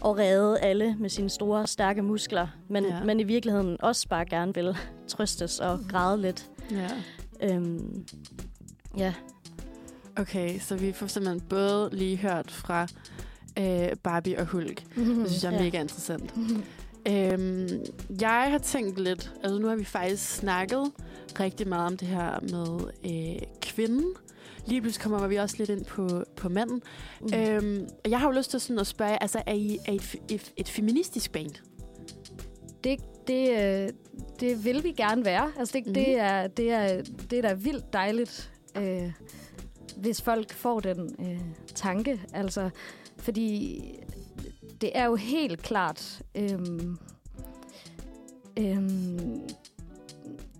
[0.00, 2.94] og redde alle med sine store, stærke muskler, men, Ja.
[2.96, 3.04] ja.
[3.04, 4.76] men i virkeligheden også bare gerne vil
[5.08, 6.50] trøstes og græde lidt.
[6.70, 6.90] Ja.
[7.42, 8.06] Øhm,
[8.98, 9.14] ja.
[10.16, 12.86] Okay, så vi får simpelthen både lige hørt fra
[13.58, 14.82] øh, Barbie og Hulk.
[14.96, 15.62] Det synes jeg er Ja.
[15.62, 16.34] mega interessant.
[17.08, 17.68] Øhm,
[18.20, 20.92] jeg har tænkt lidt, altså nu har vi faktisk snakket
[21.40, 24.04] rigtig meget om det her med øh, kvinden.
[24.66, 26.82] Lige pludselig kommer vi også lidt ind på, på manden.
[27.20, 27.34] Mm.
[27.38, 29.96] Øhm, og jeg har jo lyst til sådan at spørge, altså er I, er I
[29.96, 31.50] et, et, et feministisk band?
[32.84, 33.88] det, det, øh,
[34.40, 35.52] det vil vi gerne være.
[35.58, 35.94] Altså det, mm-hmm.
[35.94, 36.16] det, Mhm.
[36.20, 39.12] er, det, er, det er da vildt dejligt, øh,
[39.96, 41.40] hvis folk får den øh,
[41.74, 42.20] tanke.
[42.32, 42.70] Altså,
[43.18, 43.80] fordi
[44.80, 46.98] det er jo helt klart øhm,
[48.58, 49.40] øhm,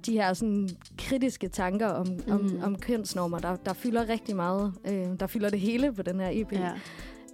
[0.06, 2.32] de her sådan kritiske tanker om, mm.
[2.32, 2.62] om, Mhm.
[2.62, 4.72] om kønsnormer, der, der fylder rigtig meget.
[4.84, 6.52] Øh, der fylder det hele på den her EP.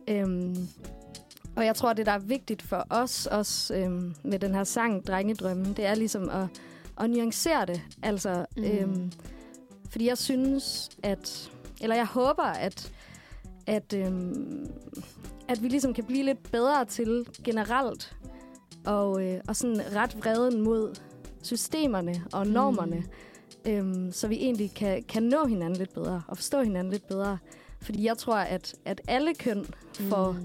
[0.08, 0.56] Øhm,
[1.56, 5.06] og jeg tror, det der er vigtigt for os også øhm, med den her sang,
[5.06, 6.46] Drengedrømmen, det er ligesom at,
[7.00, 7.82] at nuancere det.
[8.02, 8.64] Altså, Mm.
[8.64, 9.12] øhm,
[9.90, 11.50] fordi jeg synes, at...
[11.82, 12.92] Eller jeg håber, at,
[13.66, 14.70] at, øhm,
[15.48, 18.16] at vi ligesom kan blive lidt bedre til generelt
[18.86, 20.94] og, øh, og sådan ret vreden mod
[21.42, 22.96] systemerne og normerne,
[23.64, 23.70] mm.
[23.70, 27.38] øhm, så vi egentlig kan, kan nå hinanden lidt bedre og forstå hinanden lidt bedre.
[27.80, 30.38] Fordi jeg tror, at, at alle køn får Mm.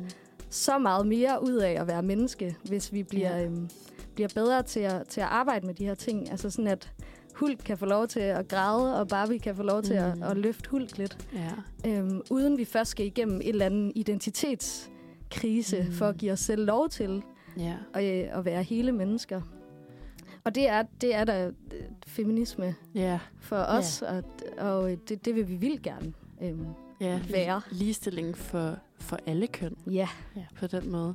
[0.56, 3.38] Så meget mere ud af at være menneske, hvis vi bliver, Ja.
[3.38, 3.46] ja.
[3.46, 3.70] øhm,
[4.16, 6.32] bliver bedre til at, til at arbejde med de her ting.
[6.32, 6.92] Altså sådan, at
[7.36, 10.24] Hulk kan få lov til at græde, og Barbie kan få lov til Mm.
[10.24, 11.18] at, at løfte Hulk lidt.
[11.34, 11.52] Ja.
[11.92, 15.92] Øhm, uden vi først skal igennem et eller andet identitetskrise, Mm.
[15.92, 17.22] for at give os selv lov til
[17.58, 17.74] Ja.
[17.94, 19.42] at, øh, at være hele mennesker.
[20.44, 21.54] Og det er, det er da øh,
[22.08, 23.20] feminisme Ja.
[23.40, 24.24] for os, og,
[24.58, 26.66] og øh, det, det vil vi vildt gerne øhm,
[27.02, 27.20] Ja.
[27.32, 27.62] være.
[27.72, 29.76] Ligestilling for, for alle køn.
[29.92, 30.08] Ja.
[30.60, 31.14] på den måde.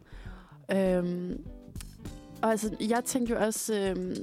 [0.72, 1.44] Øhm,
[2.42, 4.16] og altså, jeg tænkte jo også, øhm,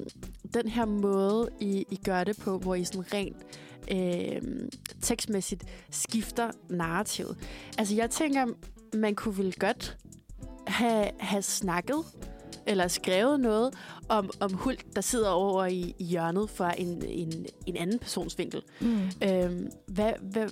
[0.53, 3.37] den her måde, I, I gør det på, hvor I sådan rent
[3.91, 4.69] øhm,
[5.01, 7.37] tekstmæssigt skifter narrativet.
[7.77, 8.45] Altså, jeg tænker,
[8.93, 9.97] man kunne vel godt
[10.67, 12.03] have, have snakket
[12.67, 13.73] eller skrevet noget
[14.09, 18.37] om, om Hulk, der sidder over i, i hjørnet fra en, en, en anden persons
[18.37, 18.61] vinkel.
[18.81, 18.99] Mm.
[19.23, 20.49] Øhm, hvad, hvad,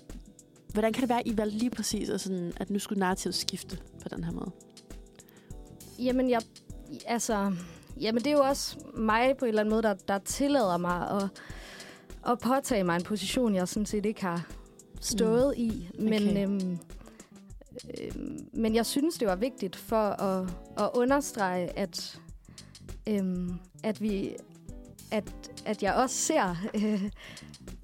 [0.76, 3.36] hvordan kan det være, at I valgte lige præcis, at, sådan, at nu skulle narrativet
[3.36, 4.52] skifte på den her måde?
[6.00, 6.42] Jamen, jeg,
[7.08, 7.54] altså,
[8.02, 11.10] jamen, det er jo også mig på en eller anden måde, der, der tillader mig
[11.10, 11.30] at,
[12.32, 14.48] at påtage mig en position, jeg sådan set ikke har
[15.02, 15.64] stået mm.
[15.64, 15.90] i.
[16.00, 16.44] Men, Okay.
[16.44, 16.80] øhm,
[18.02, 22.20] øhm, men jeg synes, det var vigtigt for at, at understrege, at,
[23.08, 23.54] øhm,
[23.84, 24.36] at vi
[25.12, 25.24] at,
[25.66, 27.12] at jeg også ser øh,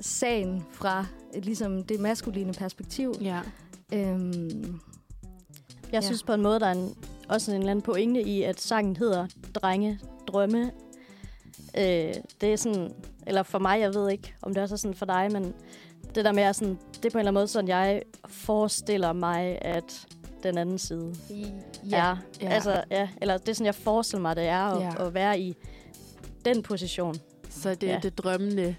[0.01, 1.05] sagen fra
[1.43, 3.13] ligesom det maskuline perspektiv.
[3.21, 3.41] Ja.
[3.91, 4.79] Jeg Øhm,
[5.93, 6.01] Ja.
[6.01, 6.95] synes på en måde, der er en,
[7.29, 10.71] også en eller anden pointe i, at sangen hedder Drenge Drømme.
[11.77, 12.93] Øh, det er sådan,
[13.27, 15.53] eller for mig, jeg ved ikke, om det også er sådan for dig, men
[16.15, 19.13] det der med, at sådan, det er på en eller anden måde sådan, jeg forestiller
[19.13, 20.07] mig, at
[20.43, 21.15] den anden side
[21.89, 21.97] ja.
[21.97, 22.17] er.
[22.41, 22.49] Ja.
[22.49, 25.05] Altså, ja, eller det er sådan, jeg forestiller mig, det er at, Ja.
[25.07, 25.55] at være i
[26.45, 27.15] den position.
[27.49, 27.99] Så det er Ja.
[28.03, 28.75] det drømmende,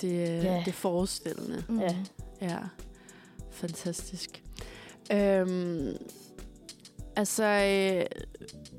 [0.00, 0.62] det, Ja.
[0.64, 1.64] det forestillende.
[1.68, 1.80] Mm.
[1.80, 1.96] Ja.
[2.42, 2.58] Ja,
[3.50, 4.42] fantastisk.
[5.12, 5.96] Øhm,
[7.18, 8.04] Altså, øh,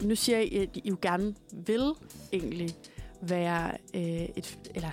[0.08, 1.92] nu siger I, at I jo gerne vil
[2.34, 2.70] egentlig
[3.22, 4.02] være øh,
[4.36, 4.58] et...
[4.76, 4.90] Eller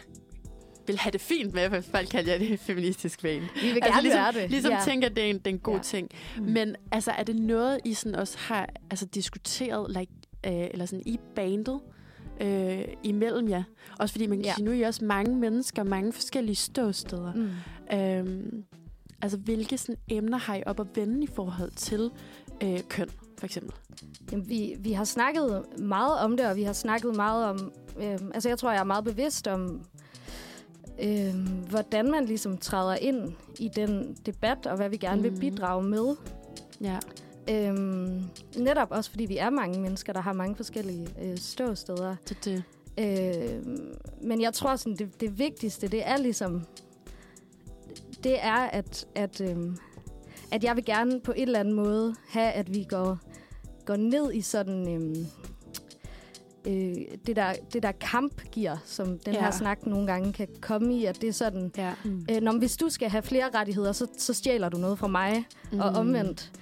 [0.86, 3.48] vil have det fint med, at folk kalder det et feministisk vane.
[3.54, 4.50] Vi vil Altså, gerne ligesom- være det.
[4.50, 4.80] Ligesom ja.
[4.84, 5.82] tænker, at det er en, det er en god ja.
[5.82, 6.08] ting.
[6.38, 6.42] Mm.
[6.44, 10.12] Men altså, er det noget, I sådan også har altså, diskuteret, like,
[10.46, 11.80] øh, eller sådan i bandet,
[12.40, 13.62] øh, imellem jer?
[13.98, 14.54] Også fordi man kan Ja.
[14.54, 17.32] sige, nu er I også mange mennesker, mange forskellige ståsteder.
[17.34, 17.50] Mm.
[17.98, 18.64] Øhm,
[19.22, 22.10] altså, hvilke sådan, emner har I op at vende i forhold til
[22.62, 23.08] øh, køn,
[23.38, 23.72] for eksempel?
[24.32, 27.72] Jamen, vi, vi har snakket meget om det, og vi har snakket meget om...
[28.02, 29.80] Øh, altså, jeg tror, jeg er meget bevidst om,
[31.02, 31.34] øh,
[31.70, 35.22] hvordan man ligesom træder ind i den debat, og hvad vi gerne mm.
[35.22, 36.16] vil bidrage med.
[36.80, 36.98] Ja.
[37.50, 38.22] Øhm,
[38.56, 42.16] netop også, fordi vi er mange mennesker, der har mange forskellige øh, ståsteder.
[42.28, 42.62] Det, det.
[42.98, 43.66] Øh,
[44.22, 46.64] men jeg tror, sådan, det, det vigtigste, det er ligesom...
[48.24, 49.76] Det er, at, at, øhm,
[50.52, 53.18] at jeg vil gerne på en eller anden måde have, at vi går,
[53.84, 54.94] går ned i sådan...
[54.94, 55.26] Øhm,
[56.66, 56.96] øh,
[57.26, 59.34] det, der, det der kampgear, som den.
[59.34, 59.40] Ja.
[59.40, 61.72] her snak nogle gange kan komme i, at det er sådan...
[61.76, 61.94] Ja.
[62.04, 62.26] Mm.
[62.30, 65.44] Øh, når, hvis du skal have flere rettigheder, så, så stjæler du noget fra mig,
[65.72, 65.80] mm.
[65.80, 66.52] og omvendt.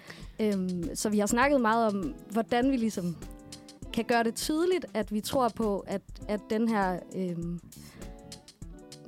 [0.43, 3.17] Øhm, så vi har snakket meget om, hvordan vi ligesom
[3.93, 7.61] kan gøre det tydeligt, at vi tror på, at, at den, her, øhm,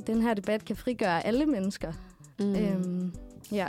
[0.07, 1.93] den her debat kan frigøre alle mennesker.
[2.39, 2.55] Mm.
[2.55, 2.57] Øhm.
[2.57, 3.13] Øhm,
[3.53, 3.69] ja.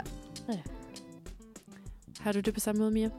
[2.20, 3.10] Har du det på samme måde, Mia?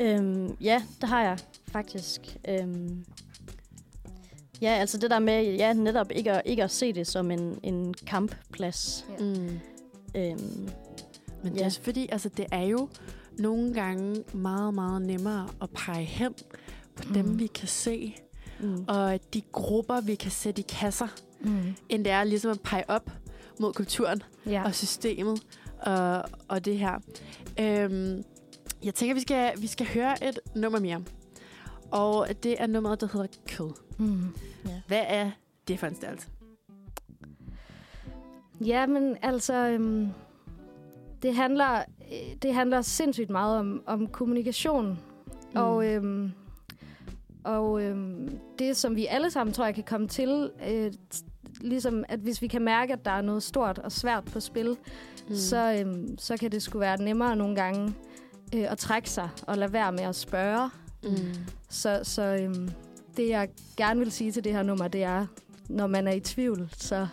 [0.00, 2.36] Øhm, ja, det har jeg faktisk.
[2.48, 3.04] Øhm,
[4.60, 7.58] ja, altså det der med ja, netop ikke at, ikke at se det som en,
[7.62, 9.06] en kampplads.
[9.20, 9.24] Ja.
[9.24, 9.60] Mm.
[10.14, 10.68] Øhm,
[11.42, 11.64] Men det er Ja.
[11.66, 12.88] også fordi, altså det er jo
[13.38, 16.34] nogle gange meget, meget nemmere at pege hen
[16.96, 17.14] på mm.
[17.14, 18.14] dem, vi kan se,
[18.60, 21.08] mm, og de grupper, vi kan sætte i kasser,
[21.40, 21.74] Mm.
[21.88, 23.10] end det er ligesom at pege op
[23.60, 24.64] mod kulturen Ja.
[24.64, 25.42] og systemet
[25.82, 26.98] og, og det her.
[27.60, 28.24] Øhm,
[28.84, 31.02] jeg tænker, vi skal, vi skal høre et nummer mere.
[31.90, 33.70] Og det er nummeret, der hedder Kød.
[33.98, 34.34] Mm.
[34.86, 35.30] Hvad er
[35.68, 36.28] det for en størrelse?
[38.60, 40.08] Ja, men altså, øhm,
[41.22, 41.82] det, handler,
[42.42, 44.98] det handler sindssygt meget om, om kommunikation.
[45.54, 45.60] Mm.
[45.60, 46.32] Og, øhm,
[47.44, 50.92] og øhm, det, som vi alle sammen, tror jeg, kan komme til, øh,
[51.60, 54.76] ligesom at hvis vi kan mærke, at der er noget stort og svært på spil,
[55.28, 55.34] mm.
[55.34, 57.94] så, øhm, så kan det sgu være nemmere nogle gange
[58.54, 60.70] øh, at trække sig og lade være med at spørge.
[61.02, 61.16] Mm.
[61.68, 62.70] Så, så øhm,
[63.16, 65.26] det, jeg gerne vil sige til det her nummer, det er,
[65.68, 67.06] når man er i tvivl, så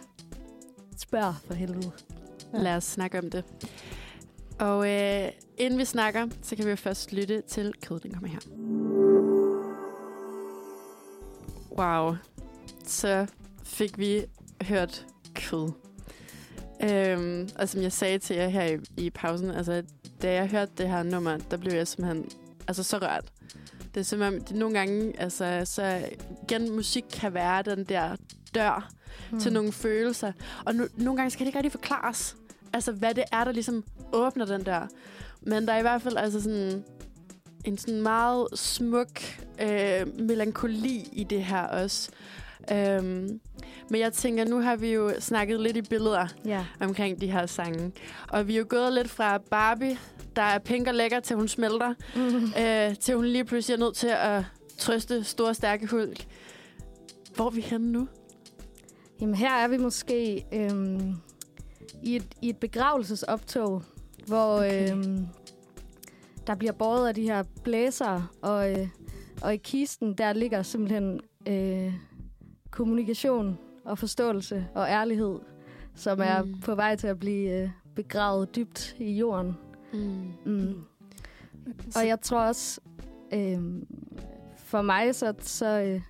[0.98, 1.92] spørg for helvede.
[2.54, 3.44] Lad os snakke om det.
[4.60, 8.28] Og øh, inden vi snakker, så kan vi jo først lytte til kød, den kommer
[8.28, 8.40] her.
[11.78, 12.16] Wow.
[12.86, 13.28] Så
[13.64, 14.26] fik vi
[14.62, 15.06] hørt
[15.36, 15.72] kød.
[16.84, 19.84] Øhm, og som jeg sagde til jer her i, i pausen, altså,
[20.22, 22.30] da jeg hørte det her nummer, der blev jeg simpelthen
[22.68, 23.32] altså, så rørt.
[23.96, 26.10] Det er om, det nogle gange, altså, så
[26.44, 28.16] igen, musik kan være den der
[28.56, 28.92] dør
[29.32, 29.40] mm.
[29.40, 30.32] til nogle følelser.
[30.66, 32.36] Og no, nogle gange skal det ikke rigtig forklares,
[32.76, 33.84] altså hvad det er, der ligesom
[34.14, 34.88] åbner den der.
[35.42, 36.84] Men der er i hvert fald altså sådan
[37.66, 39.10] en sådan meget smuk
[39.62, 42.10] øh, melankoli i det her også.
[42.72, 43.40] Øhm,
[43.90, 46.66] men jeg tænker, nu har vi jo snakket lidt i billeder Ja.
[46.82, 47.92] omkring de her sange.
[48.30, 49.98] Og vi er jo gået lidt fra Barbie,
[50.36, 52.54] der er pink og lækker, til hun smelter, Mm.
[52.64, 54.44] øh, til hun lige pludselig er nødt til at
[54.78, 56.26] trøste store, stærke hulk.
[57.36, 58.08] Hvor er vi henne nu?
[59.22, 61.16] Jamen her er vi måske øhm,
[62.04, 63.84] i, et, i et begravelsesoptog,
[64.28, 64.92] hvor Okay.
[64.92, 65.28] øhm,
[66.48, 68.88] der bliver båret af de her blæser, og, øh,
[69.42, 71.94] og i kisten der ligger simpelthen øh,
[72.72, 75.40] kommunikation og forståelse og ærlighed,
[75.96, 76.60] som er Mm.
[76.60, 79.58] på vej til at blive øh, begravet dybt i jorden.
[79.94, 80.34] Mm.
[80.46, 80.74] Mm.
[81.96, 82.82] Og jeg tror også,
[83.34, 83.60] øh,
[84.58, 86.02] for mig, så, så, øh,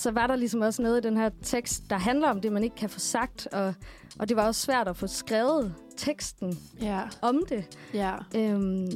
[0.00, 2.64] så var der ligesom også noget i den her tekst, der handler om det, man
[2.64, 3.46] ikke kan få sagt.
[3.52, 3.74] Og,
[4.18, 7.78] og det var også svært at få skrevet teksten Ja, om det.
[7.94, 8.14] ja.
[8.36, 8.88] Øhm,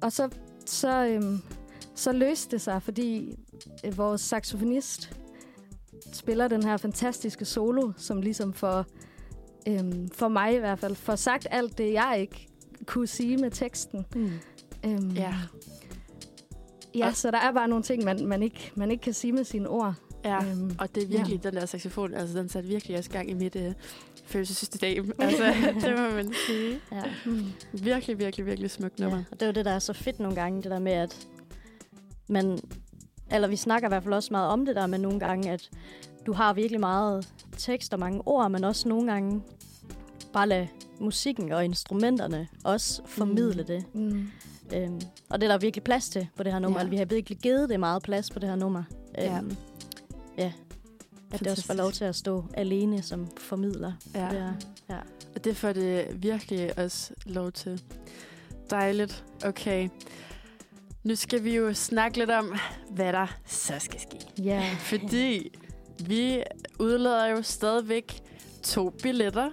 [0.00, 0.28] og så,
[0.66, 1.38] så, øhm,
[1.94, 3.38] så løste det sig, fordi
[3.84, 5.16] øh, vores saxofonist
[6.12, 8.86] spiller den her fantastiske solo, som ligesom for,
[9.68, 12.48] øhm, for mig i hvert fald, får sagt alt det, jeg ikke
[12.86, 14.06] kunne sige med teksten.
[14.14, 14.30] mm.
[14.84, 15.34] Øhm, Ja.
[16.94, 19.44] Ja, så der er bare nogle ting, man, man, ikke, man ikke kan sige med
[19.44, 19.94] sine ord.
[20.24, 20.44] ja.
[20.44, 21.50] Øhm, Og det er virkelig, ja.
[21.50, 23.72] den der saxofon, altså den satte virkelig også gang i mit øh,
[24.26, 25.12] følelsessystem.
[25.18, 25.44] Altså,
[25.80, 26.80] det må man sige.
[26.92, 27.02] Ja.
[27.26, 29.18] mm, Virkelig, virkelig, virkelig smukt nummer.
[29.18, 30.92] Ja, og det er jo det, der er så fedt nogle gange, det der med,
[30.92, 31.26] at
[32.28, 32.58] man,
[33.30, 35.70] eller vi snakker i hvert fald også meget om det der med nogle gange, at
[36.26, 37.28] du har virkelig meget
[37.58, 39.42] tekst og mange ord, men også nogle gange
[40.32, 40.68] bare lade
[41.00, 43.66] musikken og instrumenterne også formidle Mm.
[43.66, 43.84] det.
[43.94, 44.28] mm,
[44.74, 45.00] Øhm,
[45.30, 46.80] og det er der virkelig plads til på det her nummer.
[46.80, 46.86] Ja.
[46.86, 48.82] Vi har virkelig givet det meget plads på det her nummer.
[49.18, 49.38] Ja.
[49.38, 49.56] Øhm,
[50.38, 50.52] ja.
[51.32, 53.92] At det også får lov til at stå alene som formidler.
[54.14, 54.28] Ja.
[54.30, 54.52] Det er,
[54.90, 54.98] ja.
[55.34, 57.82] Og det får det virkelig også lov til.
[58.70, 59.24] Dejligt.
[59.44, 59.88] Okay.
[61.04, 62.54] Nu skal vi jo snakke lidt om,
[62.90, 64.44] hvad der så skal ske.
[64.44, 64.64] Ja.
[64.78, 65.58] Fordi
[66.06, 66.42] vi
[66.78, 68.22] udlader jo stadigvæk
[68.62, 69.50] to billetter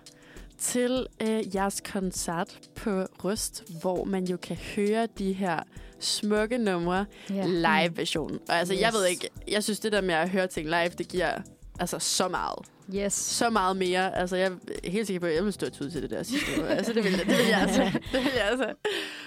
[0.65, 5.59] til øh, jeres koncert på Røst, hvor man jo kan høre de her
[5.99, 7.45] smukke numre ja.
[7.45, 8.39] live-version.
[8.49, 8.81] Og altså, yes.
[8.81, 11.31] jeg ved ikke, jeg synes det der med at høre ting live, det giver
[11.79, 12.59] altså så meget.
[12.95, 13.13] Yes.
[13.13, 14.15] Så meget mere.
[14.17, 16.61] Altså, jeg er helt sikker på, at jeg vil stå ud til det der sidste
[16.61, 16.65] år.
[16.65, 17.81] Altså, det vil, det vil jeg altså.
[18.13, 18.73] Det vil jeg altså.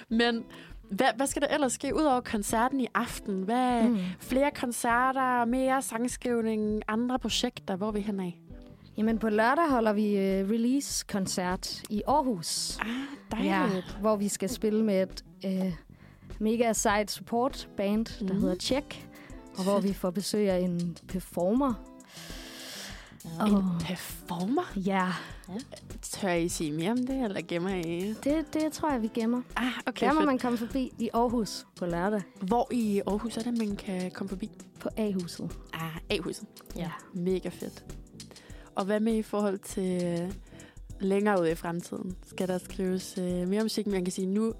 [0.08, 0.44] Men
[0.90, 3.42] hvad, hvad skal der ellers ske ud over koncerten i aften?
[3.42, 3.90] Hvad, mm.
[3.90, 3.98] Mm.
[4.20, 7.76] Flere koncerter, mere sangskrivning, andre projekter.
[7.76, 8.32] Hvor er vi henad?
[8.98, 12.78] Jamen, på lørdag holder vi øh, release-koncert i Aarhus.
[13.32, 13.96] Ah, Ja, dejligt.
[14.00, 15.72] hvor vi skal spille med et øh,
[16.40, 18.40] mega sejt support-band, der Mhm.
[18.42, 19.08] hedder Check.
[19.56, 21.74] Og hvor vi får besøg af en performer.
[23.24, 23.46] Ja.
[23.46, 24.72] En performer?
[24.76, 25.06] Ja,
[26.02, 28.14] Tør I sige mere om det, eller gemmer I?
[28.24, 29.42] det, det tror jeg, vi gemmer.
[29.56, 30.26] Ah, okay, der må fedt.
[30.26, 34.28] man komme forbi i Aarhus på lørdag Hvor i Aarhus er det, man kan komme
[34.28, 34.50] forbi?
[34.80, 35.50] på A-huset.
[35.72, 36.46] Ah, A-huset.
[36.76, 36.90] Ja.
[37.14, 37.84] Mega fedt.
[38.78, 40.32] Og hvad med i forhold til øh,
[41.00, 42.16] længere ud i fremtiden?
[42.26, 43.86] Skal der skrives øh, mere musik?
[43.86, 44.52] Man kan sige, nu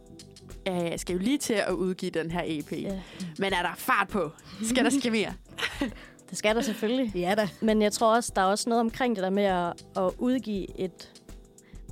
[0.69, 2.73] øh, skal jo lige til at udgive den her EP.
[2.73, 3.01] Ja.
[3.39, 4.31] Men er der fart på?
[4.63, 5.33] Skal der ske mere?
[6.31, 7.13] Det skal der selvfølgelig.
[7.15, 7.49] Ja da.
[7.61, 10.81] Men jeg tror også, der er også noget omkring det der med at, at udgive
[10.81, 11.13] et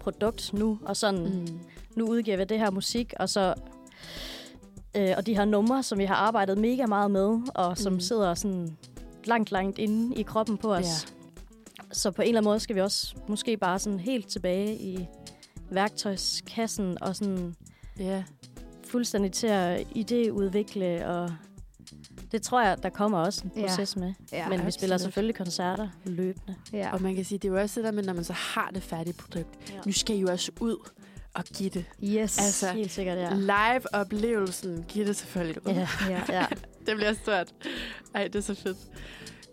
[0.01, 1.61] produkt nu, og sådan, mm.
[1.97, 3.55] nu udgiver vi det her musik, og så
[4.97, 8.01] øh, og de her numre, som vi har arbejdet mega meget med, og som Mm.
[8.01, 8.77] sidder sådan
[9.25, 10.85] langt, langt inde i kroppen på os.
[10.85, 11.16] Ja.
[11.97, 15.09] Så på en eller anden måde skal vi også måske bare sådan helt tilbage i
[15.71, 17.55] værktøjskassen og sådan
[17.99, 18.25] Ja.
[18.87, 21.33] fuldstændig til at idéudvikle, og
[22.33, 23.67] det tror jeg, der kommer også en Ja.
[23.67, 24.13] proces med.
[24.33, 26.55] Ja, Men vi spiller selvfølgelig koncerter løbende.
[26.73, 26.93] Ja.
[26.93, 28.71] Og man kan sige, det er jo også det der med, når man så har
[28.75, 29.49] det færdige produkt.
[29.73, 29.81] Ja.
[29.87, 30.77] Nu skal I jo også ud
[31.35, 31.85] og give det.
[32.05, 32.39] Yes.
[32.39, 33.35] Altså, Helt sikkert, ja.
[33.35, 35.73] Live-oplevelsen, giv det selvfølgelig ud.
[35.73, 36.21] Ja, ja.
[36.29, 36.47] ja.
[36.87, 37.55] Det bliver stort.
[38.15, 38.79] Ej, det er så fedt.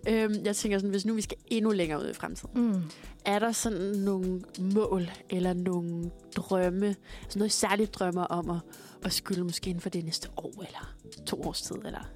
[0.09, 2.81] Øhm, jeg tænker sådan, hvis nu vi skal endnu længere ud i fremtiden, Mm.
[3.25, 4.41] er der sådan nogle
[4.73, 6.95] mål eller nogle drømme,
[7.29, 8.57] sådan noget særligt drømmer om at,
[9.05, 11.75] at skylde måske inden for det næste år eller to års tid?
[11.75, 12.09] Eller?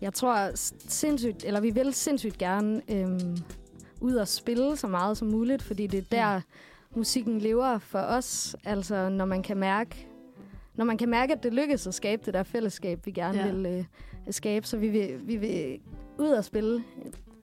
[0.00, 0.50] Jeg tror
[0.88, 3.36] sindssygt, eller vi vil sindssygt gerne øhm,
[4.00, 6.40] ud og spille så meget som muligt, fordi det er der,
[6.96, 8.56] musikken lever for os.
[8.64, 10.06] Altså, når man kan mærke,
[10.74, 13.52] når man kan mærke, at det lykkes at skabe det der fællesskab, vi gerne ja.
[13.52, 13.84] vil øh,
[14.30, 14.66] skabe.
[14.66, 15.78] Så vi vil, vi vil
[16.20, 16.84] ud og spille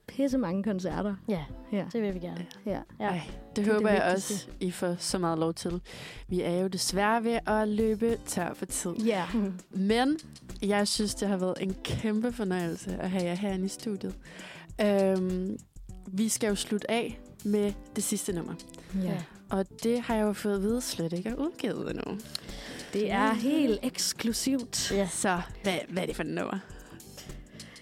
[0.07, 1.15] pisse mange koncerter.
[1.29, 1.85] ja, Ja.
[1.93, 2.45] det vil vi gerne.
[2.65, 2.79] ja.
[2.99, 3.05] Ja.
[3.05, 4.33] Ej, det, det det håber jeg vigtigste.
[4.33, 5.81] også, I får så meget lov til.
[6.27, 8.91] Vi er jo desværre ved at løbe tør for tid.
[8.91, 9.25] Ja.
[9.91, 10.17] Men
[10.61, 14.15] jeg synes, det har været en kæmpe fornøjelse at have jer herinde i studiet.
[14.81, 15.57] Øhm,
[16.07, 18.53] vi skal jo slutte af med det sidste nummer.
[19.03, 19.17] ja.
[19.49, 22.17] Og det har jeg jo fået at vide slet ikke er udgivet endnu.
[22.93, 24.91] Det er helt eksklusivt.
[24.91, 25.07] Ja.
[25.11, 26.59] Så hvad, hvad er det for et nummer?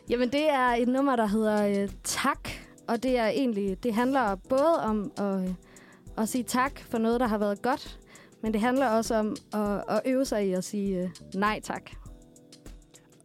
[0.09, 2.49] Jamen, det er et nummer, der hedder øh, Tak.
[2.87, 5.53] Og det er egentlig, det handler både om at, øh,
[6.17, 7.99] at sige tak for noget, der har været godt,
[8.43, 11.91] men det handler også om at, at øve sig i at sige øh, nej tak.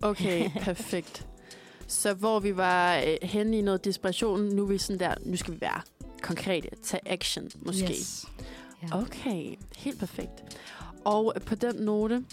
[0.03, 1.27] Okay, perfekt.
[1.87, 5.37] Så hvor vi var øh, henne i noget desperation, nu er vi sådan der, nu
[5.37, 5.81] skal vi være
[6.23, 7.91] konkrete, tage action måske.
[7.91, 8.27] Yes.
[8.83, 9.01] Ja.
[9.01, 10.61] Okay, helt perfekt.
[11.05, 12.25] Og på den note,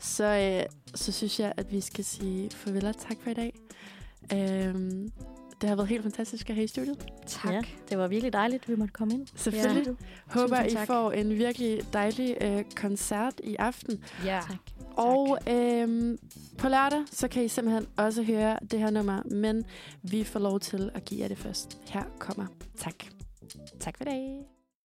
[0.00, 3.54] så, øh, så synes jeg, at vi skal sige farvel og tak for i dag.
[4.34, 5.10] Øhm,
[5.60, 7.06] det har været helt fantastisk at have i studiet.
[7.26, 7.52] Tak.
[7.52, 9.26] Ja, det var virkelig dejligt, at vi måtte komme ind.
[9.34, 9.86] Selvfølgelig.
[9.86, 10.40] Ja.
[10.40, 10.86] Håber, Tusind I tak.
[10.86, 14.04] får en virkelig dejlig øh, koncert i aften.
[14.24, 14.40] Ja.
[14.48, 14.56] Tak.
[14.96, 16.18] Og øhm,
[16.58, 19.64] på lørdag, så kan I simpelthen også høre det her nummer, men
[20.02, 21.78] vi får lov til at give jer det først.
[21.88, 22.46] Her kommer
[22.76, 22.94] tak.
[23.80, 24.59] Tak for i dag.